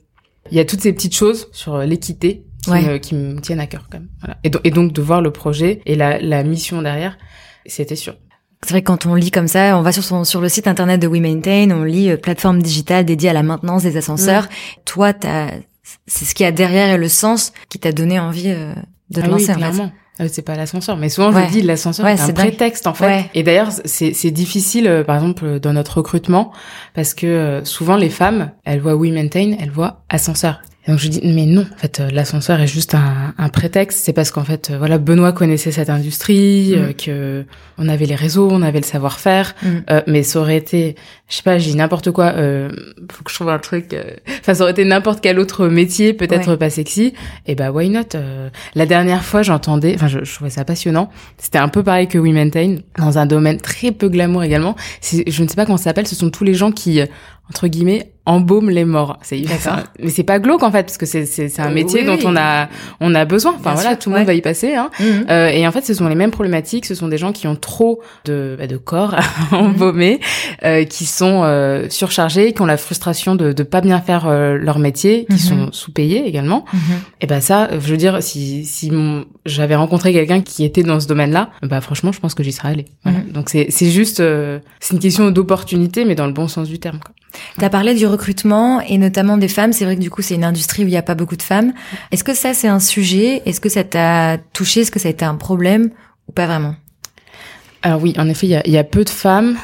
il 0.51 0.57
y 0.57 0.59
a 0.59 0.65
toutes 0.65 0.81
ces 0.81 0.93
petites 0.93 1.15
choses 1.15 1.47
sur 1.51 1.79
l'équité 1.79 2.43
qui, 2.63 2.99
qui, 3.01 3.15
me 3.15 3.39
tiennent 3.39 3.59
à 3.59 3.65
cœur 3.65 3.87
quand 3.89 3.99
même. 3.99 4.09
Voilà. 4.19 4.37
Et, 4.43 4.51
et, 4.63 4.71
donc 4.71 4.93
de 4.93 5.01
voir 5.01 5.21
le 5.21 5.31
projet 5.31 5.81
et 5.85 5.95
la, 5.95 6.19
la 6.19 6.43
mission 6.43 6.81
derrière, 6.81 7.17
c'était 7.65 7.95
sûr. 7.95 8.15
C'est 8.63 8.71
vrai 8.71 8.81
que 8.81 8.87
quand 8.87 9.05
on 9.05 9.15
lit 9.15 9.31
comme 9.31 9.47
ça, 9.47 9.77
on 9.77 9.81
va 9.81 9.91
sur 9.91 10.03
son, 10.03 10.23
sur 10.25 10.41
le 10.41 10.49
site 10.49 10.67
internet 10.67 11.01
de 11.01 11.07
We 11.07 11.21
Maintain, 11.21 11.71
on 11.71 11.83
lit 11.83 12.11
euh, 12.11 12.17
plateforme 12.17 12.61
digitale 12.61 13.05
dédiée 13.05 13.29
à 13.29 13.33
la 13.33 13.43
maintenance 13.43 13.83
des 13.83 13.95
ascenseurs. 13.95 14.43
Mm. 14.43 14.81
Toi, 14.85 15.13
t'as, 15.13 15.51
c'est 16.07 16.25
ce 16.25 16.35
qui 16.35 16.43
a 16.43 16.51
derrière 16.51 16.97
le 16.97 17.07
sens 17.07 17.53
qui 17.69 17.79
t'a 17.79 17.91
donné 17.91 18.19
envie 18.19 18.49
euh, 18.49 18.73
de 19.11 19.21
te 19.21 19.25
ah 19.25 19.29
lancer. 19.29 19.51
Oui, 19.51 19.55
clairement. 19.55 19.91
Euh, 20.19 20.27
c'est 20.29 20.41
pas 20.41 20.55
l'ascenseur, 20.55 20.97
mais 20.97 21.07
souvent 21.07 21.31
je 21.31 21.49
dis 21.49 21.61
l'ascenseur 21.61 22.05
c'est 22.17 22.31
un 22.31 22.33
prétexte 22.33 22.87
en 22.87 22.93
fait. 22.93 23.29
Et 23.33 23.41
d'ailleurs 23.41 23.69
c'est 23.85 24.11
c'est 24.11 24.31
difficile 24.31 25.05
par 25.07 25.15
exemple 25.15 25.61
dans 25.61 25.71
notre 25.71 25.99
recrutement 25.99 26.51
parce 26.93 27.13
que 27.13 27.61
souvent 27.63 27.95
les 27.95 28.09
femmes 28.09 28.51
elles 28.65 28.81
voient 28.81 28.97
We 28.97 29.13
Maintain, 29.13 29.55
elles 29.57 29.71
voient 29.71 30.03
ascenseur 30.09 30.59
donc 30.89 30.97
je 30.97 31.08
dis 31.08 31.21
mais 31.23 31.45
non, 31.45 31.67
en 31.71 31.78
fait 31.78 31.99
euh, 31.99 32.10
l'ascenseur 32.12 32.60
est 32.60 32.67
juste 32.67 32.95
un, 32.95 33.36
un 33.38 33.49
prétexte. 33.49 34.06
C'est 34.06 34.13
parce 34.13 34.32
qu'en 34.32 34.43
fait 34.43 34.71
euh, 34.71 34.78
voilà 34.80 34.97
Benoît 34.97 35.34
connaissait 35.34 35.71
cette 35.71 35.91
industrie, 35.91 36.73
mm. 36.75 36.80
euh, 36.80 36.93
que 36.93 37.45
on 37.78 37.88
avait 37.88 38.08
les 38.08 38.15
réseaux, 38.15 38.49
on 38.52 38.63
avait 38.63 38.80
le 38.80 38.86
savoir-faire, 38.86 39.56
mm. 39.62 40.02
mais 40.08 40.23
ça 40.23 40.39
aurait 40.39 40.58
été, 40.58 40.95
je 41.28 41.36
sais 41.36 41.43
pas, 41.43 41.60
j'ai 41.60 41.75
n'importe 41.75 42.12
quoi. 42.12 42.32
faut 42.32 43.23
que 43.23 43.30
je 43.30 43.36
trouve 43.36 43.49
un 43.49 43.60
truc. 43.60 43.95
Enfin 44.41 44.56
ça 44.56 44.63
aurait 44.63 44.71
été 44.71 44.84
n'importe 44.84 45.21
quel 45.21 45.39
autre 45.39 45.67
métier, 45.67 46.13
peut-être 46.13 46.56
pas 46.56 46.71
sexy. 46.71 47.13
Et 47.45 47.54
bah 47.54 47.71
why 47.71 47.89
not 47.89 48.17
La 48.73 48.86
dernière 48.88 49.23
fois 49.23 49.43
j'entendais, 49.43 49.93
enfin 49.93 50.08
je, 50.08 50.23
je, 50.23 50.34
trouvais 50.34 50.49
ça 50.49 50.65
passionnant. 50.65 51.12
C'était 51.38 51.60
un 51.60 51.69
peu 51.69 51.84
pareil 51.84 52.08
que 52.08 52.17
We 52.17 52.34
Maintain 52.34 52.78
dans 52.97 53.19
un 53.19 53.28
domaine 53.28 53.62
très 53.62 53.91
peu 53.91 54.10
glamour 54.10 54.43
également. 54.43 54.75
Je 55.04 55.43
ne 55.43 55.47
sais 55.47 55.56
pas 55.56 55.65
comment 55.65 55.78
ça 55.78 55.86
s'appelle. 55.86 56.08
Ce 56.08 56.15
sont 56.15 56.32
tous 56.32 56.43
les 56.43 56.56
gens 56.56 56.71
qui 56.71 56.99
entre 57.49 57.67
guillemets 57.67 58.12
embaume 58.25 58.69
les 58.69 58.86
morts. 58.86 59.17
C'est 59.21 59.43
mais 59.99 60.10
c'est 60.10 60.23
pas 60.23 60.39
glauque 60.39 60.63
en 60.63 60.71
fait 60.71 60.84
parce 60.84 60.97
que 60.97 61.05
c'est 61.05 61.25
c'est 61.25 61.60
un 61.60 61.71
métier 61.71 62.03
dont 62.03 62.19
on 62.25 62.36
a 62.36 62.69
on 62.99 63.15
a 63.15 63.25
besoin. 63.25 63.55
Enfin 63.58 63.73
voilà, 63.73 63.95
tout 63.95 64.10
le 64.10 64.17
monde 64.17 64.25
va 64.25 64.34
y 64.34 64.41
passer. 64.41 64.75
Hein. 64.75 64.89
Mhm. 64.99 65.25
euh, 65.29 65.47
et 65.49 65.67
en 65.67 65.71
fait, 65.71 65.86
ce 65.86 65.93
sont 65.93 66.08
les 66.08 66.15
mêmes 66.15 66.32
problématiques. 66.32 66.86
Ce 66.86 66.95
sont 66.95 67.08
des 67.08 67.17
gens 67.17 67.32
qui 67.32 67.47
ont 67.47 67.55
trop 67.55 68.01
de 68.25 68.55
bah, 68.58 68.67
de 68.67 68.77
corps 68.77 69.15
à 69.15 69.21
embaumer, 69.55 70.19
euh, 70.63 70.86
qui 70.86 71.05
sont 71.05 71.41
euh, 71.43 71.88
surchargés, 71.89 72.53
qui 72.53 72.62
ont 72.62 72.67
la 72.67 72.77
frustration 72.77 73.36
de 73.36 73.51
de 73.51 73.63
pas 73.63 73.82
bien 73.82 73.99
faire 73.99 74.27
euh, 74.27 74.58
leur 74.58 74.79
métier, 74.79 75.25
qui 75.25 75.34
mhm. 75.34 75.39
sont 75.39 75.71
sous-payés 75.71 76.27
également. 76.27 76.65
Mhm. 76.73 76.79
Et 77.21 77.27
ben 77.27 77.41
ça, 77.41 77.69
je 77.71 77.91
veux 77.91 77.97
dire, 77.97 78.21
si 78.21 78.65
si 78.65 78.91
j'avais 79.45 79.75
rencontré 79.75 80.13
quelqu'un 80.13 80.41
qui 80.41 80.63
était 80.63 80.84
dans 80.84 80.99
ce 80.99 81.08
domaine-là, 81.08 81.49
bah 81.63 81.82
franchement, 81.82 82.12
je 82.12 82.19
pense 82.19 82.36
que 82.36 82.43
j'y 82.43 82.51
serais 82.51 82.69
allée. 82.69 82.86
Donc 83.34 83.49
c'est 83.49 83.67
c'est 83.69 83.89
juste 83.89 84.19
euh, 84.19 84.60
c'est 84.79 84.93
une 84.93 84.99
question 84.99 85.32
d'opportunité, 85.32 86.05
mais 86.05 86.15
dans 86.15 86.27
le 86.27 86.34
bon 86.34 86.47
sens 86.47 86.67
du 86.67 86.79
terme. 86.79 86.99
Quoi. 86.99 87.13
Tu 87.58 87.65
as 87.65 87.69
parlé 87.69 87.93
du 87.93 88.05
recrutement 88.09 88.81
et 88.81 88.97
notamment 88.97 89.37
des 89.37 89.47
femmes. 89.47 89.73
C'est 89.73 89.85
vrai 89.85 89.95
que 89.95 90.01
du 90.01 90.09
coup, 90.09 90.21
c'est 90.21 90.35
une 90.35 90.43
industrie 90.43 90.83
où 90.83 90.87
il 90.87 90.91
n'y 90.91 90.97
a 90.97 91.01
pas 91.01 91.15
beaucoup 91.15 91.35
de 91.37 91.41
femmes. 91.41 91.73
Est-ce 92.11 92.23
que 92.23 92.33
ça, 92.33 92.53
c'est 92.53 92.67
un 92.67 92.79
sujet? 92.79 93.41
Est-ce 93.45 93.61
que 93.61 93.69
ça 93.69 93.83
t'a 93.83 94.37
touché? 94.53 94.81
Est-ce 94.81 94.91
que 94.91 94.99
ça 94.99 95.07
a 95.07 95.11
été 95.11 95.25
un 95.25 95.35
problème? 95.35 95.91
Ou 96.27 96.31
pas 96.31 96.45
vraiment? 96.45 96.75
Alors 97.81 98.01
oui, 98.01 98.13
en 98.17 98.27
effet, 98.27 98.47
il 98.47 98.51
y 98.51 98.55
a, 98.55 98.67
y 98.67 98.77
a, 98.77 98.83
peu 98.83 99.03
de 99.03 99.09
femmes. 99.09 99.57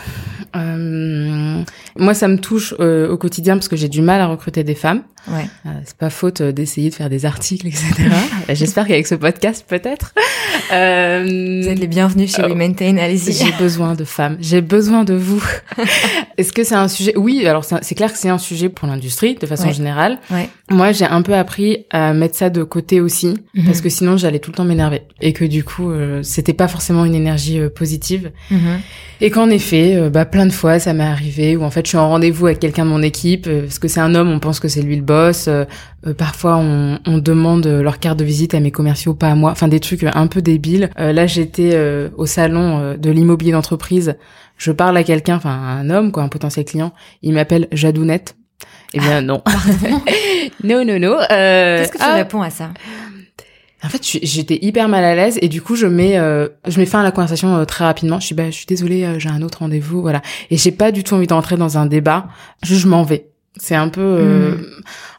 Euh, 0.55 1.63
moi, 1.97 2.13
ça 2.13 2.27
me 2.27 2.37
touche 2.37 2.73
euh, 2.79 3.09
au 3.09 3.17
quotidien 3.17 3.55
parce 3.55 3.67
que 3.67 3.75
j'ai 3.75 3.89
du 3.89 4.01
mal 4.01 4.21
à 4.21 4.27
recruter 4.27 4.63
des 4.63 4.75
femmes. 4.75 5.03
Ouais. 5.27 5.47
Euh, 5.65 5.69
c'est 5.85 5.97
pas 5.97 6.09
faute 6.09 6.41
euh, 6.41 6.51
d'essayer 6.51 6.89
de 6.89 6.95
faire 6.95 7.09
des 7.09 7.25
articles, 7.25 7.67
etc. 7.67 7.93
J'espère 8.49 8.87
qu'avec 8.87 9.07
ce 9.07 9.15
podcast, 9.15 9.65
peut-être. 9.67 10.13
Euh, 10.71 11.23
vous 11.63 11.67
êtes 11.67 11.79
les 11.79 11.87
bienvenus 11.87 12.35
chez 12.35 12.43
We 12.43 12.55
Maintain. 12.55 12.97
Allez-y. 12.97 13.33
J'ai 13.33 13.51
besoin 13.53 13.95
de 13.95 14.03
femmes. 14.03 14.37
J'ai 14.39 14.61
besoin 14.61 15.03
de 15.03 15.13
vous. 15.13 15.43
Est-ce 16.37 16.53
que 16.53 16.63
c'est 16.63 16.75
un 16.75 16.87
sujet? 16.87 17.13
Oui, 17.17 17.45
alors 17.47 17.63
c'est 17.65 17.95
clair 17.95 18.11
que 18.11 18.17
c'est 18.17 18.29
un 18.29 18.37
sujet 18.37 18.69
pour 18.69 18.87
l'industrie 18.87 19.35
de 19.35 19.45
façon 19.45 19.71
générale. 19.71 20.19
Ouais. 20.29 20.49
Moi, 20.69 20.91
j'ai 20.91 21.05
un 21.05 21.21
peu 21.21 21.33
appris 21.33 21.85
à 21.91 22.13
mettre 22.13 22.35
ça 22.35 22.49
de 22.49 22.63
côté 22.63 23.01
aussi 23.01 23.35
mhm. 23.55 23.65
parce 23.65 23.81
que 23.81 23.89
sinon, 23.89 24.17
j'allais 24.17 24.39
tout 24.39 24.51
le 24.51 24.55
temps 24.55 24.65
m'énerver 24.65 25.03
et 25.21 25.33
que 25.33 25.45
du 25.45 25.63
coup, 25.63 25.89
euh, 25.89 26.21
c'était 26.23 26.53
pas 26.53 26.67
forcément 26.67 27.05
une 27.05 27.15
énergie 27.15 27.59
positive. 27.73 28.31
Mhm. 28.51 28.79
Et 29.21 29.31
qu'en 29.31 29.49
effet, 29.49 30.09
bah 30.09 30.25
plein 30.25 30.44
de 30.45 30.51
fois, 30.51 30.79
ça 30.79 30.93
m'est 30.93 31.03
arrivé 31.03 31.55
où 31.55 31.63
en 31.63 31.69
fait, 31.69 31.85
je 31.85 31.89
suis 31.89 31.97
en 31.97 32.09
rendez-vous 32.09 32.47
avec 32.47 32.59
quelqu'un 32.59 32.85
de 32.85 32.89
mon 32.89 33.01
équipe 33.01 33.49
parce 33.49 33.79
que 33.79 33.87
c'est 33.87 33.99
un 33.99 34.15
homme, 34.15 34.29
on 34.29 34.39
pense 34.39 34.59
que 34.59 34.67
c'est 34.67 34.81
lui 34.81 34.95
le 34.95 35.01
boss 35.01 35.47
euh, 35.47 35.65
euh, 36.07 36.13
parfois, 36.13 36.57
on, 36.57 36.99
on, 37.05 37.17
demande 37.17 37.65
leur 37.65 37.99
carte 37.99 38.19
de 38.19 38.23
visite 38.23 38.53
à 38.53 38.59
mes 38.59 38.71
commerciaux, 38.71 39.13
pas 39.13 39.29
à 39.29 39.35
moi. 39.35 39.51
Enfin, 39.51 39.67
des 39.67 39.79
trucs 39.79 40.03
un 40.03 40.27
peu 40.27 40.41
débiles. 40.41 40.89
Euh, 40.99 41.13
là, 41.13 41.25
j'étais 41.25 41.77
au 42.15 42.25
salon 42.25 42.95
de 42.95 43.09
l'immobilier 43.09 43.51
d'entreprise. 43.51 44.15
Je 44.57 44.71
parle 44.71 44.95
à 44.97 45.03
quelqu'un, 45.03 45.35
enfin 45.35 45.49
un 45.51 45.89
homme, 45.89 46.11
quoi, 46.11 46.23
un 46.23 46.27
potentiel 46.27 46.65
client. 46.65 46.93
Il 47.21 47.33
m'appelle 47.33 47.67
Jadounette. 47.71 48.35
Eh 48.93 48.99
bien, 48.99 49.21
non. 49.21 49.41
non, 50.63 50.85
non, 50.85 50.99
non. 50.99 51.17
Qu'est-ce 51.27 51.91
que 51.91 51.97
tu 51.97 52.03
ah. 52.03 52.15
réponds 52.15 52.41
à 52.41 52.49
ça? 52.49 52.69
En 53.83 53.89
fait, 53.89 54.01
j'étais 54.03 54.57
hyper 54.61 54.87
mal 54.89 55.03
à 55.03 55.15
l'aise 55.15 55.37
et 55.41 55.49
du 55.49 55.61
coup, 55.61 55.75
je 55.75 55.85
mets, 55.85 56.15
je 56.15 56.79
mets 56.79 56.85
fin 56.85 57.01
à 57.01 57.03
la 57.03 57.11
conversation 57.11 57.65
très 57.65 57.85
rapidement. 57.85 58.19
Je 58.19 58.25
suis, 58.25 58.35
bah, 58.35 58.49
je 58.49 58.55
suis 58.55 58.65
désolée, 58.65 59.19
j'ai 59.19 59.29
un 59.29 59.41
autre 59.41 59.59
rendez-vous, 59.59 60.01
voilà. 60.01 60.21
Et 60.49 60.57
j'ai 60.57 60.71
pas 60.71 60.91
du 60.91 61.03
tout 61.03 61.13
envie 61.13 61.27
d'entrer 61.27 61.55
dans 61.55 61.77
un 61.77 61.85
débat. 61.85 62.27
Je, 62.63 62.75
je 62.75 62.87
m'en 62.87 63.03
vais. 63.03 63.29
C'est 63.57 63.75
un 63.75 63.87
peu, 63.87 64.01
euh, 64.01 64.51
mm. 64.51 64.65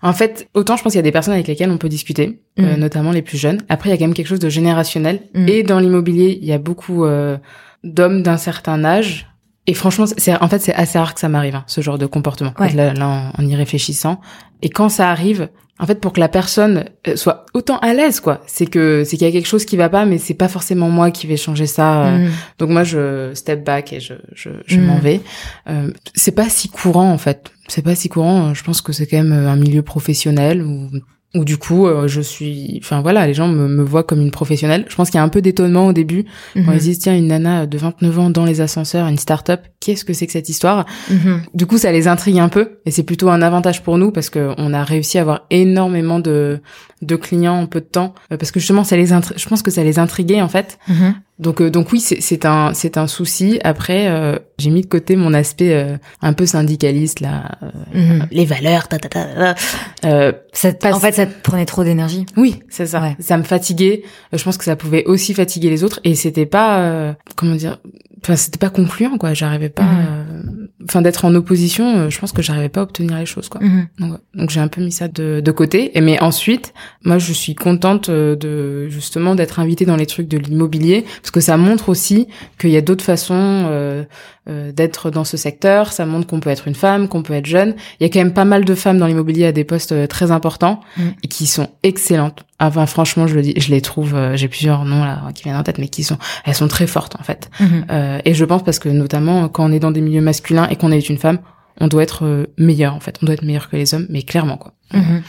en 0.02 0.12
fait, 0.12 0.48
autant 0.54 0.76
je 0.76 0.82
pense 0.82 0.92
qu'il 0.92 0.98
y 0.98 1.00
a 1.00 1.02
des 1.02 1.12
personnes 1.12 1.34
avec 1.34 1.46
lesquelles 1.46 1.70
on 1.70 1.78
peut 1.78 1.88
discuter, 1.88 2.40
euh, 2.58 2.76
mm. 2.76 2.80
notamment 2.80 3.12
les 3.12 3.22
plus 3.22 3.38
jeunes. 3.38 3.62
Après, 3.68 3.88
il 3.88 3.92
y 3.92 3.94
a 3.94 3.98
quand 3.98 4.04
même 4.04 4.14
quelque 4.14 4.26
chose 4.26 4.40
de 4.40 4.50
générationnel. 4.50 5.22
Mm. 5.34 5.48
Et 5.48 5.62
dans 5.62 5.78
l'immobilier, 5.78 6.38
il 6.40 6.46
y 6.46 6.52
a 6.52 6.58
beaucoup 6.58 7.04
euh, 7.04 7.38
d'hommes 7.82 8.22
d'un 8.22 8.36
certain 8.36 8.84
âge. 8.84 9.26
Et 9.66 9.74
franchement, 9.74 10.04
c'est 10.06 10.40
en 10.40 10.48
fait 10.48 10.60
c'est 10.60 10.74
assez 10.74 10.98
rare 10.98 11.14
que 11.14 11.20
ça 11.20 11.28
m'arrive 11.28 11.56
hein, 11.56 11.64
ce 11.66 11.80
genre 11.80 11.98
de 11.98 12.06
comportement. 12.06 12.52
Là, 12.58 12.92
là 12.92 13.32
en, 13.36 13.44
y 13.44 13.56
réfléchissant. 13.56 14.20
Et 14.62 14.68
quand 14.68 14.88
ça 14.88 15.10
arrive, 15.10 15.48
en 15.78 15.86
fait, 15.86 16.00
pour 16.00 16.12
que 16.12 16.20
la 16.20 16.28
personne 16.28 16.84
soit 17.16 17.46
autant 17.52 17.78
à 17.78 17.92
l'aise, 17.92 18.20
quoi, 18.20 18.42
c'est 18.46 18.66
que 18.66 19.04
c'est 19.04 19.16
qu'il 19.16 19.26
y 19.26 19.30
a 19.30 19.32
quelque 19.32 19.48
chose 19.48 19.64
qui 19.64 19.76
va 19.76 19.88
pas, 19.88 20.06
mais 20.06 20.18
c'est 20.18 20.34
pas 20.34 20.48
forcément 20.48 20.88
moi 20.88 21.10
qui 21.10 21.26
vais 21.26 21.36
changer 21.36 21.66
ça. 21.66 22.12
Donc 22.58 22.70
moi, 22.70 22.82
je 22.84 23.32
step 23.34 23.64
back 23.64 23.92
et 23.92 24.00
je 24.00 24.14
je, 24.34 24.50
je 24.66 24.80
m'en 24.80 24.98
vais. 24.98 25.20
Euh, 25.68 25.90
c'est 26.14 26.32
pas 26.32 26.48
si 26.48 26.68
courant 26.68 27.10
en 27.10 27.18
fait 27.18 27.50
c'est 27.68 27.82
pas 27.82 27.94
si 27.94 28.08
courant. 28.08 28.54
Je 28.54 28.64
pense 28.64 28.80
que 28.80 28.92
c'est 28.92 29.06
quand 29.06 29.16
même 29.16 29.32
euh, 29.32 29.48
un 29.48 29.56
milieu 29.56 29.82
professionnel 29.82 30.62
où, 30.62 30.90
où 31.36 31.44
du 31.44 31.58
coup, 31.58 31.86
euh, 31.86 32.08
je 32.08 32.20
suis, 32.20 32.80
enfin 32.82 33.00
voilà, 33.00 33.26
les 33.26 33.34
gens 33.34 33.48
me, 33.48 33.68
me 33.68 33.82
voient 33.82 34.02
comme 34.02 34.20
une 34.20 34.30
professionnelle. 34.30 34.84
Je 34.88 34.96
pense 34.96 35.10
qu'il 35.10 35.18
y 35.18 35.20
a 35.20 35.24
un 35.24 35.28
peu 35.28 35.42
d'étonnement 35.42 35.86
au 35.86 35.92
début 35.92 36.24
quand 36.54 36.60
ils 36.60 36.66
mhm. 36.66 36.78
disent 36.78 36.98
tiens 36.98 37.16
une 37.16 37.28
nana 37.28 37.66
de 37.66 37.78
29 37.78 38.18
ans 38.18 38.30
dans 38.30 38.44
les 38.44 38.60
ascenseurs, 38.60 39.06
une 39.06 39.18
start-up, 39.18 39.60
qu'est-ce 39.80 40.04
que 40.04 40.12
c'est 40.12 40.26
que 40.26 40.32
cette 40.32 40.48
histoire? 40.48 40.86
Mhm. 41.10 41.42
Du 41.54 41.66
coup, 41.66 41.78
ça 41.78 41.92
les 41.92 42.08
intrigue 42.08 42.38
un 42.38 42.48
peu 42.48 42.78
et 42.86 42.90
c'est 42.90 43.02
plutôt 43.02 43.28
un 43.28 43.42
avantage 43.42 43.82
pour 43.82 43.98
nous 43.98 44.10
parce 44.10 44.30
que 44.30 44.52
on 44.58 44.72
a 44.72 44.82
réussi 44.82 45.18
à 45.18 45.22
avoir 45.22 45.46
énormément 45.50 46.18
de 46.18 46.60
de 47.02 47.16
clients 47.16 47.60
en 47.60 47.66
peu 47.66 47.80
de 47.80 47.86
temps 47.86 48.14
euh, 48.32 48.36
parce 48.36 48.50
que 48.50 48.60
justement 48.60 48.84
ça 48.84 48.96
les 48.96 49.06
je 49.06 49.48
pense 49.48 49.62
que 49.62 49.70
ça 49.70 49.84
les 49.84 49.98
intriguait 49.98 50.40
en 50.40 50.48
fait 50.48 50.78
mhm. 50.88 51.14
Donc 51.38 51.60
euh, 51.60 51.70
donc 51.70 51.92
oui, 51.92 52.00
c'est 52.00 52.46
un 52.46 52.72
c'est 52.72 52.96
un 52.96 53.06
souci. 53.06 53.60
Après, 53.62 54.08
euh, 54.08 54.38
j'ai 54.58 54.70
mis 54.70 54.80
de 54.80 54.86
côté 54.86 55.16
mon 55.16 55.34
aspect 55.34 55.74
euh, 55.74 55.98
un 56.22 56.32
peu 56.32 56.46
syndicaliste 56.46 57.20
là, 57.20 57.58
mhm. 57.92 58.26
les 58.30 58.46
valeurs, 58.46 58.88
ta 58.88 58.98
ta 58.98 59.08
ta. 59.08 59.54
ta. 60.02 60.94
en 60.94 61.00
fait, 61.00 61.12
ça 61.12 61.26
te 61.26 61.42
prenait 61.42 61.66
trop 61.66 61.84
d'énergie. 61.84 62.24
Oui, 62.38 62.60
c'est 62.70 62.86
ça. 62.86 63.02
Ça 63.20 63.36
me 63.36 63.42
fatiguait. 63.42 64.02
Je 64.32 64.42
pense 64.42 64.56
que 64.56 64.64
ça 64.64 64.76
pouvait 64.76 65.04
aussi 65.04 65.34
fatiguer 65.34 65.68
les 65.68 65.84
autres 65.84 66.00
et 66.04 66.14
c'était 66.14 66.46
pas 66.46 67.14
comment 67.36 67.54
dire. 67.54 67.78
Enfin, 68.26 68.36
c'était 68.36 68.58
pas 68.58 68.70
concluant 68.70 69.18
quoi. 69.18 69.34
J'arrivais 69.34 69.68
pas. 69.68 69.84
Mhm. 69.84 70.68
Enfin, 70.88 71.02
d'être 71.02 71.24
en 71.24 71.34
opposition, 71.34 72.10
je 72.10 72.18
pense 72.18 72.32
que 72.32 72.42
j'arrivais 72.42 72.68
pas 72.68 72.80
à 72.80 72.82
obtenir 72.84 73.18
les 73.18 73.26
choses 73.26 73.48
quoi. 73.48 73.60
Mhm. 73.60 73.86
Donc, 73.98 74.18
donc 74.34 74.50
j'ai 74.50 74.60
un 74.60 74.68
peu 74.68 74.80
mis 74.80 74.92
ça 74.92 75.08
de, 75.08 75.40
de 75.40 75.50
côté. 75.52 75.96
Et 75.96 76.00
mais 76.00 76.20
ensuite, 76.20 76.74
moi, 77.04 77.18
je 77.18 77.32
suis 77.32 77.54
contente 77.54 78.10
de 78.10 78.88
justement 78.88 79.34
d'être 79.34 79.60
invitée 79.60 79.84
dans 79.84 79.96
les 79.96 80.06
trucs 80.06 80.28
de 80.28 80.38
l'immobilier 80.38 81.04
parce 81.22 81.30
que 81.30 81.40
ça 81.40 81.56
montre 81.56 81.88
aussi 81.88 82.26
qu'il 82.58 82.70
y 82.70 82.76
a 82.76 82.80
d'autres 82.80 83.04
façons 83.04 83.34
euh, 83.36 84.04
euh, 84.48 84.72
d'être 84.72 85.10
dans 85.10 85.24
ce 85.24 85.36
secteur. 85.36 85.92
Ça 85.92 86.06
montre 86.06 86.26
qu'on 86.26 86.40
peut 86.40 86.50
être 86.50 86.68
une 86.68 86.74
femme, 86.74 87.08
qu'on 87.08 87.22
peut 87.22 87.34
être 87.34 87.46
jeune. 87.46 87.74
Il 87.98 88.04
y 88.04 88.06
a 88.06 88.12
quand 88.12 88.20
même 88.20 88.32
pas 88.32 88.44
mal 88.44 88.64
de 88.64 88.74
femmes 88.74 88.98
dans 88.98 89.06
l'immobilier 89.06 89.46
à 89.46 89.52
des 89.52 89.64
postes 89.64 89.92
euh, 89.92 90.06
très 90.06 90.30
importants 90.30 90.80
mm. 90.96 91.02
et 91.22 91.28
qui 91.28 91.46
sont 91.46 91.68
excellentes. 91.82 92.44
Enfin, 92.60 92.86
franchement, 92.86 93.26
je 93.26 93.34
le 93.34 93.42
dis, 93.42 93.54
je 93.56 93.70
les 93.70 93.80
trouve. 93.80 94.16
J'ai 94.34 94.48
plusieurs 94.48 94.84
noms 94.84 95.04
là 95.04 95.22
qui 95.34 95.42
viennent 95.42 95.56
en 95.56 95.62
tête, 95.62 95.78
mais 95.78 95.88
qui 95.88 96.04
sont, 96.04 96.16
elles 96.44 96.54
sont 96.54 96.68
très 96.68 96.86
fortes 96.86 97.16
en 97.20 97.22
fait. 97.22 97.50
Mm-hmm. 97.60 98.22
et 98.24 98.32
je 98.32 98.44
pense 98.46 98.62
parce 98.62 98.78
que 98.78 98.88
notamment 98.88 99.48
quand 99.50 99.68
on 99.68 99.72
est 99.72 99.78
dans 99.78 99.90
des 99.90 100.00
milieux 100.00 100.22
masculins 100.22 100.66
et 100.70 100.76
qu'on 100.76 100.90
est 100.90 101.06
une 101.10 101.18
femme, 101.18 101.38
on 101.80 101.88
doit 101.88 102.02
être 102.02 102.48
meilleur 102.56 102.94
en 102.94 103.00
fait. 103.00 103.18
On 103.20 103.26
doit 103.26 103.34
être 103.34 103.44
meilleur 103.44 103.68
que 103.68 103.76
les 103.76 103.92
hommes, 103.92 104.06
mais 104.08 104.22
clairement 104.22 104.56
quoi. 104.56 104.72
Mm-hmm. 104.94 105.20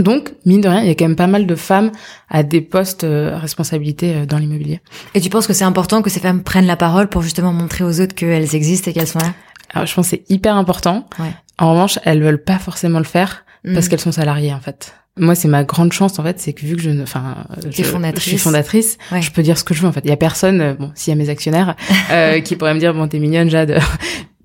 Donc, 0.00 0.32
mine 0.46 0.60
de 0.60 0.68
rien, 0.68 0.80
il 0.80 0.86
y 0.88 0.90
a 0.90 0.94
quand 0.94 1.06
même 1.06 1.16
pas 1.16 1.26
mal 1.26 1.46
de 1.46 1.54
femmes 1.54 1.90
à 2.28 2.42
des 2.42 2.60
postes 2.60 3.04
euh, 3.04 3.34
à 3.34 3.38
responsabilité 3.38 4.14
euh, 4.14 4.26
dans 4.26 4.38
l'immobilier. 4.38 4.80
Et 5.14 5.20
tu 5.20 5.30
penses 5.30 5.46
que 5.46 5.52
c'est 5.52 5.64
important 5.64 6.02
que 6.02 6.10
ces 6.10 6.20
femmes 6.20 6.42
prennent 6.42 6.66
la 6.66 6.76
parole 6.76 7.08
pour 7.08 7.22
justement 7.22 7.52
montrer 7.52 7.84
aux 7.84 8.00
autres 8.00 8.14
qu'elles 8.14 8.54
existent 8.54 8.90
et 8.90 8.94
qu'elles 8.94 9.06
sont 9.06 9.18
là? 9.18 9.34
Alors, 9.72 9.86
je 9.86 9.94
pense 9.94 10.06
que 10.10 10.16
c'est 10.16 10.30
hyper 10.30 10.56
important. 10.56 11.08
Ouais. 11.18 11.32
En 11.58 11.72
revanche, 11.72 11.98
elles 12.04 12.22
veulent 12.22 12.42
pas 12.42 12.58
forcément 12.58 12.98
le 12.98 13.04
faire 13.04 13.44
parce 13.74 13.88
qu'elles 13.88 14.00
sont 14.00 14.12
salariées 14.12 14.54
en 14.54 14.60
fait. 14.60 14.94
Moi, 15.18 15.34
c'est 15.34 15.48
ma 15.48 15.64
grande 15.64 15.92
chance 15.92 16.18
en 16.18 16.22
fait, 16.22 16.40
c'est 16.40 16.52
que 16.52 16.64
vu 16.64 16.76
que 16.76 16.82
je, 16.82 16.90
enfin, 17.02 17.44
je, 17.56 17.66
je, 17.66 17.74
suis 18.20 18.38
fondatrice, 18.38 18.96
je 19.20 19.30
peux 19.30 19.42
dire 19.42 19.58
ce 19.58 19.64
que 19.64 19.74
je 19.74 19.82
veux 19.82 19.88
en 19.88 19.92
fait. 19.92 20.00
Il 20.04 20.08
y 20.08 20.12
a 20.12 20.16
personne, 20.16 20.60
euh, 20.60 20.74
bon, 20.74 20.92
s'il 20.94 21.12
y 21.12 21.14
a 21.14 21.18
mes 21.18 21.28
actionnaires, 21.28 21.76
euh, 22.10 22.40
qui 22.44 22.56
pourraient 22.56 22.74
me 22.74 22.78
dire 22.78 22.94
bon, 22.94 23.06
t'es 23.06 23.18
mignonne, 23.18 23.50
Jade, 23.50 23.80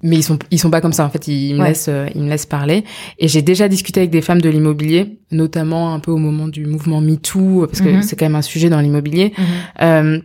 mais 0.03 0.17
ils 0.17 0.23
sont 0.23 0.37
ils 0.51 0.59
sont 0.59 0.69
pas 0.69 0.81
comme 0.81 0.93
ça 0.93 1.05
en 1.05 1.09
fait. 1.09 1.27
Ils, 1.27 1.55
me 1.55 1.63
laissent 1.63 1.87
euh, 1.89 2.07
ils 2.15 2.21
me 2.21 2.29
laissent 2.29 2.45
parler. 2.45 2.83
Et 3.19 3.27
j'ai 3.27 3.41
déjà 3.41 3.67
discuté 3.67 4.01
avec 4.01 4.11
des 4.11 4.21
femmes 4.21 4.41
de 4.41 4.49
l'immobilier, 4.49 5.19
notamment 5.31 5.93
un 5.93 5.99
peu 5.99 6.11
au 6.11 6.17
moment 6.17 6.47
du 6.47 6.65
mouvement 6.65 7.01
#MeToo, 7.01 7.67
parce 7.67 7.81
que 7.81 7.89
mhm. 7.89 8.01
c'est 8.01 8.15
quand 8.15 8.25
même 8.25 8.35
un 8.35 8.41
sujet 8.41 8.69
dans 8.69 8.81
l'immobilier. 8.81 9.33
Mhm. 9.37 9.45
Euh, 9.81 10.19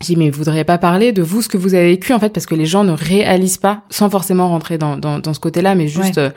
j'ai 0.00 0.14
dit 0.14 0.16
mais 0.16 0.30
vous 0.30 0.38
voudriez 0.38 0.64
pas 0.64 0.78
parler 0.78 1.12
de 1.12 1.22
vous 1.22 1.42
ce 1.42 1.48
que 1.48 1.58
vous 1.58 1.74
avez 1.74 1.90
vécu 1.90 2.14
en 2.14 2.18
fait 2.18 2.30
parce 2.30 2.46
que 2.46 2.54
les 2.54 2.64
gens 2.64 2.84
ne 2.84 2.92
réalisent 2.92 3.58
pas 3.58 3.82
sans 3.90 4.08
forcément 4.08 4.48
rentrer 4.48 4.78
dans 4.78 4.96
dans, 4.96 5.18
dans 5.18 5.34
ce 5.34 5.40
côté-là 5.40 5.74
mais 5.74 5.88
juste 5.88 6.16
euh, 6.16 6.30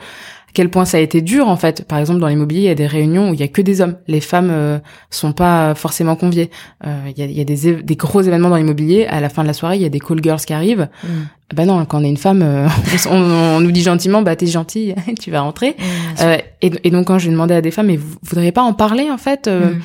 quel 0.54 0.70
point 0.70 0.84
ça 0.84 0.96
a 0.96 1.00
été 1.00 1.20
dur 1.20 1.48
en 1.48 1.56
fait. 1.56 1.86
Par 1.86 1.98
exemple, 1.98 2.20
dans 2.20 2.28
l'immobilier, 2.28 2.60
il 2.60 2.66
y 2.66 2.70
a 2.70 2.76
des 2.76 2.86
réunions 2.86 3.30
où 3.30 3.34
il 3.34 3.40
y 3.40 3.42
a 3.42 3.48
que 3.48 3.60
des 3.60 3.80
hommes. 3.80 3.96
Les 4.06 4.20
femmes 4.20 4.50
euh, 4.50 4.78
sont 5.10 5.32
pas 5.32 5.74
forcément 5.74 6.14
conviées. 6.14 6.48
Euh, 6.86 6.96
il 7.10 7.18
y 7.18 7.22
a, 7.22 7.26
il 7.26 7.36
y 7.36 7.40
a 7.40 7.44
des, 7.44 7.82
des, 7.82 7.96
gros 7.96 8.22
événements 8.22 8.50
dans 8.50 8.56
l'immobilier. 8.56 9.06
À 9.06 9.20
la 9.20 9.28
fin 9.28 9.42
de 9.42 9.48
la 9.48 9.52
soirée, 9.52 9.76
il 9.76 9.82
y 9.82 9.84
a 9.84 9.88
des 9.88 9.98
call 9.98 10.22
girls 10.22 10.40
qui 10.40 10.52
arrivent. 10.52 10.88
Mm. 11.02 11.08
Bah 11.52 11.66
non, 11.66 11.84
quand 11.84 12.00
on 12.00 12.04
est 12.04 12.08
une 12.08 12.16
femme, 12.16 12.42
euh, 12.42 12.68
on, 13.10 13.60
nous 13.60 13.70
dit 13.70 13.82
gentiment, 13.82 14.22
bah 14.22 14.34
t'es 14.34 14.46
gentille, 14.46 14.94
tu 15.20 15.30
vas 15.30 15.40
rentrer. 15.40 15.76
Mm, 15.78 15.82
euh, 16.22 16.38
et, 16.62 16.72
et, 16.84 16.90
donc 16.90 17.06
quand 17.06 17.18
j'ai 17.18 17.30
demandé 17.30 17.54
à 17.54 17.60
des 17.60 17.70
femmes, 17.70 17.86
mais 17.86 17.96
vous 17.96 18.16
voudriez 18.22 18.52
pas 18.52 18.62
en 18.62 18.72
parler 18.72 19.10
en 19.10 19.18
fait 19.18 19.48
mm. 19.48 19.80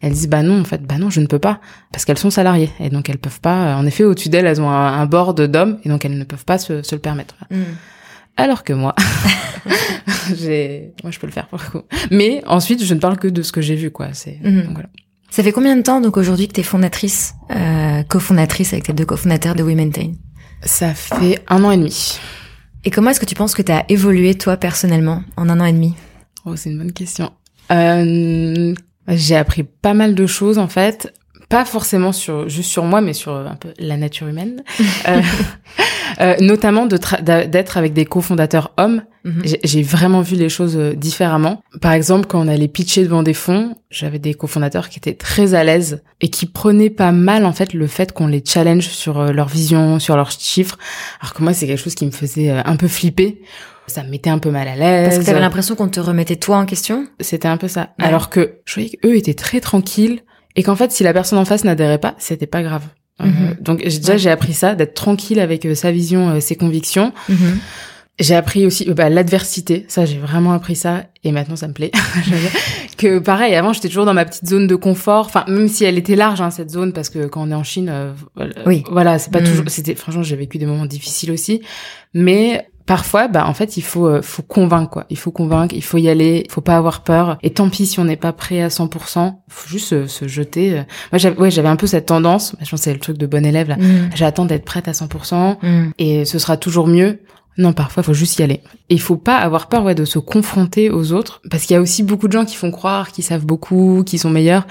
Elles 0.00 0.12
disent 0.12 0.28
bah 0.28 0.42
non 0.42 0.60
en 0.60 0.64
fait 0.64 0.82
bah 0.82 0.98
non 0.98 1.08
je 1.08 1.20
ne 1.20 1.26
peux 1.26 1.38
pas 1.38 1.60
parce 1.90 2.04
qu'elles 2.04 2.18
sont 2.18 2.28
salariées 2.28 2.68
et 2.78 2.90
donc 2.90 3.08
elles 3.08 3.16
peuvent 3.16 3.40
pas 3.40 3.74
en 3.76 3.86
effet 3.86 4.04
au-dessus 4.04 4.28
d'elles 4.28 4.44
elles 4.44 4.60
ont 4.60 4.68
un, 4.68 5.00
un 5.00 5.06
board 5.06 5.40
d'hommes 5.40 5.78
et 5.82 5.88
donc 5.88 6.04
elles 6.04 6.18
ne 6.18 6.24
peuvent 6.24 6.44
pas 6.44 6.58
se, 6.58 6.82
se 6.82 6.94
le 6.94 7.00
permettre. 7.00 7.36
Alors 8.36 8.64
que 8.64 8.72
moi, 8.72 8.94
j'ai, 10.36 10.92
moi 11.02 11.12
je 11.12 11.18
peux 11.20 11.26
le 11.26 11.32
faire 11.32 11.46
pour 11.46 11.58
le 11.58 11.70
coup. 11.70 11.86
Mais 12.10 12.42
ensuite, 12.46 12.82
je 12.82 12.94
ne 12.94 12.98
parle 12.98 13.16
que 13.16 13.28
de 13.28 13.42
ce 13.42 13.52
que 13.52 13.60
j'ai 13.60 13.76
vu, 13.76 13.90
quoi. 13.90 14.08
C'est 14.12 14.38
mhm. 14.42 14.70
voilà. 14.72 14.88
Ça 15.30 15.42
fait 15.42 15.52
combien 15.52 15.76
de 15.76 15.82
temps 15.82 16.00
donc 16.00 16.16
aujourd'hui 16.16 16.46
que 16.48 16.52
tu 16.52 16.60
es 16.60 16.64
fondatrice, 16.64 17.34
euh, 17.50 18.02
cofondatrice 18.04 18.72
avec 18.72 18.84
tes 18.84 18.92
deux 18.92 19.04
cofondateurs 19.04 19.54
de 19.54 19.62
WeMaintain 19.62 20.12
Ça 20.64 20.94
fait 20.94 21.42
un 21.48 21.62
an 21.64 21.70
et 21.70 21.76
demi. 21.76 22.18
Et 22.84 22.90
comment 22.90 23.10
est-ce 23.10 23.20
que 23.20 23.26
tu 23.26 23.34
penses 23.34 23.54
que 23.54 23.62
tu 23.62 23.72
as 23.72 23.84
évolué 23.90 24.34
toi 24.34 24.56
personnellement 24.56 25.22
en 25.36 25.48
un 25.48 25.60
an 25.60 25.64
et 25.64 25.72
demi? 25.72 25.94
Oh, 26.44 26.56
c'est 26.56 26.70
une 26.70 26.78
bonne 26.78 26.92
question. 26.92 27.32
Euh, 27.70 28.74
j'ai 29.08 29.36
appris 29.36 29.62
pas 29.62 29.94
mal 29.94 30.14
de 30.14 30.26
choses 30.26 30.58
en 30.58 30.68
fait 30.68 31.12
pas 31.48 31.64
forcément 31.64 32.12
sur 32.12 32.48
juste 32.48 32.70
sur 32.70 32.84
moi 32.84 33.00
mais 33.00 33.12
sur 33.12 33.32
un 33.32 33.56
peu 33.56 33.72
la 33.78 33.96
nature 33.96 34.28
humaine. 34.28 34.62
Euh, 35.08 35.20
euh, 36.20 36.36
notamment 36.40 36.86
d'être 36.86 37.76
avec 37.76 37.92
des 37.92 38.04
cofondateurs 38.04 38.72
hommes. 38.76 39.02
Mhm. 39.24 39.42
j'ai 39.64 39.82
vraiment 39.82 40.20
vu 40.20 40.36
les 40.36 40.50
choses 40.50 40.76
euh, 40.76 40.94
différemment. 40.94 41.62
Par 41.80 41.92
exemple 41.92 42.26
quand 42.26 42.40
on 42.44 42.48
allait 42.48 42.68
pitcher 42.68 43.04
devant 43.04 43.22
des 43.22 43.32
fonds 43.32 43.74
j'avais 43.90 44.18
des 44.18 44.34
cofondateurs 44.34 44.90
qui 44.90 44.98
étaient 44.98 45.14
très 45.14 45.54
à 45.54 45.64
l'aise 45.64 46.02
et 46.20 46.28
qui 46.28 46.44
prenaient 46.44 46.90
pas 46.90 47.10
mal 47.10 47.46
en 47.46 47.52
fait 47.52 47.72
le 47.72 47.86
fait 47.86 48.12
qu'on 48.12 48.26
les 48.26 48.42
challenge 48.44 48.86
sur 48.86 49.18
euh, 49.18 49.32
leur 49.32 49.48
vision 49.48 49.98
sur 49.98 50.16
leurs 50.16 50.30
chiffres. 50.30 50.78
Alors 51.20 51.32
que 51.32 51.42
moi 51.42 51.54
c'est 51.54 51.66
quelque 51.66 51.82
chose 51.82 51.94
qui 51.94 52.04
me 52.06 52.10
faisait 52.10 52.50
un 52.50 52.76
peu 52.76 52.88
flipper. 52.88 53.40
Ça 53.86 54.02
me 54.02 54.10
mettait 54.10 54.30
un 54.30 54.38
peu 54.38 54.50
mal 54.50 54.68
à 54.68 54.76
l'aise. 54.76 55.08
Parce 55.08 55.18
que 55.18 55.26
t'avais 55.26 55.40
l'impression 55.40 55.74
qu'on 55.74 55.88
te 55.88 56.00
remettait 56.00 56.36
toi 56.36 56.56
en 56.56 56.64
question? 56.64 57.06
C'était 57.20 57.48
un 57.48 57.58
peu 57.58 57.68
ça. 57.68 57.90
Alors 57.98 58.30
que 58.30 58.60
je 58.64 58.74
voyais 58.74 58.90
qu'eux 58.90 59.16
étaient 59.16 59.34
très 59.34 59.60
tranquilles 59.60 60.22
et 60.56 60.62
qu'en 60.62 60.76
fait 60.76 60.92
si 60.92 61.02
la 61.02 61.12
personne 61.12 61.38
en 61.38 61.44
face 61.44 61.64
n'adhérait 61.64 61.98
pas 61.98 62.14
c'était 62.18 62.46
pas 62.46 62.62
grave. 62.62 62.84
Euh, 63.20 63.26
mhm. 63.26 63.56
donc 63.60 63.82
déjà 63.84 64.16
j'ai 64.16 64.30
appris 64.30 64.54
ça 64.54 64.74
d'être 64.74 64.94
tranquille 64.94 65.38
avec 65.38 65.64
euh, 65.66 65.76
sa 65.76 65.92
vision 65.92 66.30
euh, 66.30 66.40
ses 66.40 66.56
convictions. 66.56 67.12
Mhm. 67.28 67.58
j'ai 68.18 68.34
appris 68.34 68.66
aussi 68.66 68.84
bah, 68.92 69.08
l'adversité. 69.08 69.84
Ça 69.88 70.04
j'ai 70.04 70.18
vraiment 70.18 70.52
appris 70.52 70.74
ça. 70.74 71.04
Et 71.22 71.32
maintenant 71.32 71.56
ça 71.56 71.68
me 71.68 71.72
plaît. 71.72 71.92
Que 72.96 73.18
pareil 73.18 73.56
avant 73.56 73.72
j'étais 73.72 73.88
toujours 73.88 74.04
dans 74.04 74.14
ma 74.14 74.24
petite 74.24 74.46
zone 74.46 74.68
de 74.68 74.76
confort. 74.76 75.26
Enfin 75.26 75.44
même 75.48 75.68
si 75.68 75.84
elle 75.84 75.98
était 75.98 76.14
large 76.14 76.40
hein, 76.40 76.50
cette 76.50 76.70
zone 76.70 76.92
parce 76.92 77.08
que 77.08 77.26
quand 77.26 77.42
on 77.42 77.50
est 77.50 77.54
en 77.54 77.64
Chine 77.64 77.92
oui. 78.66 78.84
voilà 78.90 79.18
c'est 79.18 79.32
pas 79.32 79.40
mhm. 79.40 79.46
toujours 79.46 79.64
c'était 79.66 79.96
franchement 79.96 80.22
j'ai 80.22 80.36
vécu 80.36 80.58
des 80.58 80.66
moments 80.66 80.86
difficiles 80.86 81.32
aussi. 81.32 81.60
Mais 82.14 82.68
parfois, 82.86 83.28
bah 83.28 83.46
en 83.46 83.54
fait, 83.54 83.76
il 83.76 83.82
faut 83.82 84.06
euh, 84.06 84.22
faut 84.22 84.42
convaincre 84.42 84.90
quoi. 84.90 85.06
Il 85.10 85.18
faut 85.18 85.30
convaincre, 85.30 85.74
il 85.74 85.82
faut 85.82 85.98
y 85.98 86.08
aller, 86.08 86.42
il 86.44 86.50
faut 86.50 86.60
pas 86.60 86.76
avoir 86.76 87.02
peur. 87.02 87.38
Et 87.42 87.50
tant 87.50 87.68
pis 87.68 87.86
si 87.86 88.00
on 88.00 88.04
n'est 88.04 88.16
pas 88.16 88.32
prêt 88.32 88.62
à 88.62 88.68
100%, 88.68 89.34
faut 89.48 89.68
juste 89.68 90.06
se, 90.06 90.28
jeter. 90.28 90.82
Moi, 91.12 91.18
j'avais 91.18 91.38
ouais, 91.38 91.50
j'avais 91.50 91.68
un 91.68 91.76
peu 91.76 91.86
cette 91.86 92.06
tendance. 92.06 92.56
Je 92.60 92.70
pense 92.70 92.80
c'est 92.80 92.92
le 92.92 93.00
truc 93.00 93.18
de 93.18 93.26
bon 93.26 93.44
élève 93.44 93.68
là. 93.68 93.76
Mm. 93.76 94.10
J'attends 94.14 94.44
d'être 94.44 94.64
prête 94.64 94.88
à 94.88 94.92
100% 94.92 95.58
mm. 95.62 95.90
et 95.98 96.24
ce 96.24 96.38
sera 96.38 96.56
toujours 96.56 96.86
mieux. 96.86 97.20
Non, 97.56 97.72
parfois, 97.72 98.02
il 98.02 98.06
faut 98.06 98.14
juste 98.14 98.38
y 98.38 98.42
aller. 98.42 98.62
Et 98.88 98.94
il 98.94 99.00
faut 99.00 99.16
pas 99.16 99.36
avoir 99.36 99.68
peur 99.68 99.84
ouais, 99.84 99.94
de 99.94 100.04
se 100.04 100.18
confronter 100.18 100.90
aux 100.90 101.12
autres, 101.12 101.40
parce 101.50 101.64
qu'il 101.64 101.74
y 101.74 101.76
a 101.76 101.80
aussi 101.80 102.02
beaucoup 102.02 102.26
de 102.26 102.32
gens 102.32 102.44
qui 102.44 102.56
font 102.56 102.70
croire 102.70 103.12
qu'ils 103.12 103.24
savent 103.24 103.46
beaucoup, 103.46 104.02
qu'ils 104.04 104.18
sont 104.18 104.30
meilleurs 104.30 104.66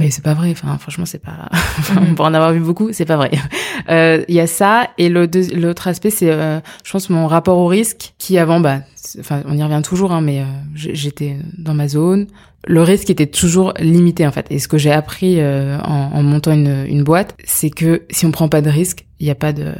mais 0.00 0.10
c'est 0.10 0.24
pas 0.24 0.34
vrai. 0.34 0.50
Enfin, 0.50 0.78
franchement, 0.78 1.04
c'est 1.04 1.18
pas. 1.18 1.48
enfin, 1.52 2.00
pour 2.16 2.24
en 2.24 2.34
avoir 2.34 2.52
vu 2.52 2.60
beaucoup, 2.60 2.92
c'est 2.92 3.04
pas 3.04 3.16
vrai. 3.16 3.30
Euh, 3.88 4.22
il 4.28 4.34
y 4.34 4.40
a 4.40 4.46
ça 4.46 4.90
et 4.98 5.08
l'autre 5.08 5.88
aspect, 5.88 6.10
c'est, 6.10 6.30
euh, 6.30 6.60
je 6.84 6.92
pense, 6.92 7.10
mon 7.10 7.26
rapport 7.26 7.58
au 7.58 7.66
risque, 7.66 8.12
qui 8.18 8.38
avant, 8.38 8.60
bah, 8.60 8.80
enfin, 9.18 9.42
on 9.46 9.56
y 9.56 9.62
revient 9.62 9.80
toujours, 9.82 10.12
hein, 10.12 10.20
mais 10.20 10.40
euh, 10.40 10.44
j'étais 10.74 11.38
dans 11.58 11.74
ma 11.74 11.88
zone. 11.88 12.26
Le 12.68 12.82
risque 12.82 13.10
était 13.10 13.26
toujours 13.26 13.72
limité 13.80 14.26
en 14.26 14.32
fait. 14.32 14.46
Et 14.50 14.58
ce 14.58 14.68
que 14.68 14.78
j'ai 14.78 14.92
appris 14.92 15.42
en, 15.42 15.80
en, 15.82 16.22
montant 16.22 16.52
une, 16.52 16.84
une 16.86 17.02
boîte, 17.02 17.36
c'est 17.44 17.70
que 17.70 18.02
si 18.10 18.26
on 18.26 18.30
prend 18.30 18.48
pas 18.48 18.60
de 18.60 18.70
risque, 18.70 19.06
il 19.18 19.26
y 19.26 19.30
a 19.30 19.34
pas 19.34 19.52
de, 19.52 19.72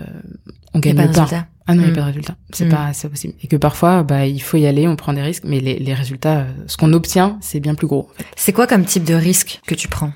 on 0.74 0.78
gagne 0.80 0.96
pas. 1.12 1.28
Ah 1.70 1.74
non, 1.74 1.82
il 1.82 1.86
n'y 1.86 1.92
a 1.92 1.94
pas 1.94 2.00
de 2.00 2.04
mm. 2.04 2.08
résultat. 2.08 2.36
C'est 2.52 2.64
mm. 2.64 2.70
pas, 2.70 2.92
c'est 2.92 3.08
possible. 3.08 3.34
Et 3.42 3.46
que 3.46 3.56
parfois, 3.56 4.02
bah, 4.02 4.26
il 4.26 4.42
faut 4.42 4.56
y 4.56 4.66
aller, 4.66 4.88
on 4.88 4.96
prend 4.96 5.12
des 5.12 5.22
risques, 5.22 5.44
mais 5.46 5.60
les, 5.60 5.78
les 5.78 5.94
résultats, 5.94 6.46
ce 6.66 6.76
qu'on 6.76 6.92
obtient, 6.92 7.38
c'est 7.40 7.60
bien 7.60 7.74
plus 7.74 7.86
gros. 7.86 8.08
En 8.10 8.18
fait. 8.18 8.26
C'est 8.36 8.52
quoi 8.52 8.66
comme 8.66 8.84
type 8.84 9.04
de 9.04 9.14
risque 9.14 9.60
que 9.66 9.74
tu 9.74 9.86
prends? 9.86 10.12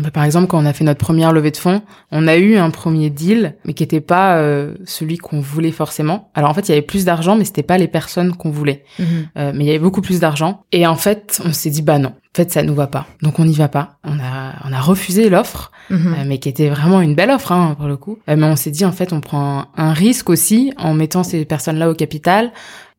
Bah, 0.00 0.10
par 0.10 0.24
exemple, 0.24 0.46
quand 0.46 0.62
on 0.62 0.66
a 0.66 0.72
fait 0.72 0.84
notre 0.84 1.00
première 1.00 1.32
levée 1.32 1.50
de 1.50 1.56
fonds, 1.56 1.82
on 2.12 2.28
a 2.28 2.36
eu 2.36 2.56
un 2.56 2.70
premier 2.70 3.10
deal, 3.10 3.54
mais 3.64 3.72
qui 3.72 3.82
n'était 3.82 4.00
pas 4.00 4.36
euh, 4.36 4.74
celui 4.84 5.16
qu'on 5.16 5.40
voulait 5.40 5.72
forcément. 5.72 6.30
Alors 6.34 6.50
en 6.50 6.54
fait, 6.54 6.68
il 6.68 6.70
y 6.70 6.72
avait 6.72 6.82
plus 6.82 7.04
d'argent, 7.04 7.36
mais 7.36 7.44
c'était 7.44 7.62
pas 7.62 7.78
les 7.78 7.88
personnes 7.88 8.36
qu'on 8.36 8.50
voulait. 8.50 8.84
Mm-hmm. 8.98 9.04
Euh, 9.38 9.52
mais 9.54 9.64
il 9.64 9.66
y 9.66 9.70
avait 9.70 9.78
beaucoup 9.78 10.02
plus 10.02 10.20
d'argent. 10.20 10.64
Et 10.72 10.86
en 10.86 10.96
fait, 10.96 11.40
on 11.44 11.52
s'est 11.52 11.70
dit 11.70 11.82
bah 11.82 11.98
non, 11.98 12.10
en 12.10 12.36
fait, 12.36 12.52
ça 12.52 12.62
nous 12.62 12.74
va 12.74 12.86
pas. 12.86 13.06
Donc 13.22 13.38
on 13.38 13.44
n'y 13.44 13.54
va 13.54 13.68
pas. 13.68 13.96
On 14.04 14.18
a 14.18 14.54
on 14.64 14.72
a 14.72 14.80
refusé 14.80 15.30
l'offre, 15.30 15.72
mm-hmm. 15.90 15.94
euh, 15.94 16.24
mais 16.26 16.38
qui 16.38 16.48
était 16.48 16.68
vraiment 16.68 17.00
une 17.00 17.14
belle 17.14 17.30
offre 17.30 17.52
hein, 17.52 17.74
pour 17.78 17.88
le 17.88 17.96
coup. 17.96 18.18
mais 18.26 18.44
on 18.44 18.56
s'est 18.56 18.70
dit 18.70 18.84
en 18.84 18.92
fait, 18.92 19.12
on 19.12 19.20
prend 19.20 19.66
un 19.76 19.92
risque 19.92 20.28
aussi 20.28 20.72
en 20.76 20.92
mettant 20.92 21.22
ces 21.22 21.44
personnes-là 21.46 21.88
au 21.88 21.94
capital 21.94 22.52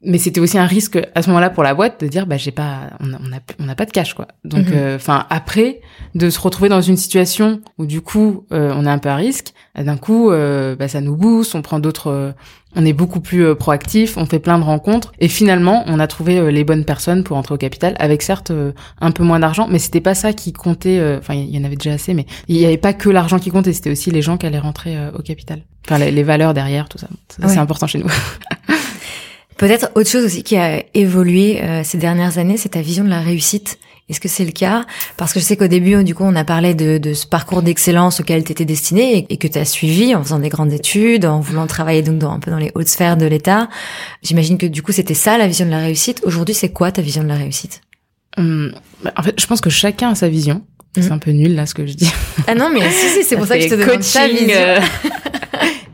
mais 0.03 0.19
c'était 0.19 0.39
aussi 0.39 0.59
un 0.59 0.65
risque 0.65 0.99
à 1.15 1.21
ce 1.23 1.27
moment-là 1.29 1.49
pour 1.49 1.63
la 1.63 1.73
boîte 1.73 2.01
de 2.01 2.07
dire 2.07 2.27
bah 2.27 2.37
j'ai 2.37 2.51
pas 2.51 2.91
on 2.99 3.13
a, 3.13 3.17
on 3.59 3.65
n'a 3.65 3.75
pas 3.75 3.85
de 3.85 3.91
cash 3.91 4.13
quoi. 4.13 4.27
Donc 4.43 4.67
mhm. 4.67 4.73
euh, 4.75 4.95
enfin 4.95 5.25
après 5.31 5.81
de 6.13 6.29
se 6.29 6.39
retrouver 6.39 6.69
dans 6.69 6.81
une 6.81 6.97
situation 6.97 7.61
où 7.79 7.87
du 7.87 8.01
coup 8.01 8.45
euh, 8.51 8.71
on 8.75 8.85
est 8.85 8.89
un 8.89 8.99
peu 8.99 9.09
à 9.09 9.15
risque 9.15 9.53
d'un 9.75 9.97
coup 9.97 10.29
euh, 10.29 10.75
bah, 10.75 10.87
ça 10.87 11.01
nous 11.01 11.15
booste 11.15 11.55
on 11.55 11.63
prend 11.63 11.79
d'autres 11.79 12.35
on 12.75 12.85
est 12.85 12.93
beaucoup 12.93 13.21
plus 13.21 13.55
proactif 13.55 14.17
on 14.17 14.27
fait 14.27 14.37
plein 14.37 14.59
de 14.59 14.63
rencontres 14.63 15.13
et 15.19 15.27
finalement 15.27 15.83
on 15.87 15.99
a 15.99 16.05
trouvé 16.05 16.51
les 16.51 16.63
bonnes 16.63 16.85
personnes 16.85 17.23
pour 17.23 17.35
entrer 17.35 17.55
au 17.55 17.57
capital 17.57 17.95
avec 17.97 18.21
certes 18.21 18.51
un 19.01 19.11
peu 19.11 19.23
moins 19.23 19.39
d'argent 19.39 19.67
mais 19.67 19.79
c'était 19.79 20.01
pas 20.01 20.13
ça 20.13 20.31
qui 20.33 20.53
comptait 20.53 21.01
enfin 21.17 21.33
il 21.33 21.55
y 21.55 21.59
en 21.59 21.63
avait 21.63 21.75
déjà 21.75 21.93
assez 21.93 22.13
mais 22.13 22.27
il 22.47 22.57
y 22.57 22.65
avait 22.65 22.77
pas 22.77 22.93
que 22.93 23.09
l'argent 23.09 23.39
qui 23.39 23.49
comptait 23.49 23.73
c'était 23.73 23.91
aussi 23.91 24.11
les 24.11 24.21
gens 24.21 24.37
qui 24.37 24.45
allaient 24.45 24.59
rentrer 24.59 24.95
au 25.17 25.21
capital. 25.23 25.63
Enfin 25.87 25.97
les, 25.97 26.23
valeurs 26.23 26.53
derrière 26.53 26.89
tout 26.89 26.97
ça. 26.97 27.07
C'est 27.29 27.57
important 27.57 27.87
chez 27.87 27.99
nous 27.99 28.09
Peut-être 29.57 29.91
autre 29.95 30.09
chose 30.09 30.25
aussi 30.25 30.43
qui 30.43 30.55
a 30.55 30.83
évolué 30.93 31.61
euh, 31.61 31.83
ces 31.83 31.97
dernières 31.97 32.37
années, 32.37 32.57
c'est 32.57 32.69
ta 32.69 32.81
vision 32.81 33.03
de 33.03 33.09
la 33.09 33.21
réussite. 33.21 33.79
Est-ce 34.09 34.21
que 34.21 34.29
c'est 34.29 34.45
le 34.45 34.51
cas? 34.51 34.85
Parce 35.17 35.33
que 35.33 35.39
je 35.39 35.45
sais 35.45 35.57
qu'au 35.57 35.67
début, 35.67 36.01
du 36.03 36.15
coup, 36.15 36.23
on 36.23 36.35
a 36.35 36.45
parlé 36.45 36.73
de, 36.73 36.97
de 36.97 37.13
ce 37.13 37.27
parcours 37.27 37.61
d'excellence 37.61 38.21
auquel 38.21 38.43
tu 38.43 38.53
étais 38.53 38.63
destiné 38.63 39.25
et, 39.29 39.37
que 39.37 39.47
tu 39.47 39.59
as 39.59 39.65
suivi 39.65 40.15
en 40.15 40.23
faisant 40.23 40.39
des 40.39 40.47
grandes 40.47 40.71
études, 40.71 41.25
en 41.25 41.41
voulant 41.41 41.67
travailler 41.67 42.03
donc 42.03 42.19
dans, 42.19 42.31
un 42.31 42.39
peu 42.39 42.49
dans 42.49 42.57
les 42.57 42.71
hautes 42.75 42.87
sphères 42.87 43.17
de 43.17 43.25
l'État. 43.25 43.67
J'imagine 44.23 44.57
que 44.57 44.65
du 44.65 44.81
coup, 44.81 44.93
c'était 44.93 45.13
ça 45.13 45.37
la 45.37 45.47
vision 45.47 45.65
de 45.65 45.71
la 45.71 45.79
réussite. 45.79 46.21
Aujourd'hui, 46.23 46.55
c'est 46.55 46.69
quoi 46.69 46.91
ta 46.91 47.01
vision 47.01 47.23
de 47.23 47.27
la 47.27 47.35
réussite? 47.35 47.81
Hum, 48.37 48.71
bah, 49.03 49.11
En 49.17 49.23
fait, 49.23 49.37
je 49.37 49.45
pense 49.45 49.59
que 49.59 49.69
chacun 49.69 50.11
a 50.11 50.15
sa 50.15 50.29
vision. 50.29 50.61
C'est 50.95 51.07
hum. 51.07 51.13
un 51.13 51.19
peu 51.19 51.31
nul 51.31 51.53
là 51.53 51.65
ce 51.65 51.73
que 51.73 51.85
je 51.85 51.93
dis. 51.93 52.09
Ah 52.47 52.55
non, 52.55 52.69
mais 52.73 52.89
si, 52.89 53.09
si, 53.09 53.23
c'est 53.25 53.35
pour 53.35 53.45
ça 53.45 53.57
que 53.57 53.63
je 53.63 53.69
te 53.69 53.75
demande 53.75 53.99
ta 53.99 54.27
vision. 54.27 54.55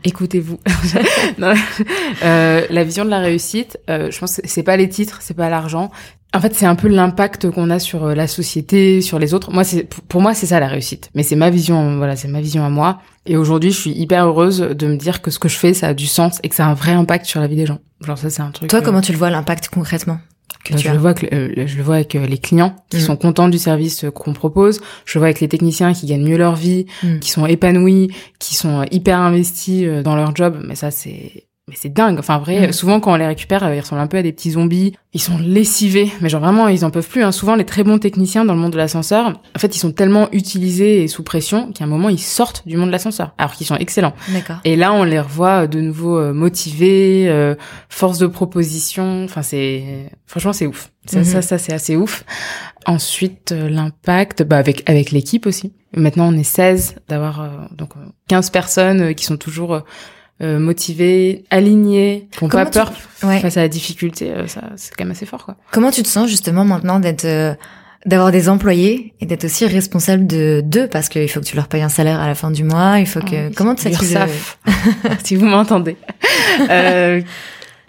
Euh, 0.04 0.08
écoutez-vous. 0.08 0.58
euh, 2.24 2.66
la 2.68 2.84
vision 2.84 3.04
de 3.04 3.10
la 3.10 3.18
réussite, 3.18 3.78
euh, 3.90 4.10
je 4.10 4.18
pense 4.18 4.36
que 4.36 4.42
c'est 4.48 4.62
pas 4.62 4.76
les 4.76 4.88
titres, 4.88 5.18
c'est 5.20 5.34
pas 5.34 5.48
l'argent. 5.48 5.90
En 6.34 6.40
fait, 6.40 6.52
c'est 6.54 6.66
un 6.66 6.74
peu 6.74 6.88
l'impact 6.88 7.50
qu'on 7.50 7.70
a 7.70 7.78
sur 7.78 8.04
euh, 8.04 8.14
la 8.14 8.26
société, 8.26 9.00
sur 9.00 9.20
les 9.20 9.34
autres. 9.34 9.52
Moi, 9.52 9.62
c'est 9.62 9.84
pour 10.08 10.20
moi, 10.20 10.34
c'est 10.34 10.46
ça 10.46 10.58
la 10.58 10.66
réussite. 10.66 11.10
Mais 11.14 11.22
c'est 11.22 11.36
ma 11.36 11.48
vision, 11.48 11.96
voilà, 11.96 12.16
c'est 12.16 12.28
ma 12.28 12.40
vision 12.40 12.64
à 12.64 12.70
moi. 12.70 13.00
Et 13.26 13.36
aujourd'hui, 13.36 13.70
je 13.70 13.78
suis 13.78 13.92
hyper 13.92 14.26
heureuse 14.26 14.58
de 14.58 14.86
me 14.86 14.96
dire 14.96 15.22
que 15.22 15.30
ce 15.30 15.38
que 15.38 15.48
je 15.48 15.56
fais, 15.56 15.74
ça 15.74 15.88
a 15.88 15.94
du 15.94 16.06
sens 16.06 16.40
et 16.42 16.48
que 16.48 16.56
ça 16.56 16.66
a 16.66 16.68
un 16.68 16.74
vrai 16.74 16.92
impact 16.92 17.26
sur 17.26 17.40
la 17.40 17.46
vie 17.46 17.56
des 17.56 17.66
gens. 17.66 17.78
Genre 18.00 18.18
ça, 18.18 18.30
c'est 18.30 18.42
un 18.42 18.50
truc. 18.50 18.68
Toi, 18.68 18.82
comment 18.82 19.00
tu 19.00 19.12
le 19.12 19.18
vois 19.18 19.30
l'impact 19.30 19.68
concrètement? 19.68 20.18
Je 20.70 20.90
le 20.90 20.98
vois 20.98 21.14
que 21.14 21.26
euh, 21.34 21.66
je 21.66 21.76
le 21.76 21.82
vois 21.82 21.96
avec 21.96 22.14
euh, 22.14 22.26
les 22.26 22.38
clients 22.38 22.76
qui 22.90 22.98
mm. 22.98 23.00
sont 23.00 23.16
contents 23.16 23.48
du 23.48 23.58
service 23.58 24.04
euh, 24.04 24.10
qu'on 24.10 24.32
propose. 24.32 24.80
Je 25.04 25.18
le 25.18 25.20
vois 25.20 25.26
avec 25.26 25.40
les 25.40 25.48
techniciens 25.48 25.92
qui 25.92 26.06
gagnent 26.06 26.24
mieux 26.24 26.38
leur 26.38 26.56
vie, 26.56 26.86
mm. 27.02 27.18
qui 27.18 27.30
sont 27.30 27.46
épanouis, 27.46 28.10
qui 28.38 28.54
sont 28.54 28.84
hyper 28.90 29.18
investis 29.18 29.86
dans 30.02 30.16
leur 30.16 30.34
job. 30.34 30.60
Mais 30.66 30.74
ça, 30.74 30.90
c'est 30.90 31.46
mais 31.66 31.76
c'est 31.78 31.92
dingue. 31.92 32.18
Enfin, 32.18 32.38
vrai, 32.38 32.68
mm. 32.68 32.72
souvent 32.72 33.00
quand 33.00 33.12
on 33.12 33.16
les 33.16 33.26
récupère, 33.26 33.64
euh, 33.64 33.74
ils 33.74 33.80
ressemblent 33.80 34.02
un 34.02 34.06
peu 34.06 34.18
à 34.18 34.22
des 34.22 34.32
petits 34.32 34.50
zombies. 34.50 34.94
Ils 35.14 35.22
sont 35.22 35.38
lessivés, 35.38 36.12
mais 36.20 36.28
genre 36.28 36.42
vraiment, 36.42 36.68
ils 36.68 36.84
en 36.84 36.90
peuvent 36.90 37.08
plus. 37.08 37.22
Hein. 37.22 37.32
Souvent, 37.32 37.54
les 37.54 37.64
très 37.64 37.84
bons 37.84 37.98
techniciens 37.98 38.44
dans 38.44 38.52
le 38.52 38.60
monde 38.60 38.72
de 38.72 38.76
l'ascenseur, 38.76 39.28
en 39.28 39.58
fait, 39.58 39.74
ils 39.74 39.78
sont 39.78 39.92
tellement 39.92 40.28
utilisés 40.32 41.04
et 41.04 41.08
sous 41.08 41.22
pression 41.22 41.72
qu'à 41.72 41.84
un 41.84 41.86
moment, 41.86 42.10
ils 42.10 42.18
sortent 42.18 42.66
du 42.66 42.76
monde 42.76 42.88
de 42.88 42.92
l'ascenseur, 42.92 43.32
alors 43.38 43.52
qu'ils 43.52 43.66
sont 43.66 43.76
excellents. 43.76 44.12
D'accord. 44.28 44.56
Et 44.64 44.76
là, 44.76 44.92
on 44.92 45.04
les 45.04 45.20
revoit 45.20 45.66
de 45.66 45.80
nouveau 45.80 46.18
euh, 46.18 46.34
motivés, 46.34 47.26
euh, 47.28 47.54
force 47.88 48.18
de 48.18 48.26
proposition. 48.26 49.24
Enfin, 49.24 49.42
c'est 49.42 50.10
franchement, 50.26 50.52
c'est 50.52 50.66
ouf. 50.66 50.90
Ça, 51.06 51.20
mm-hmm. 51.20 51.24
ça, 51.24 51.42
ça 51.42 51.58
c'est 51.58 51.72
assez 51.72 51.96
ouf. 51.96 52.24
Ensuite, 52.86 53.52
l'impact, 53.52 54.42
bah 54.42 54.58
avec 54.58 54.88
avec 54.88 55.12
l'équipe 55.12 55.46
aussi. 55.46 55.72
Maintenant, 55.96 56.28
on 56.28 56.36
est 56.36 56.42
16 56.42 56.96
d'avoir 57.08 57.68
donc 57.70 57.92
15 58.28 58.50
personnes 58.50 59.14
qui 59.14 59.24
sont 59.24 59.36
toujours 59.36 59.82
euh, 60.42 60.58
motivés, 60.58 61.44
alignés, 61.50 62.28
qui 62.32 62.42
n'ont 62.42 62.50
pas 62.50 62.66
peur 62.66 62.92
face 62.92 63.56
à 63.56 63.60
la 63.60 63.68
difficulté, 63.68 64.32
euh, 64.32 64.46
ça 64.48 64.62
c'est 64.76 64.94
quand 64.94 65.04
même 65.04 65.12
assez 65.12 65.26
fort 65.26 65.44
quoi. 65.44 65.56
Comment 65.70 65.92
tu 65.92 66.02
te 66.02 66.08
sens 66.08 66.28
justement 66.28 66.64
maintenant 66.64 66.98
d'être 66.98 67.24
euh, 67.24 67.54
d'avoir 68.04 68.32
des 68.32 68.48
employés 68.48 69.14
et 69.20 69.26
d'être 69.26 69.44
aussi 69.44 69.64
responsable 69.64 70.26
de 70.26 70.60
d'eux? 70.64 70.88
Parce 70.88 71.08
qu'il 71.08 71.28
faut 71.28 71.38
que 71.38 71.44
tu 71.44 71.54
leur 71.54 71.68
payes 71.68 71.82
un 71.82 71.88
salaire 71.88 72.20
à 72.20 72.26
la 72.26 72.34
fin 72.34 72.50
du 72.50 72.64
mois, 72.64 72.98
il 72.98 73.06
faut 73.06 73.20
que 73.20 73.48
oh, 73.48 73.52
comment 73.54 73.76
tu 73.76 73.82
sais 73.82 73.92
si 75.24 75.36
vous 75.36 75.46
m'entendez. 75.46 75.96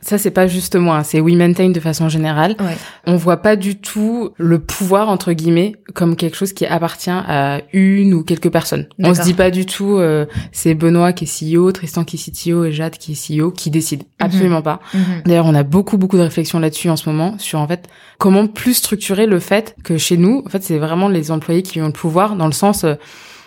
ça, 0.05 0.19
c'est 0.19 0.29
pas 0.29 0.45
juste 0.45 0.75
moi, 0.75 1.03
c'est 1.03 1.19
We 1.19 1.35
Maintain 1.35 1.71
de 1.71 1.79
façon 1.79 2.09
générale. 2.09 2.55
Ouais. 2.59 2.77
On 3.07 3.15
voit 3.15 3.37
pas 3.37 3.55
du 3.55 3.75
tout 3.75 4.29
le 4.37 4.59
pouvoir, 4.59 5.09
entre 5.09 5.33
guillemets, 5.33 5.73
comme 5.95 6.15
quelque 6.15 6.37
chose 6.37 6.53
qui 6.53 6.67
appartient 6.67 7.09
à 7.09 7.61
une 7.73 8.13
ou 8.13 8.23
quelques 8.23 8.51
personnes. 8.51 8.87
On 8.99 9.15
se 9.15 9.23
dit 9.23 9.33
pas 9.33 9.49
du 9.49 9.65
tout, 9.65 9.97
euh, 9.97 10.27
c'est 10.51 10.75
Benoît 10.75 11.11
qui 11.11 11.23
est 11.23 11.55
CEO, 11.55 11.71
Tristan 11.71 12.03
qui 12.03 12.17
est 12.17 12.31
CTO 12.31 12.65
et 12.65 12.71
Jade 12.71 12.99
qui 12.99 13.13
est 13.13 13.41
CEO 13.41 13.49
qui 13.49 13.71
décide. 13.71 14.01
Mhm. 14.01 14.07
Absolument 14.19 14.61
pas. 14.61 14.79
Mhm. 14.93 15.01
D'ailleurs, 15.25 15.47
on 15.47 15.55
a 15.55 15.63
beaucoup, 15.63 15.97
beaucoup 15.97 16.17
de 16.17 16.21
réflexions 16.21 16.59
là-dessus 16.59 16.91
en 16.91 16.97
ce 16.97 17.09
moment, 17.09 17.39
sur 17.39 17.57
en 17.59 17.67
fait, 17.67 17.89
comment 18.19 18.45
plus 18.45 18.75
structurer 18.75 19.25
le 19.25 19.39
fait 19.39 19.75
que 19.83 19.97
chez 19.97 20.17
nous, 20.17 20.43
en 20.45 20.49
fait, 20.49 20.61
c'est 20.61 20.77
vraiment 20.77 21.09
les 21.09 21.31
employés 21.31 21.63
qui 21.63 21.81
ont 21.81 21.87
le 21.87 21.91
pouvoir 21.91 22.35
dans 22.35 22.45
le 22.45 22.51
sens, 22.51 22.83
euh, 22.83 22.93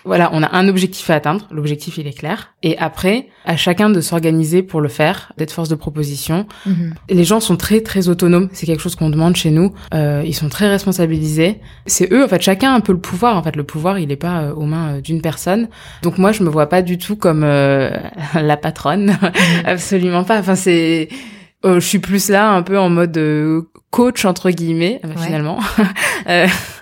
voilà, 0.08 0.30
on 0.32 0.42
a 0.42 0.56
un 0.56 0.68
objectif 0.68 1.10
à 1.10 1.14
atteindre. 1.14 1.46
L'objectif, 1.50 1.98
il 1.98 2.06
est 2.06 2.18
clair. 2.18 2.54
Et 2.62 2.78
après, 2.78 3.28
à 3.44 3.56
chacun 3.56 3.90
de 3.90 4.00
s'organiser 4.00 4.62
pour 4.62 4.80
le 4.80 4.88
faire, 4.88 5.32
d'être 5.36 5.52
force 5.52 5.68
de 5.68 5.74
proposition. 5.74 6.46
Mhm. 6.64 6.94
Les 7.10 7.24
gens 7.24 7.40
sont 7.40 7.56
très, 7.56 7.82
très 7.82 8.08
autonomes. 8.08 8.48
C'est 8.52 8.64
quelque 8.64 8.80
chose 8.80 8.96
qu'on 8.96 9.10
demande 9.10 9.36
chez 9.36 9.50
nous. 9.50 9.74
Euh, 9.92 10.22
ils 10.26 10.34
sont 10.34 10.48
très 10.48 10.66
responsabilisés. 10.68 11.60
C'est 11.84 12.10
eux, 12.10 12.24
en 12.24 12.28
fait, 12.28 12.40
chacun 12.40 12.72
a 12.72 12.74
un 12.74 12.80
peu 12.80 12.92
le 12.92 12.98
pouvoir. 12.98 13.36
En 13.36 13.42
fait, 13.42 13.54
le 13.54 13.64
pouvoir, 13.64 13.98
il 13.98 14.08
n'est 14.08 14.16
pas 14.16 14.40
euh, 14.40 14.54
aux 14.54 14.64
mains 14.64 14.94
euh, 14.94 15.00
d'une 15.02 15.20
personne. 15.20 15.68
Donc 16.02 16.16
moi, 16.16 16.32
je 16.32 16.42
me 16.42 16.48
vois 16.48 16.70
pas 16.70 16.80
du 16.80 16.96
tout 16.96 17.16
comme 17.16 17.44
euh, 17.44 17.90
la 18.34 18.56
patronne. 18.56 19.18
Mhm. 19.22 19.30
Absolument 19.66 20.24
pas. 20.24 20.38
Enfin, 20.38 20.54
c'est... 20.54 21.10
je 21.62 21.80
suis 21.80 21.98
plus 21.98 22.30
là 22.30 22.50
un 22.50 22.62
peu 22.62 22.78
en 22.78 22.88
mode 22.88 23.20
coach 23.90 24.24
entre 24.24 24.50
guillemets 24.50 25.00
ouais. 25.02 25.10
finalement 25.16 25.58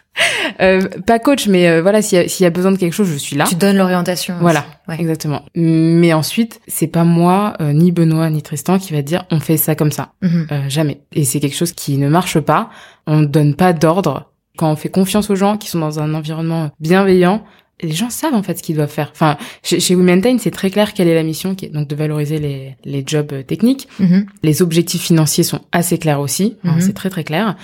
euh, 0.61 0.81
pas 1.07 1.19
coach, 1.19 1.47
mais 1.49 1.69
euh, 1.69 1.83
voilà, 1.83 2.03
s'il 2.03 2.19
y, 2.21 2.43
y, 2.43 2.47
a 2.47 2.51
besoin 2.51 2.73
de 2.73 2.77
quelque 2.77 2.93
chose, 2.93 3.09
je 3.09 3.17
suis 3.17 3.37
là. 3.37 3.45
Tu 3.45 3.55
donnes 3.55 3.77
l'orientation. 3.77 4.35
Voilà, 4.41 4.65
exactement. 4.99 5.43
Mais 5.55 6.13
ensuite, 6.13 6.61
c'est 6.67 6.87
pas 6.87 7.05
moi, 7.05 7.55
euh, 7.61 7.73
ni 7.73 7.93
Benoît, 7.93 8.31
ni 8.31 8.43
Tristan 8.43 8.79
qui 8.79 8.93
va 8.93 9.03
dire 9.03 9.25
on 9.31 9.41
fait 9.41 9.57
ça 9.57 9.75
comme 9.75 9.93
ça. 9.93 10.13
Mhm. 10.23 10.47
Euh, 10.51 10.69
jamais. 10.69 11.01
Et 11.13 11.25
c'est 11.25 11.41
quelque 11.41 11.57
chose 11.57 11.73
qui 11.73 11.99
ne 11.99 12.09
marche 12.09 12.41
pas. 12.41 12.71
On 13.07 13.19
ne 13.19 13.27
donne 13.27 13.55
pas 13.55 13.73
d'ordre. 13.73 14.31
Quand 14.57 14.71
on 14.71 14.77
fait 14.77 14.89
confiance 14.89 15.29
aux 15.31 15.37
gens 15.37 15.59
qui 15.59 15.69
sont 15.69 15.79
dans 15.79 16.01
un 16.01 16.15
environnement 16.15 16.71
bienveillant, 16.81 17.45
les 17.83 17.93
gens 17.93 18.09
savent 18.09 18.35
en 18.35 18.43
fait 18.43 18.57
ce 18.57 18.63
qu'ils 18.63 18.77
doivent 18.77 18.91
faire. 18.91 19.11
Enfin, 19.13 19.37
chez, 19.63 19.81
chez 19.81 19.97
c'est 20.39 20.51
très 20.51 20.71
clair 20.71 20.95
quelle 20.95 21.09
est 21.09 21.15
la 21.15 21.23
mission, 21.23 21.55
qui 21.55 21.67
est 21.67 21.69
donc 21.69 21.89
de 21.89 21.95
valoriser 21.95 22.39
les, 22.39 22.77
les 22.85 23.05
jobs 23.07 23.45
techniques. 23.47 23.87
Mhm. 23.99 24.27
Les 24.43 24.63
objectifs 24.63 25.03
financiers 25.03 25.45
sont 25.45 25.61
assez 25.73 25.99
clairs 25.99 26.21
aussi. 26.21 26.57
Mhm. 26.65 26.81
C'est 26.81 26.95
très 26.95 27.11
très 27.11 27.25
clair. 27.25 27.57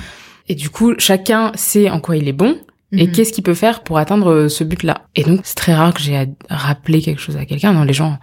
Et 0.49 0.55
du 0.55 0.71
coup, 0.71 0.95
chacun 0.99 1.53
sait 1.55 1.89
en 1.91 2.01
quoi 2.01 2.17
il 2.17 2.29
est 2.29 2.33
bon 2.33 2.57
et 2.95 3.07
Mhm. 3.07 3.13
qu'est-ce 3.13 3.33
qu'il 3.33 3.43
peut 3.45 3.55
faire 3.55 3.83
pour 3.83 3.97
atteindre 3.99 4.31
euh, 4.31 4.49
ce 4.49 4.65
but-là. 4.65 5.03
Et 5.17 5.23
donc, 5.25 5.41
c'est 5.45 5.55
très 5.55 5.75
rare 5.75 5.95
que 5.95 6.01
j'ai 6.03 6.17
à 6.17 6.27
rappeler 6.51 7.01
quelque 7.01 7.21
chose 7.21 7.37
à 7.39 7.47
quelqu'un. 7.47 7.73
Non, 7.73 7.85
les 7.85 7.95
gens, 7.95 8.19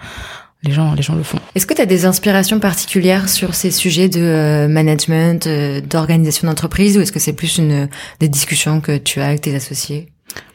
les 0.62 0.72
gens, 0.72 0.94
les 0.94 1.02
gens 1.02 1.16
le 1.16 1.24
font. 1.24 1.40
Est-ce 1.56 1.66
que 1.66 1.74
tu 1.74 1.82
as 1.82 1.86
des 1.88 2.06
inspirations 2.06 2.60
particulières 2.60 3.30
sur 3.30 3.56
ces 3.56 3.72
sujets 3.72 4.10
de 4.10 4.20
euh, 4.22 4.68
management, 4.68 5.48
euh, 5.48 5.82
d'organisation 5.82 6.48
d'entreprise, 6.48 6.98
ou 6.98 7.02
est-ce 7.02 7.12
que 7.12 7.20
c'est 7.20 7.34
plus 7.34 7.58
une 7.58 7.90
des 8.20 8.28
discussions 8.30 8.80
que 8.80 8.98
tu 8.98 9.22
as 9.22 9.28
avec 9.28 9.42
tes 9.42 9.56
associés? 9.56 10.10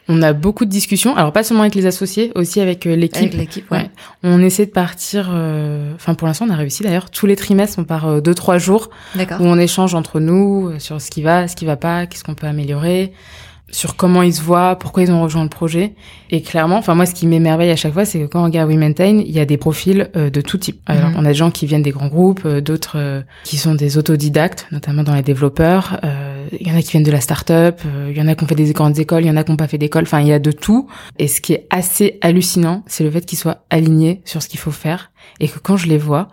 On 0.07 0.21
a 0.21 0.33
beaucoup 0.33 0.65
de 0.65 0.69
discussions. 0.69 1.15
Alors, 1.15 1.33
pas 1.33 1.43
seulement 1.43 1.63
avec 1.63 1.73
les 1.75 1.85
associés, 1.87 2.31
aussi 2.35 2.61
avec 2.61 2.85
euh, 2.85 2.95
l'équipe. 2.95 3.23
Avec 3.23 3.33
l'équipe, 3.33 3.71
ouais. 3.71 3.77
Ouais. 3.79 3.89
On 4.23 4.39
essaie 4.43 4.65
de 4.67 4.71
partir. 4.71 5.29
euh, 5.33 5.93
Enfin, 5.95 6.13
pour 6.13 6.27
l'instant, 6.27 6.45
on 6.47 6.51
a 6.51 6.55
réussi 6.55 6.83
d'ailleurs. 6.83 7.09
Tous 7.09 7.25
les 7.25 7.35
trimestres, 7.35 7.79
on 7.79 7.85
part 7.85 8.07
euh, 8.07 8.21
deux, 8.21 8.35
trois 8.35 8.57
jours 8.59 8.89
D'accord. 9.15 9.41
où 9.41 9.45
on 9.45 9.57
échange 9.57 9.95
entre 9.95 10.19
nous 10.19 10.73
sur 10.79 11.01
ce 11.01 11.09
qui 11.09 11.21
va, 11.23 11.47
ce 11.47 11.55
qui 11.55 11.65
va 11.65 11.75
pas, 11.75 12.05
qu'est-ce 12.05 12.23
qu'on 12.23 12.35
peut 12.35 12.45
améliorer, 12.47 13.13
sur 13.71 13.95
comment 13.95 14.21
ils 14.21 14.33
se 14.33 14.41
voient, 14.41 14.75
pourquoi 14.77 15.03
ils 15.03 15.11
ont 15.11 15.21
rejoint 15.21 15.43
le 15.43 15.49
projet. 15.49 15.93
Et 16.29 16.41
clairement, 16.41 16.77
enfin 16.77 16.95
moi, 16.95 17.05
ce 17.05 17.13
qui 17.13 17.25
m'émerveille 17.27 17.71
à 17.71 17.75
chaque 17.75 17.93
fois, 17.93 18.05
c'est 18.05 18.19
que 18.19 18.25
quand 18.25 18.41
on 18.41 18.45
regarde 18.45 18.69
We 18.69 18.77
Maintain, 18.77 19.17
il 19.25 19.31
y 19.31 19.39
a 19.39 19.45
des 19.45 19.57
profils 19.57 20.09
euh, 20.15 20.29
de 20.29 20.39
tout 20.41 20.57
type. 20.57 20.79
Alors, 20.85 21.09
Mhm. 21.09 21.15
on 21.17 21.25
a 21.25 21.29
des 21.29 21.33
gens 21.33 21.51
qui 21.51 21.65
viennent 21.65 21.81
des 21.81 21.91
grands 21.91 22.07
groupes, 22.07 22.41
euh, 22.45 22.61
d'autres 22.61 22.97
euh, 22.97 23.21
qui 23.43 23.57
sont 23.57 23.75
des 23.75 23.97
autodidactes, 23.97 24.67
notamment 24.71 25.03
dans 25.03 25.15
les 25.15 25.23
développeurs. 25.23 25.99
Il 26.59 26.67
y 26.67 26.71
en 26.71 26.77
a 26.77 26.81
qui 26.83 26.91
viennent 26.91 27.03
de 27.03 27.11
la 27.11 27.21
start-up, 27.21 27.81
il 28.09 28.15
y 28.15 28.21
en 28.21 28.27
a 28.27 28.35
qui 28.35 28.43
ont 28.43 28.47
fait 28.47 28.53
des 28.55 28.71
grandes 28.71 28.99
écoles, 28.99 29.23
il 29.23 29.27
y 29.27 29.31
en 29.31 29.35
a 29.35 29.43
qui 29.43 29.49
n'ont 29.51 29.57
pas 29.57 29.67
fait 29.67 29.79
d'école. 29.79 30.03
Enfin, 30.03 30.21
il 30.21 30.27
y 30.27 30.31
a 30.33 30.39
de 30.39 30.51
tout. 30.51 30.87
Et 31.17 31.27
ce 31.27 31.41
qui 31.41 31.53
est 31.53 31.65
assez 31.71 32.19
hallucinant, 32.21 32.83
c'est 32.85 33.03
le 33.03 33.09
fait 33.09 33.25
qu'ils 33.25 33.39
soient 33.39 33.65
alignés 33.71 34.21
sur 34.25 34.43
ce 34.43 34.47
qu'il 34.47 34.59
faut 34.59 34.71
faire 34.71 35.11
et 35.39 35.47
que 35.47 35.57
quand 35.59 35.75
je 35.75 35.87
les 35.87 35.97
vois, 35.97 36.27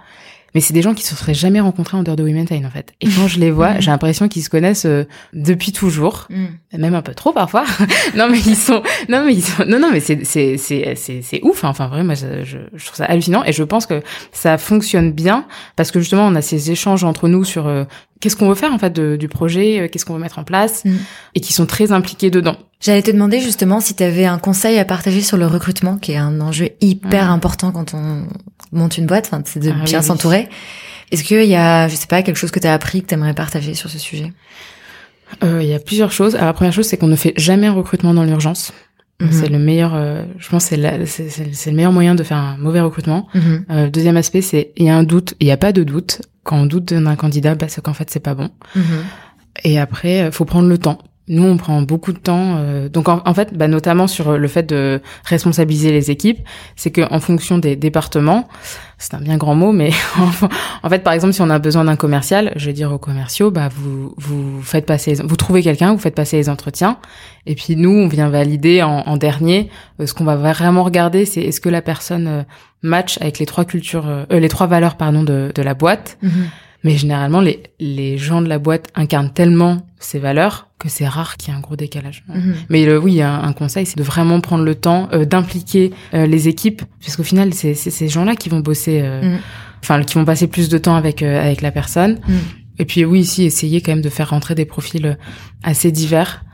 mais 0.54 0.60
c'est 0.60 0.72
des 0.74 0.82
gens 0.82 0.94
qui 0.94 1.04
se 1.04 1.14
seraient 1.14 1.34
jamais 1.34 1.60
rencontrés 1.60 1.96
en 1.96 2.02
dehors 2.02 2.16
de 2.16 2.22
We 2.22 2.32
Maintain, 2.34 2.64
en 2.64 2.70
fait. 2.70 2.92
Et 3.00 3.08
quand 3.08 3.26
je 3.28 3.38
les 3.40 3.50
vois, 3.50 3.80
j'ai 3.80 3.90
l'impression 3.90 4.28
qu'ils 4.28 4.42
se 4.42 4.50
connaissent 4.50 4.84
euh, 4.86 5.04
depuis 5.32 5.72
toujours, 5.72 6.28
Mm. 6.30 6.78
même 6.78 6.94
un 6.94 7.02
peu 7.02 7.14
trop 7.14 7.32
parfois. 7.32 7.64
non 8.16 8.28
mais 8.30 8.38
ils 8.40 8.56
sont, 8.56 8.82
non 9.08 9.24
mais 9.24 9.34
ils 9.34 9.42
sont, 9.42 9.64
non 9.66 9.78
non 9.78 9.88
mais 9.92 10.00
c'est 10.00 10.24
c'est 10.24 10.56
c'est 10.56 10.94
c'est 10.96 11.20
c'est 11.22 11.40
ouf. 11.42 11.64
hein. 11.64 11.68
Enfin 11.68 11.86
vraiment, 11.88 12.04
moi 12.04 12.14
je, 12.14 12.44
je 12.44 12.58
je 12.74 12.84
trouve 12.86 12.96
ça 12.96 13.04
hallucinant 13.06 13.42
et 13.44 13.52
je 13.52 13.62
pense 13.62 13.86
que 13.86 14.02
ça 14.32 14.58
fonctionne 14.58 15.12
bien 15.12 15.46
parce 15.76 15.90
que 15.90 16.00
justement 16.00 16.26
on 16.26 16.34
a 16.34 16.42
ces 16.42 16.70
échanges 16.70 17.04
entre 17.04 17.28
nous 17.28 17.44
sur 17.44 17.66
euh, 17.66 17.84
qu'est-ce 18.22 18.36
qu'on 18.36 18.48
veut 18.48 18.54
faire 18.54 18.72
en 18.72 18.78
fait 18.78 18.90
de- 18.92 19.16
du 19.16 19.28
projet, 19.28 19.80
euh, 19.80 19.88
qu'est-ce 19.88 20.06
qu'on 20.06 20.14
veut 20.14 20.20
mettre 20.20 20.38
en 20.38 20.44
place 20.44 20.84
Mm. 20.86 20.92
et 21.34 21.40
qui 21.40 21.52
sont 21.52 21.66
très 21.66 21.92
impliqués 21.92 22.30
dedans. 22.30 22.56
J'allais 22.80 23.02
te 23.02 23.10
demander 23.10 23.40
justement 23.40 23.80
si 23.80 23.94
tu 23.94 24.02
avais 24.02 24.24
un 24.24 24.38
conseil 24.38 24.78
à 24.78 24.84
partager 24.84 25.20
sur 25.20 25.36
le 25.36 25.46
recrutement, 25.46 25.96
qui 25.98 26.12
est 26.12 26.16
un 26.16 26.40
enjeu 26.40 26.70
hyper 26.80 27.30
important 27.30 27.70
quand 27.72 27.92
on 27.94 28.26
monte 28.72 28.96
une 28.96 29.06
boîte, 29.06 29.26
enfin, 29.26 29.42
c'est 29.44 29.60
de 29.60 29.70
Ah 29.70 29.84
bien 29.84 30.00
oui. 30.00 30.04
s'entourer. 30.06 30.48
Est-ce 31.10 31.24
qu'il 31.24 31.44
y 31.44 31.54
a, 31.56 31.88
je 31.88 31.94
sais 31.96 32.06
pas, 32.06 32.22
quelque 32.22 32.36
chose 32.38 32.50
que 32.50 32.58
tu 32.60 32.66
as 32.66 32.72
appris 32.72 33.02
que 33.02 33.08
tu 33.08 33.14
aimerais 33.14 33.34
partager 33.34 33.74
sur 33.74 33.90
ce 33.90 33.98
sujet? 33.98 34.32
Euh, 35.44 35.60
Il 35.62 35.68
y 35.68 35.74
a 35.74 35.78
plusieurs 35.78 36.12
choses. 36.12 36.34
Alors, 36.34 36.46
la 36.48 36.52
première 36.54 36.72
chose, 36.72 36.86
c'est 36.86 36.96
qu'on 36.96 37.06
ne 37.06 37.16
fait 37.16 37.34
jamais 37.36 37.66
un 37.66 37.72
recrutement 37.72 38.14
dans 38.14 38.24
l'urgence. 38.24 38.72
Mhm. 39.26 39.32
C'est 39.32 39.48
le 39.48 39.58
meilleur, 39.58 39.94
euh, 39.94 40.22
je 40.38 40.48
pense, 40.48 40.64
c'est 40.64 40.76
la- 40.76 41.06
c'est 41.06 41.28
c'est- 41.28 41.52
c'est 41.52 41.70
le 41.70 41.76
meilleur 41.76 41.92
moyen 41.92 42.14
de 42.14 42.22
faire 42.22 42.36
un 42.38 42.56
mauvais 42.58 42.80
recrutement. 42.80 43.28
Mhm. 43.34 43.64
Euh, 43.70 43.90
deuxième 43.90 44.16
aspect, 44.16 44.40
c'est 44.42 44.72
il 44.76 44.86
y 44.86 44.90
a 44.90 44.96
un 44.96 45.02
doute, 45.04 45.34
il 45.40 45.46
n'y 45.46 45.52
a 45.52 45.56
pas 45.56 45.72
de 45.72 45.82
doute. 45.82 46.22
Quand 46.44 46.58
on 46.58 46.66
doute 46.66 46.92
d'un 46.92 47.16
candidat, 47.16 47.54
bah, 47.54 47.66
c'est 47.68 47.82
qu'en 47.82 47.94
fait, 47.94 48.10
c'est 48.10 48.20
pas 48.20 48.34
bon. 48.34 48.50
Mhm. 48.74 48.82
Et 49.64 49.78
après, 49.78 50.22
euh, 50.22 50.30
faut 50.32 50.44
prendre 50.44 50.68
le 50.68 50.78
temps. 50.78 50.98
Nous, 51.28 51.44
on 51.44 51.56
prend 51.56 51.80
beaucoup 51.82 52.12
de 52.12 52.18
temps. 52.18 52.56
euh, 52.58 52.88
donc, 52.88 53.08
en, 53.08 53.22
en 53.24 53.32
fait, 53.34 53.54
bah, 53.56 53.68
notamment 53.68 54.06
sur 54.08 54.36
le 54.36 54.48
fait 54.48 54.64
de 54.64 55.00
responsabiliser 55.24 55.92
les 55.92 56.10
équipes, 56.10 56.40
c'est 56.76 56.90
que 56.90 57.02
en 57.12 57.20
fonction 57.20 57.58
des 57.58 57.76
départements, 57.76 58.48
c'est 58.98 59.14
un 59.14 59.20
bien 59.20 59.36
grand 59.36 59.54
mot, 59.54 59.72
mais 59.72 59.90
en, 60.18 60.46
en 60.86 60.90
fait, 60.90 61.00
par 61.04 61.12
exemple, 61.12 61.32
si 61.32 61.40
on 61.40 61.50
a 61.50 61.58
besoin 61.58 61.84
d'un 61.84 61.96
commercial, 61.96 62.52
je 62.56 62.66
vais 62.66 62.72
dire 62.72 62.90
aux 62.92 62.98
commerciaux, 62.98 63.50
bah, 63.50 63.68
vous 63.72 64.14
vous 64.18 64.62
faites 64.62 64.84
passer, 64.86 65.14
vous 65.14 65.36
trouvez 65.36 65.62
quelqu'un, 65.62 65.92
vous 65.92 65.98
faites 65.98 66.14
passer 66.16 66.36
les 66.36 66.48
entretiens, 66.48 66.98
et 67.46 67.54
puis 67.54 67.76
nous, 67.76 67.90
on 67.90 68.08
vient 68.08 68.28
valider 68.28 68.82
en, 68.82 68.98
en 69.06 69.16
dernier. 69.16 69.70
Euh, 70.00 70.06
ce 70.06 70.14
qu'on 70.14 70.24
va 70.24 70.36
vraiment 70.36 70.82
regarder, 70.82 71.24
c'est 71.24 71.40
est-ce 71.42 71.60
que 71.60 71.68
la 71.68 71.82
personne 71.82 72.26
euh, 72.26 72.42
match 72.82 73.18
avec 73.20 73.38
les 73.38 73.46
trois 73.46 73.64
cultures, 73.64 74.08
euh, 74.08 74.24
euh, 74.32 74.40
les 74.40 74.48
trois 74.48 74.66
valeurs, 74.66 74.96
pardon, 74.96 75.22
de, 75.22 75.52
de 75.54 75.62
la 75.62 75.74
boîte. 75.74 76.18
Mhm. 76.22 76.32
Mais 76.84 76.96
généralement, 76.96 77.40
les, 77.40 77.62
les 77.80 78.18
gens 78.18 78.42
de 78.42 78.48
la 78.48 78.58
boîte 78.58 78.88
incarnent 78.94 79.32
tellement 79.32 79.86
ces 80.00 80.18
valeurs 80.18 80.68
que 80.78 80.88
c'est 80.88 81.06
rare 81.06 81.36
qu'il 81.36 81.52
y 81.52 81.54
ait 81.54 81.58
un 81.58 81.60
gros 81.60 81.76
décalage. 81.76 82.24
Mhm. 82.28 82.54
Mais 82.68 82.84
le, 82.84 82.98
oui, 82.98 83.22
un, 83.22 83.40
un 83.42 83.52
conseil, 83.52 83.86
c'est 83.86 83.96
de 83.98 84.02
vraiment 84.02 84.40
prendre 84.40 84.64
le 84.64 84.74
temps 84.74 85.08
euh, 85.12 85.24
d'impliquer 85.24 85.92
euh, 86.12 86.26
les 86.26 86.48
équipes, 86.48 86.82
parce 87.00 87.16
qu'au 87.16 87.22
final, 87.22 87.54
c'est 87.54 87.74
ces 87.74 88.08
gens-là 88.08 88.34
qui 88.34 88.48
vont 88.48 88.58
bosser, 88.60 89.00
euh, 89.02 89.22
Mhm. 89.22 89.38
enfin, 89.82 90.02
qui 90.02 90.14
vont 90.14 90.24
passer 90.24 90.48
plus 90.48 90.68
de 90.68 90.78
temps 90.78 90.96
avec 90.96 91.22
euh, 91.22 91.40
avec 91.40 91.60
la 91.62 91.70
personne. 91.70 92.18
Mhm. 92.26 92.38
Et 92.80 92.84
puis 92.84 93.04
oui, 93.04 93.20
ici, 93.20 93.44
essayer 93.44 93.80
quand 93.80 93.92
même 93.92 94.02
de 94.02 94.08
faire 94.08 94.30
rentrer 94.30 94.54
des 94.56 94.64
profils 94.64 95.06
euh, 95.06 95.14
assez 95.62 95.92
divers. 95.92 96.44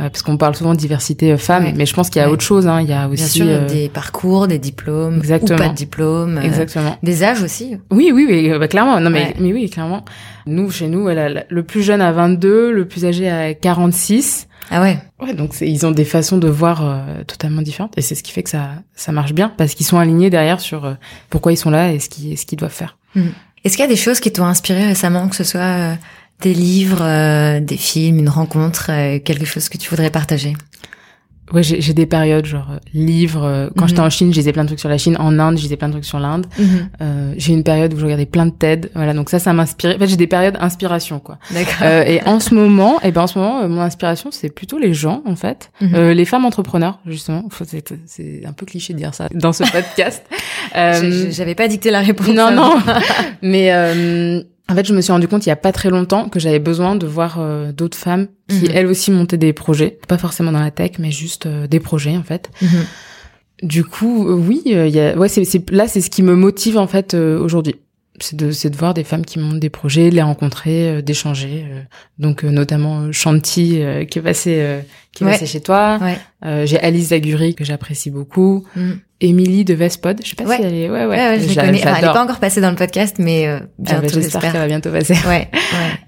Euh, 0.00 0.08
parce 0.10 0.22
qu'on 0.22 0.36
parle 0.36 0.54
souvent 0.54 0.72
de 0.74 0.78
diversité 0.78 1.32
euh, 1.32 1.36
femmes, 1.36 1.64
Ouais. 1.64 1.74
mais 1.76 1.86
je 1.86 1.94
pense 1.94 2.10
qu'il 2.10 2.20
y 2.20 2.24
a 2.24 2.28
Ouais. 2.28 2.32
autre 2.32 2.44
chose. 2.44 2.66
Hein. 2.66 2.80
Il 2.82 2.88
y 2.88 2.92
a 2.92 3.06
Bien 3.06 3.08
aussi 3.12 3.28
sûr, 3.38 3.46
euh, 3.48 3.66
des 3.66 3.88
parcours, 3.88 4.46
des 4.48 4.58
diplômes, 4.58 5.16
Exactement. 5.18 5.58
ou 5.58 5.62
pas 5.62 5.68
de 5.68 5.74
diplôme, 5.74 6.38
euh, 6.38 6.42
exactement. 6.42 6.96
des 7.02 7.24
âges 7.24 7.42
aussi. 7.42 7.76
Oui, 7.90 8.10
oui, 8.14 8.26
oui, 8.28 8.58
bah, 8.58 8.68
clairement. 8.68 9.00
Non, 9.00 9.10
mais, 9.10 9.24
Ouais. 9.26 9.34
mais 9.40 9.52
oui, 9.52 9.68
clairement. 9.70 10.04
Nous, 10.46 10.70
chez 10.70 10.88
nous, 10.88 11.08
elle 11.08 11.18
a- 11.18 11.44
le 11.48 11.62
plus 11.62 11.82
jeune 11.82 12.00
a 12.00 12.12
22, 12.12 12.72
le 12.72 12.86
plus 12.86 13.04
âgé 13.04 13.28
a 13.28 13.54
46. 13.54 14.46
Ah 14.70 14.82
ouais. 14.82 14.98
Ouais, 15.20 15.34
donc 15.34 15.54
ils 15.60 15.86
ont 15.86 15.90
des 15.90 16.04
façons 16.04 16.36
de 16.38 16.48
voir 16.48 16.84
euh, 16.84 17.24
totalement 17.26 17.62
différentes. 17.62 17.94
Et 17.96 18.02
c'est 18.02 18.14
ce 18.14 18.22
qui 18.22 18.32
fait 18.32 18.42
que 18.42 18.50
ça, 18.50 18.70
ça 18.94 19.12
marche 19.12 19.32
bien, 19.32 19.50
parce 19.56 19.74
qu'ils 19.74 19.86
sont 19.86 19.98
alignés 19.98 20.30
derrière 20.30 20.60
sur 20.60 20.96
pourquoi 21.30 21.52
ils 21.52 21.56
sont 21.56 21.70
là 21.70 21.92
et 21.92 21.98
ce 21.98 22.08
qu'ils 22.08 22.36
ce 22.38 22.44
qu'ils 22.46 22.58
doivent 22.58 22.70
faire. 22.72 22.98
Mhm. 23.14 23.32
Est-ce 23.64 23.76
qu'il 23.76 23.84
y 23.84 23.88
a 23.88 23.90
des 23.90 23.96
choses 23.96 24.20
qui 24.20 24.32
t'ont 24.32 24.44
inspiré 24.44 24.86
récemment, 24.86 25.28
que 25.28 25.34
ce 25.36 25.42
soit 25.44 25.60
euh, 25.60 25.94
des 26.40 26.54
livres, 26.54 27.02
euh, 27.02 27.60
des 27.60 27.76
films, 27.76 28.18
une 28.18 28.28
rencontre, 28.28 28.90
euh, 28.90 29.18
quelque 29.18 29.44
chose 29.44 29.68
que 29.68 29.78
tu 29.78 29.90
voudrais 29.90 30.10
partager? 30.10 30.54
Ouais, 31.52 31.62
j'ai 31.62 31.94
des 31.94 32.04
périodes 32.04 32.44
genre 32.44 32.72
livres. 32.92 33.70
Quand 33.76 33.86
j'étais 33.86 34.00
mhm. 34.00 34.06
en 34.06 34.10
Chine, 34.10 34.32
je 34.32 34.38
lisais 34.38 34.52
plein 34.52 34.64
de 34.64 34.68
trucs 34.68 34.80
sur 34.80 34.90
la 34.90 34.98
Chine. 34.98 35.16
En 35.18 35.38
Inde, 35.38 35.58
lisais 35.58 35.76
plein 35.76 35.88
de 35.88 35.94
trucs 35.94 36.04
sur 36.04 36.18
l'Inde. 36.18 36.46
Mhm. 36.58 36.90
euh, 37.00 37.34
j'ai 37.38 37.54
une 37.54 37.62
période 37.64 37.94
où 37.94 37.98
je 37.98 38.04
regardais 38.04 38.26
plein 38.26 38.46
de 38.46 38.50
TED. 38.50 38.90
Voilà, 38.94 39.14
donc 39.14 39.30
ça, 39.30 39.38
ça 39.38 39.54
m'inspirait. 39.54 39.96
En 39.96 39.98
fait, 39.98 40.08
j'ai 40.08 40.16
des 40.16 40.26
périodes 40.26 40.58
inspiration, 40.60 41.20
quoi. 41.20 41.38
D'accord. 41.50 41.74
Euh, 41.82 42.04
et 42.04 42.22
en 42.24 42.38
ce 42.38 42.54
moment, 42.54 42.96
et 42.96 43.08
eh 43.08 43.12
ben 43.12 43.22
en 43.22 43.26
ce 43.26 43.38
moment, 43.38 43.66
mon 43.66 43.80
inspiration, 43.80 44.30
c'est 44.30 44.50
plutôt 44.50 44.78
les 44.78 44.92
gens, 44.92 45.22
en 45.24 45.36
fait, 45.36 45.70
mhm. 45.80 45.94
euh, 45.94 46.14
les 46.14 46.26
femmes 46.26 46.44
entrepreneurs, 46.44 46.98
justement. 47.06 47.48
C'est 48.06 48.42
un 48.44 48.52
peu 48.52 48.66
cliché 48.66 48.92
de 48.92 48.98
dire 48.98 49.14
ça 49.14 49.28
dans 49.32 49.54
ce 49.54 49.62
podcast. 49.72 50.22
euh, 50.76 51.28
J'avais 51.30 51.54
pas 51.54 51.68
dicté 51.68 51.90
la 51.90 52.00
réponse. 52.00 52.28
Non, 52.28 52.50
non. 52.50 52.74
Mais 53.42 53.72
euh, 53.72 54.42
en 54.70 54.74
fait, 54.74 54.86
je 54.86 54.94
me 54.94 55.00
suis 55.00 55.12
rendu 55.12 55.28
compte 55.28 55.46
il 55.46 55.48
y 55.48 55.52
a 55.52 55.56
pas 55.56 55.72
très 55.72 55.88
longtemps 55.88 56.28
que 56.28 56.38
j'avais 56.38 56.58
besoin 56.58 56.94
de 56.94 57.06
voir 57.06 57.38
euh, 57.40 57.72
d'autres 57.72 57.96
femmes 57.96 58.28
qui 58.48 58.64
mhm. 58.64 58.70
elles 58.74 58.86
aussi 58.86 59.10
montaient 59.10 59.38
des 59.38 59.54
projets, 59.54 59.98
pas 60.06 60.18
forcément 60.18 60.52
dans 60.52 60.60
la 60.60 60.70
tech, 60.70 60.92
mais 60.98 61.10
juste 61.10 61.46
euh, 61.46 61.66
des 61.66 61.80
projets 61.80 62.16
en 62.16 62.22
fait. 62.22 62.50
Mhm. 62.60 62.84
Du 63.62 63.84
coup, 63.84 64.28
euh, 64.28 64.34
oui, 64.34 64.62
il 64.66 64.88
y 64.88 65.00
a, 65.00 65.16
ouais, 65.16 65.28
c'est, 65.28 65.70
là, 65.70 65.88
c'est 65.88 66.02
ce 66.02 66.10
qui 66.10 66.22
me 66.22 66.34
motive 66.34 66.76
en 66.76 66.86
fait 66.86 67.14
aujourd'hui. 67.14 67.76
C'est 68.20 68.36
de, 68.36 68.50
c'est 68.50 68.68
de 68.68 68.76
voir 68.76 68.94
des 68.94 69.04
femmes 69.04 69.24
qui 69.24 69.38
montent 69.38 69.60
des 69.60 69.70
projets, 69.70 70.10
de 70.10 70.16
les 70.16 70.22
rencontrer, 70.22 71.02
d'échanger. 71.02 71.64
donc 72.18 72.42
notamment 72.42 73.12
Shanti 73.12 73.80
qui 74.10 74.18
est 74.18 74.22
passé, 74.22 74.80
qui 75.18 75.24
est 75.24 75.26
passé 75.26 75.46
chez 75.46 75.60
toi. 75.60 75.98
Ouais. 76.00 76.66
j'ai 76.66 76.78
Alice 76.80 77.08
Zaguri 77.08 77.54
que 77.54 77.64
j'apprécie 77.64 78.10
beaucoup. 78.10 78.64
Mhm. 78.76 79.00
Émilie 79.20 79.64
de 79.64 79.74
Vespod. 79.74 80.20
Je 80.22 80.28
sais 80.28 80.36
pas 80.36 80.56
si 80.56 80.62
elle 80.62 80.74
est. 80.74 80.88
Ouais, 80.88 81.04
ouais. 81.04 81.16
ouais, 81.16 81.40
je, 81.40 81.52
connais. 81.52 81.80
elle 81.80 82.04
est 82.04 82.12
pas 82.12 82.22
encore 82.22 82.38
passée 82.38 82.60
dans 82.60 82.70
le 82.70 82.76
podcast, 82.76 83.16
mais 83.18 83.48
euh, 83.48 83.58
bientôt. 83.78 84.06
Ah 84.06 84.06
bah, 84.06 84.08
j'espère 84.14 84.40
qu'elle 84.40 84.60
va 84.60 84.66
bientôt 84.68 84.90
passer. 84.90 85.14
Ouais. 85.26 85.48
ouais. 85.50 85.50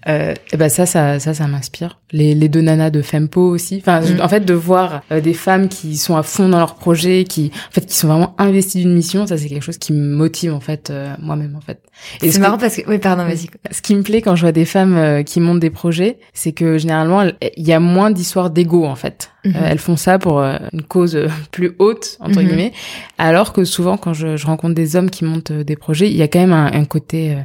euh, 0.09 0.35
et 0.53 0.57
ben 0.57 0.69
ça, 0.69 0.87
ça, 0.87 1.19
ça, 1.19 1.35
ça 1.35 1.47
m'inspire. 1.49 1.99
Les, 2.13 2.35
les 2.35 2.49
deux 2.49 2.61
nanas 2.61 2.91
de 2.91 3.03
Fempo 3.03 3.41
aussi. 3.41 3.79
Enfin, 3.81 4.01
mm. 4.01 4.21
en 4.21 4.29
fait, 4.29 4.45
de 4.45 4.55
voir 4.55 5.03
euh, 5.11 5.21
des 5.21 5.35
femmes 5.35 5.69
qui 5.69 5.97
sont 5.97 6.17
à 6.17 6.23
fond 6.23 6.49
dans 6.49 6.59
leur 6.59 6.77
projet, 6.77 7.25
qui, 7.25 7.51
en 7.69 7.73
fait, 7.73 7.87
qui 7.87 7.97
sont 7.97 8.07
vraiment 8.07 8.35
investies 8.39 8.79
d'une 8.79 8.95
mission, 8.95 9.27
ça 9.27 9.37
c'est 9.37 9.49
quelque 9.49 9.65
chose 9.65 9.79
qui 9.79 9.93
me 9.93 10.15
motive 10.15 10.55
en 10.55 10.61
fait 10.61 10.91
euh, 10.91 11.15
moi-même 11.21 11.57
en 11.57 11.61
fait. 11.61 11.81
C'est 12.21 12.39
marrant 12.39 12.59
parce 12.59 12.77
que, 12.77 12.89
oui, 12.89 12.99
pardon, 12.99 13.25
vas-y. 13.25 13.49
Ce 13.71 13.83
qui 13.83 13.95
me 13.95 14.03
plaît 14.03 14.23
quand 14.23 14.37
je 14.37 14.43
vois 14.43 14.53
des 14.53 14.65
femmes 14.65 14.97
euh, 14.97 15.23
qui 15.23 15.41
montent 15.41 15.61
des 15.61 15.71
projets, 15.71 16.19
c'est 16.33 16.53
que 16.53 16.79
généralement 16.79 17.23
il 17.23 17.67
y 17.67 17.73
a 17.73 17.81
moins 17.81 18.11
d'histoires 18.11 18.51
d'ego 18.51 18.85
en 18.85 18.95
fait. 18.95 19.00
Mhm. 19.45 19.55
elles 19.65 19.79
font 19.79 19.97
ça 19.97 20.19
pour 20.19 20.41
une 20.41 20.83
cause 20.83 21.19
plus 21.51 21.73
haute 21.79 22.17
entre 22.21 22.41
mhm. 22.41 22.47
guillemets, 22.47 22.73
alors 23.19 23.53
que 23.53 23.65
souvent 23.65 23.97
quand 23.97 24.13
je, 24.13 24.37
je, 24.37 24.47
rencontre 24.47 24.75
des 24.75 24.97
hommes 24.97 25.11
qui 25.11 25.25
montent 25.25 25.53
des 25.53 25.77
projets, 25.77 26.11
il 26.11 26.17
y 26.17 26.23
a 26.23 26.29
quand 26.29 26.41
même 26.41 26.53
un, 26.53 26.73
un 26.73 26.85
côté 26.85 27.37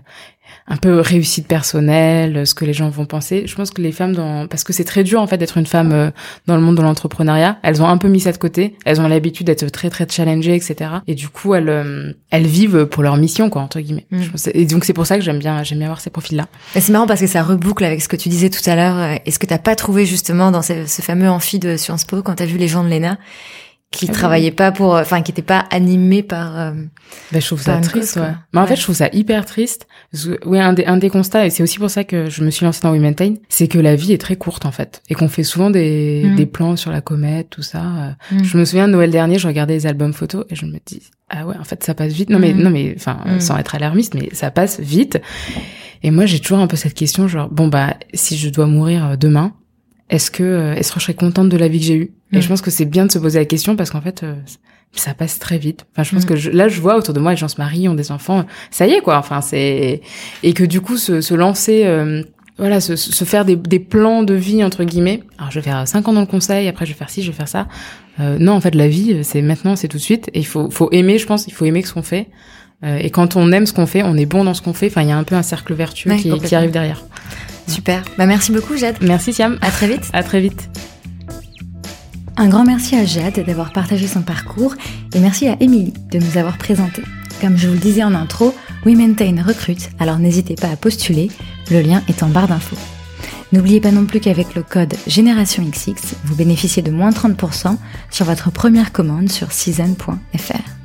un 0.68 0.78
peu 0.78 1.00
réussite 1.00 1.48
personnelle, 1.48 2.48
ce 2.48 2.56
que 2.56 2.66
les 2.66 2.74
gens 2.74 2.90
vont 2.90 3.06
penser. 3.06 3.44
Je 3.46 3.56
pense 3.56 3.70
que 3.70 3.82
les 3.82 3.92
femmes, 3.92 4.14
dans... 4.14 4.48
parce 4.48 4.64
que 4.64 4.74
c'est 4.74 4.84
très 4.84 5.04
dur 5.04 5.22
en 5.22 5.28
fait 5.28 5.38
d'être 5.38 5.58
une 5.58 5.68
femme 5.68 5.92
euh, 5.92 6.10
dans 6.48 6.56
le 6.56 6.62
monde 6.62 6.78
de 6.78 6.82
l'entrepreneuriat, 6.82 7.60
elles 7.62 7.84
ont 7.84 7.88
un 7.88 7.98
peu 7.98 8.08
mis 8.08 8.20
ça 8.20 8.32
de 8.32 8.38
côté. 8.38 8.76
Elles 8.84 9.00
ont 9.00 9.08
l'habitude 9.08 9.46
d'être 9.46 9.70
très 9.70 9.90
très 9.90 10.08
challengées, 10.10 10.56
etc. 10.56 10.92
Et 11.08 11.14
du 11.14 11.30
coup, 11.30 11.54
elles 11.54 11.70
euh, 11.70 12.14
elles 12.32 12.48
vivent 12.48 12.86
pour 12.86 13.04
leur 13.04 13.18
mission, 13.18 13.50
quoi, 13.50 13.62
entre 13.62 13.80
guillemets. 13.80 14.08
Mm. 14.10 14.24
Et 14.54 14.66
donc 14.66 14.86
c'est 14.86 14.94
pour 14.94 15.06
ça 15.06 15.18
que 15.18 15.24
j'aime 15.24 15.40
bien 15.40 15.64
j'aime 15.64 15.80
bien 15.80 15.88
voir 15.88 16.02
ces 16.02 16.10
profils-là. 16.10 16.48
C'est 16.74 16.90
marrant 16.90 17.08
parce 17.08 17.22
que 17.22 17.28
ça 17.28 17.44
reboucle 17.44 17.84
avec 17.84 18.02
ce 18.02 18.08
que 18.08 18.16
tu 18.16 18.30
disais 18.30 18.50
tout 18.50 18.68
à 18.68 18.76
l'heure. 18.76 19.20
Est-ce 19.26 19.38
que 19.38 19.46
t'as 19.46 19.60
pas 19.60 19.76
trouvé 19.76 20.06
justement 20.06 20.52
dans 20.52 20.64
ce, 20.64 20.88
ce 20.88 21.02
fameux 21.02 21.30
amphi 21.30 21.60
de 21.60 21.78
Sciences 21.78 22.06
Po 22.06 22.24
quand 22.24 22.36
t'as 22.36 22.46
vu 22.46 22.58
les 22.58 22.68
gens 22.68 22.84
de 22.84 22.90
l'ENA 22.90 23.18
qui 23.96 24.08
ah 24.10 24.14
travaillait 24.14 24.52
pas 24.52 24.72
pour 24.72 24.94
enfin 24.96 25.22
qui 25.22 25.32
était 25.32 25.42
pas 25.42 25.66
animé 25.72 26.22
par 26.22 26.60
euh, 26.60 26.72
bah, 27.32 27.40
je 27.40 27.46
trouve 27.46 27.62
ça 27.62 27.78
triste 27.80 28.18
ouais. 28.18 28.34
mais 28.54 28.60
en 28.60 28.68
fait 28.68 28.76
je 28.76 28.82
trouve 28.82 28.96
ça 28.96 29.10
hyper 29.14 29.46
triste. 29.46 29.88
Oui 30.46 30.60
un 30.60 30.74
des 30.74 30.86
un 30.86 30.98
des 30.98 31.10
constats 31.10 31.46
et 31.46 31.50
c'est 31.50 31.64
aussi 31.64 31.80
pour 31.80 31.90
ça 31.90 32.04
que 32.04 32.30
je 32.30 32.44
me 32.44 32.52
suis 32.52 32.66
lancée 32.66 32.82
dans 32.84 32.92
We 32.92 33.00
Maintain 33.00 33.36
c'est 33.48 33.68
que 33.68 33.80
la 33.80 33.96
vie 33.96 34.12
est 34.12 34.18
très 34.18 34.36
courte 34.36 34.66
en 34.66 34.72
fait. 34.72 35.02
Et 35.10 35.16
qu'on 35.16 35.30
fait 35.30 35.44
souvent 35.44 35.70
des 35.70 36.24
mm. 36.26 36.36
des 36.36 36.46
plans 36.46 36.76
sur 36.76 36.92
la 36.92 37.02
comète 37.02 37.50
tout 37.50 37.62
ça 37.62 38.16
mm. 38.32 38.44
je 38.44 38.58
me 38.58 38.66
souviens 38.66 38.88
de 38.88 38.94
Noël 38.94 39.12
dernier 39.12 39.40
je 39.40 39.48
regardais 39.48 39.76
les 39.76 39.88
albums 39.88 40.14
photos 40.14 40.46
et 40.50 40.56
je 40.56 40.66
me 40.66 40.78
dis 40.86 41.02
ah 41.30 41.46
ouais 41.46 41.56
en 41.58 41.64
fait 41.64 41.84
ça 41.84 41.94
passe 41.94 42.12
vite. 42.12 42.30
Non 42.30 42.40
mais 42.40 42.54
mm. 42.54 42.62
non 42.62 42.70
mais 42.70 42.94
enfin 42.98 43.20
sans 43.40 43.58
être 43.58 43.76
alarmiste 43.76 44.14
mais 44.14 44.30
ça 44.34 44.52
passe 44.52 44.80
vite. 44.80 45.22
Et 46.04 46.12
moi 46.12 46.26
j'ai 46.26 46.40
toujours 46.40 46.60
un 46.60 46.68
peu 46.68 46.76
cette 46.76 46.94
question 46.94 47.28
genre 47.28 47.50
bon 47.50 47.70
bah 47.70 47.96
si 48.14 48.38
je 48.38 48.50
dois 48.50 48.68
mourir 48.68 49.06
euh, 49.06 49.16
demain 49.16 49.54
est-ce 50.10 50.30
que 50.30 50.44
euh, 50.44 50.76
est-ce 50.76 50.92
que 50.92 51.00
je 51.00 51.06
serais 51.06 51.16
contente 51.16 51.50
de 51.50 51.58
la 51.58 51.68
vie 51.68 51.80
que 51.80 51.86
j'ai 51.86 51.96
eue? 51.96 52.12
Et 52.36 52.42
je 52.42 52.46
mm. 52.46 52.50
pense 52.50 52.62
que 52.62 52.72
c'est 52.72 52.86
bien 52.86 53.06
de 53.06 53.12
se 53.12 53.20
poser 53.20 53.40
la 53.40 53.46
question 53.46 53.76
parce 53.76 53.90
qu'en 53.90 54.02
fait 54.02 54.24
euh, 54.24 54.36
ça 54.92 55.14
passe 55.14 55.40
très 55.40 55.58
vite. 55.58 55.86
Enfin, 55.94 56.04
je 56.04 56.16
pense 56.16 56.26
mm. 56.26 56.28
que 56.28 56.56
là 56.56 56.68
je 56.68 56.82
vois 56.82 56.98
autour 56.98 57.14
de 57.14 57.20
moi 57.20 57.32
les 57.32 57.38
gens 57.38 57.48
se 57.48 57.58
marient, 57.58 57.90
ont 57.90 57.96
des 57.96 58.12
enfants, 58.12 58.46
ça 58.72 58.88
y 58.88 58.92
est 58.92 59.02
quoi. 59.02 59.18
Enfin, 59.18 59.42
c'est 59.42 60.02
et 60.44 60.54
que 60.54 60.64
du 60.64 60.82
coup 60.82 60.98
se, 60.98 61.22
se 61.22 61.34
lancer 61.34 61.86
euh, 61.86 62.24
voilà, 62.58 62.80
se, 62.80 62.96
se 62.96 63.26
faire 63.26 63.44
des, 63.44 63.56
des, 63.56 63.80
plans 63.80 64.24
de 64.24 64.34
vie 64.34 64.64
entre 64.64 64.84
guillemets. 64.84 65.24
Alors 65.38 65.52
je 65.52 65.60
vais 65.60 65.64
faire 65.64 65.88
cinq 65.88 66.08
ans 66.08 66.14
dans 66.14 66.22
le 66.22 66.28
conseil, 66.28 66.68
après 66.68 66.86
je 66.86 66.92
vais 66.92 66.98
faire 66.98 67.10
ci, 67.10 67.22
je 67.22 67.32
vais 67.32 67.38
faire 67.38 67.48
ça. 67.48 67.68
Euh, 68.22 68.38
non, 68.40 68.54
en 68.54 68.62
fait, 68.62 68.76
la 68.76 68.88
vie, 68.88 69.26
c'est 69.26 69.42
maintenant, 69.42 69.76
c'est 69.76 69.90
tout 69.90 69.98
de 69.98 70.02
suite. 70.02 70.30
Et 70.34 70.40
il 70.40 70.46
faut, 70.46 70.72
faut 70.72 70.90
aimer, 70.94 71.18
je 71.18 71.26
pense, 71.26 71.48
il 71.48 71.54
faut 71.54 71.66
aimer 71.66 71.82
ce 71.82 71.94
qu'on 71.94 72.02
fait. 72.02 72.28
et 72.82 73.10
quand 73.10 73.36
on 73.36 73.52
aime 73.52 73.66
ce 73.66 73.74
qu'on 73.74 73.88
fait, 73.88 74.04
on 74.04 74.16
est 74.16 74.26
bon 74.26 74.46
dans 74.46 74.54
ce 74.54 74.62
qu'on 74.62 74.72
fait. 74.72 74.88
Enfin, 74.88 75.02
il 75.02 75.10
y 75.10 75.12
a 75.12 75.18
un 75.18 75.26
peu 75.26 75.36
un 75.36 75.44
cercle 75.44 75.74
vertueux 75.74 76.16
qui, 76.16 76.32
qui, 76.40 76.56
arrive 76.56 76.72
derrière. 76.72 77.04
Super. 77.68 78.04
Bah, 78.18 78.26
merci 78.26 78.52
beaucoup, 78.52 78.78
Jade. 78.78 78.98
Merci, 79.02 79.34
Siam. 79.34 79.58
À 79.62 79.72
très 79.72 79.88
vite. 79.88 80.10
À 80.14 80.24
très 80.24 80.40
vite. 80.40 80.70
Un 82.38 82.50
grand 82.50 82.66
merci 82.66 82.96
à 82.98 83.06
Jade 83.06 83.46
d'avoir 83.46 83.72
partagé 83.72 84.08
son 84.08 84.22
parcours 84.22 84.76
et 85.14 85.20
merci 85.20 85.48
à 85.48 85.56
Émilie 85.62 85.94
de 86.12 86.20
nous 86.20 86.38
avoir 86.38 86.58
présenté. 86.58 87.02
Comme 87.40 87.58
je 87.58 87.68
vous 87.68 87.76
le 87.76 87.80
disais 87.80 88.04
en 88.04 88.14
intro, 88.14 88.54
We 88.86 88.96
Maintain 88.96 89.42
recrute, 89.42 89.90
alors 90.00 90.20
n'hésitez 90.20 90.56
pas 90.56 90.68
à 90.68 90.76
postuler, 90.76 91.32
le 91.72 91.82
lien 91.82 92.04
est 92.10 92.24
en 92.24 92.28
barre 92.28 92.50
d'infos. 92.50 92.78
N'oubliez 93.54 93.80
pas 93.80 93.92
non 93.92 94.06
plus 94.06 94.20
qu'avec 94.20 94.54
le 94.54 94.64
code 94.64 94.96
Génération 95.08 95.64
XX, 95.64 96.16
vous 96.26 96.36
bénéficiez 96.36 96.82
de 96.82 96.92
moins 96.92 97.12
30% 97.12 97.78
sur 98.12 98.26
votre 98.26 98.52
première 98.52 98.92
commande 98.92 99.32
sur 99.32 99.54
season.fr. 99.54 100.85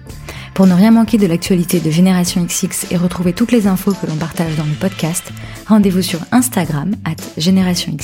Pour 0.55 0.67
ne 0.67 0.75
rien 0.75 0.91
manquer 0.91 1.17
de 1.17 1.27
l'actualité 1.27 1.81
de 1.81 1.91
Génération 1.91 2.45
XX 2.45 2.91
et 2.91 2.97
retrouver 2.97 3.33
toutes 3.33 3.53
les 3.53 3.67
infos 3.67 3.93
que 3.93 4.07
l'on 4.07 4.17
partage 4.17 4.57
dans 4.57 4.65
le 4.65 4.75
podcast, 4.79 5.33
rendez-vous 5.67 6.03
sur 6.03 6.21
Instagram, 6.33 6.93
at 7.05 7.17
Génération 7.39 7.97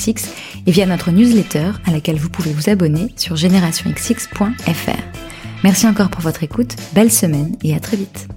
et 0.67 0.71
via 0.71 0.87
notre 0.87 1.11
newsletter 1.11 1.73
à 1.87 1.91
laquelle 1.91 2.17
vous 2.17 2.31
pouvez 2.31 2.53
vous 2.53 2.71
abonner 2.71 3.13
sur 3.17 3.37
générationxx.fr. 3.37 5.03
Merci 5.65 5.87
encore 5.87 6.11
pour 6.11 6.23
votre 6.23 6.43
écoute, 6.43 6.77
belle 6.95 7.13
semaine 7.13 7.57
et 7.63 7.75
à 7.75 7.81
très 7.81 7.97
vite. 7.97 8.29